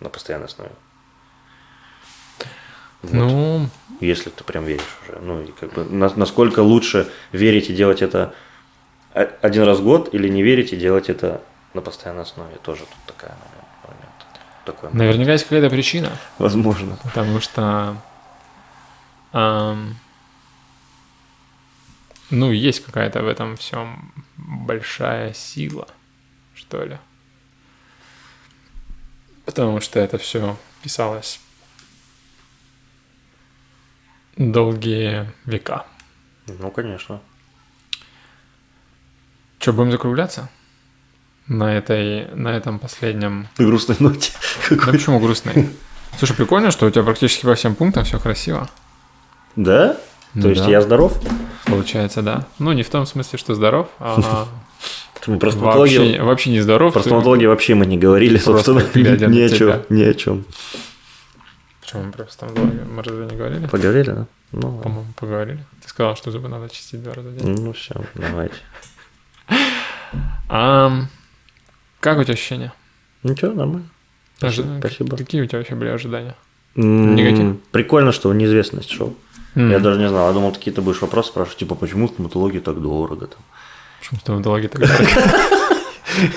[0.00, 0.70] на постоянной основе?
[3.02, 3.12] Вот.
[3.12, 3.68] Ну,
[4.00, 5.18] Если ты прям веришь уже.
[5.20, 8.34] Ну, и как бы, на- насколько лучше верить и делать это
[9.14, 11.40] один раз в год или не верить и делать это
[11.74, 12.56] на постоянной основе.
[12.62, 13.36] Тоже тут такая
[13.84, 14.04] момент.
[14.64, 16.10] Такой Наверняка есть какая-то причина.
[16.38, 16.98] Возможно.
[17.02, 17.96] Потому что...
[19.32, 19.96] ам,
[22.30, 25.88] ну, есть какая-то в этом всем большая сила,
[26.54, 26.98] что ли.
[29.44, 31.40] Потому что это все писалось
[34.36, 35.86] долгие века.
[36.46, 37.20] Ну, конечно.
[39.58, 40.48] Что, будем закругляться?
[41.46, 43.48] На, этой, на этом последнем...
[43.58, 44.32] На грустной ноте.
[44.70, 45.70] Да почему грустный?
[46.18, 48.68] Слушай, прикольно, что у тебя практически по всем пунктам все красиво.
[49.56, 49.98] Да?
[50.34, 50.70] Ну То есть да.
[50.70, 51.20] я здоров?
[51.66, 52.46] Получается, да.
[52.58, 54.46] Ну, не в том смысле, что здоров, а
[55.26, 56.94] Мы Про вообще, вообще не здоров.
[56.94, 59.28] про стоматологию вообще мы не говорили, Просто собственно.
[59.28, 59.82] Ни о чем.
[59.90, 60.44] Ни о чем.
[61.82, 62.86] Почему мы про стоматологию?
[62.86, 63.66] Мы разве не говорили?
[63.66, 64.26] Поговорили, да?
[64.52, 64.78] Ну.
[64.78, 65.64] По-моему, поговорили.
[65.82, 67.60] Ты сказал, что зубы надо чистить два раза в день.
[67.60, 68.54] ну все, давайте.
[70.48, 71.08] Ам,
[72.00, 72.72] как у тебя ощущения?
[73.22, 73.88] Ничего, нормально.
[74.38, 74.68] Спасибо.
[74.68, 75.16] Ожи- Спасибо.
[75.16, 76.34] Какие у тебя вообще были ожидания?
[76.74, 77.56] Негатив?
[77.72, 79.14] Прикольно, что в неизвестность шел.
[79.58, 82.80] М, Я даже не знал, я думал, какие-то будешь вопросы спрашивать, типа, почему стоматология так
[82.80, 83.40] дорого там.
[84.00, 85.04] Почему стоматология так дорого?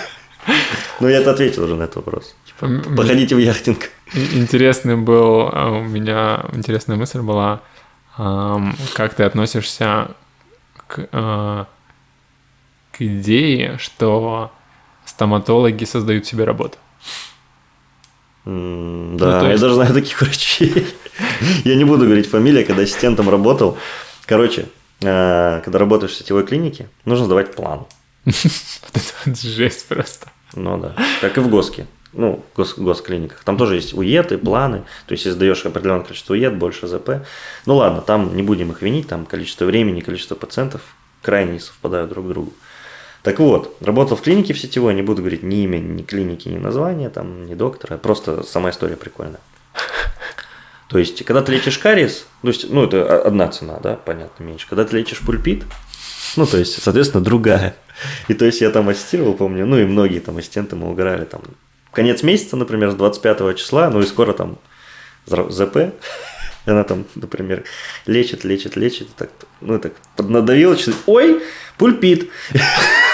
[0.99, 2.35] Ну, я ответил уже на этот вопрос.
[2.45, 3.89] Типа, м- Походите в яхтинг.
[4.33, 7.61] Интересный был, а, у меня интересная мысль была,
[8.93, 10.11] как ты относишься
[10.87, 11.65] к, а,
[12.91, 14.51] к идее, что
[15.05, 16.77] стоматологи создают себе работу.
[18.45, 20.87] Ну, Да, я есть- даже знаю таких врачей.
[21.63, 23.77] Я не буду говорить фамилия, когда ассистентом работал.
[24.25, 24.65] Короче,
[25.01, 27.85] э, когда работаешь в сетевой клинике, нужно сдавать план.
[28.25, 30.27] Это жесть просто.
[30.53, 31.85] Ну да, как и в ГОСКе.
[32.13, 33.41] Ну, в гос, госклиниках.
[33.45, 34.79] Там тоже есть УЕТы, планы.
[35.07, 37.25] То есть, если сдаешь определенное количество УЕТ, больше ЗП.
[37.65, 40.81] Ну ладно, там не будем их винить, там количество времени, количество пациентов
[41.21, 42.53] крайне не совпадают друг к другу.
[43.23, 46.57] Так вот, работал в клинике в сетевой, не буду говорить ни имя, ни клиники, ни
[46.57, 49.39] название, там, ни доктора, просто сама история прикольная.
[50.89, 54.67] То есть, когда ты лечишь кариес, то есть, ну, это одна цена, да, понятно, меньше.
[54.67, 55.63] Когда ты лечишь пульпит,
[56.35, 57.75] ну, то есть, соответственно, другая.
[58.27, 61.41] И то есть, я там ассистировал, помню, ну, и многие там ассистенты мы угорали там.
[61.93, 64.57] Конец месяца, например, с 25 числа, ну, и скоро там
[65.27, 65.93] ЗП,
[66.65, 67.63] она там, например,
[68.05, 69.29] лечит, лечит, лечит, так,
[69.61, 70.75] ну, так поднадавила,
[71.05, 71.41] ой,
[71.77, 72.29] пульпит.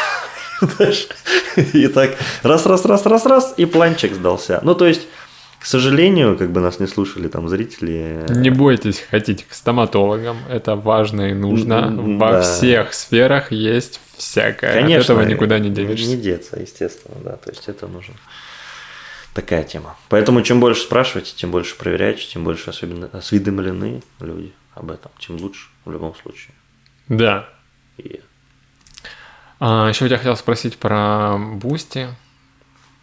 [1.74, 4.60] И так раз, раз, раз, раз, раз, и планчик сдался.
[4.64, 5.08] Ну, то есть,
[5.60, 8.26] к сожалению, как бы нас не слушали там зрители.
[8.30, 11.92] Не бойтесь ходить к стоматологам, это важно и нужно.
[11.92, 14.74] Во всех сферах есть всякое.
[14.74, 15.16] Конечно.
[15.16, 16.08] От этого никуда не денешься.
[16.08, 17.32] Не деться, естественно, да.
[17.38, 18.16] То есть, это нужно.
[19.34, 19.96] Такая тема.
[20.10, 25.38] Поэтому, чем больше спрашиваете, тем больше проверяете, тем больше особенно осведомлены люди об этом, тем
[25.38, 26.56] лучше в любом случае.
[27.08, 27.48] Да.
[27.98, 28.22] И
[29.60, 32.10] А, еще я тебя хотел спросить про Boosty.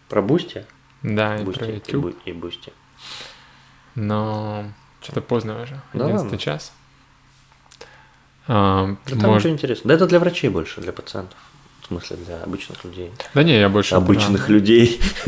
[0.08, 0.64] про Boosty,
[1.02, 2.16] Да, и Boosty про и YouTube.
[2.24, 2.72] И Boosty.
[3.94, 4.64] Но
[5.00, 5.80] что-то поздно уже.
[5.92, 6.38] Да 11 ладно.
[6.38, 6.72] час.
[8.46, 9.88] А, Да там может- ничего интересного.
[9.88, 11.38] Да это для врачей больше, для пациентов.
[12.00, 13.10] Смысле, для обычных людей.
[13.34, 14.52] Да не, я больше Обычных про...
[14.52, 15.00] людей.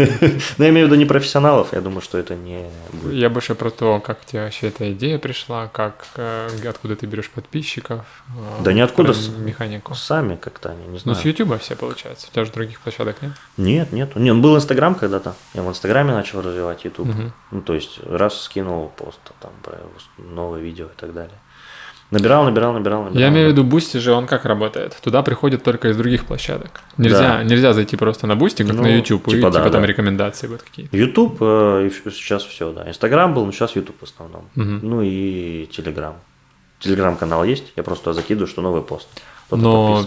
[0.59, 2.69] Но я имею в виду не профессионалов, я думаю, что это не.
[3.11, 7.31] Я больше про то, как тебе вообще эта идея пришла, как э, откуда ты берешь
[7.31, 8.05] подписчиков.
[8.29, 9.95] э, Да ниоткуда про с- механику.
[9.95, 11.19] Сами как-то они, не Ну, знаю.
[11.19, 12.29] с Ютуба все получается.
[12.31, 13.33] У тебя же других площадок нет?
[13.57, 14.17] Нет, нет.
[14.17, 15.35] Не, был Инстаграм когда-то.
[15.55, 17.09] Я в Инстаграме начал развивать YouTube.
[17.51, 19.79] Ну, то есть, раз скинул пост там про
[20.19, 21.35] новое видео и так далее.
[22.11, 23.21] Набирал, набирал, набирал, набирал.
[23.21, 24.97] Я имею в виду Boosty же, он как работает?
[25.03, 26.83] Туда приходит только из других площадок.
[26.99, 27.43] Нельзя, Да.
[27.43, 29.87] нельзя зайти просто на Boosty, как Ну, на YouTube, и типа типа да, там да.
[29.89, 30.97] рекомендации вот какие-то.
[30.97, 32.89] YouTube э, и сейчас все, да.
[32.89, 34.45] Инстаграм был, но сейчас YouTube в основном.
[34.55, 34.81] Мгм.
[34.83, 36.15] Ну и Телеграм.
[36.79, 39.09] Телеграм-канал есть, я просто закидываю, что новый пост.
[39.47, 40.05] Кто-то Но.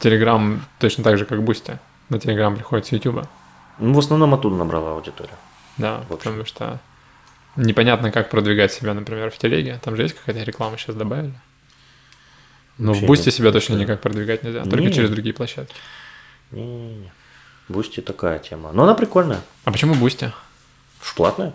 [0.00, 1.78] Телеграм точно так же, как Boosty.
[2.10, 3.26] На Телеграм приходит с Ютуба.
[3.78, 5.36] Ну, в основном оттуда набрала аудитория.
[5.76, 6.80] Да, потому что
[7.58, 9.78] непонятно, как продвигать себя, например, в телеге.
[9.82, 11.34] Там же есть какая-то реклама сейчас добавили.
[12.78, 14.92] Но Вообще в Boosty нет, себя точно никак продвигать нельзя, только Не.
[14.92, 15.74] через другие площадки.
[16.52, 17.12] Не-не-не.
[17.68, 18.70] Boosty такая тема.
[18.72, 19.40] Но она прикольная.
[19.64, 20.32] А почему Boosty?
[21.02, 21.52] Уж платная?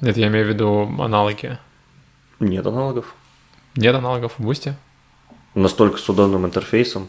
[0.00, 1.58] Нет, я имею в виду аналоги.
[2.38, 3.14] Нет аналогов.
[3.76, 4.74] Нет аналогов в Boosty?
[5.54, 7.08] Настолько с удобным интерфейсом.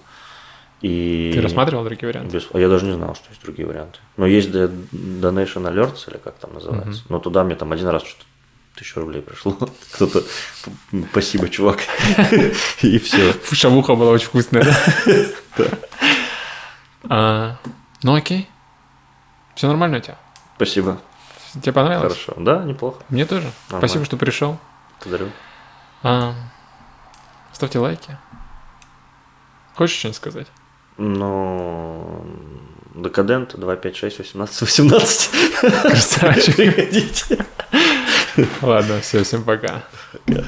[0.82, 1.32] И...
[1.36, 2.36] Ты рассматривал другие варианты?
[2.36, 4.00] Без- Я даже не знал, что есть другие варианты.
[4.18, 7.04] Но есть Donation Alerts, или как там называется.
[7.10, 8.26] Но туда мне там один раз что-то
[8.76, 9.52] тысячу рублей пришло.
[9.94, 10.24] Кто-то
[11.12, 11.80] спасибо, чувак.
[12.82, 13.34] И все.
[13.52, 14.66] Шавуха была очень вкусная?
[17.10, 17.58] А,
[18.04, 18.48] Ну окей.
[19.56, 20.18] Все нормально у тебя?
[20.56, 21.00] Спасибо.
[21.62, 22.14] Тебе понравилось?
[22.14, 22.34] Хорошо.
[22.38, 23.04] Да, неплохо.
[23.10, 23.52] Мне тоже.
[23.68, 24.58] Спасибо, что пришел.
[25.02, 25.32] Благодарю.
[26.04, 26.34] А,
[27.52, 28.18] ставьте лайки.
[29.76, 30.48] Хочешь что-нибудь сказать?
[31.02, 32.24] Но
[32.94, 35.30] Декадент 256 18 18.
[35.82, 36.56] Красавчик.
[36.56, 37.46] Приходите.
[38.62, 39.84] Ладно, все, всем пока.
[40.28, 40.44] Пока.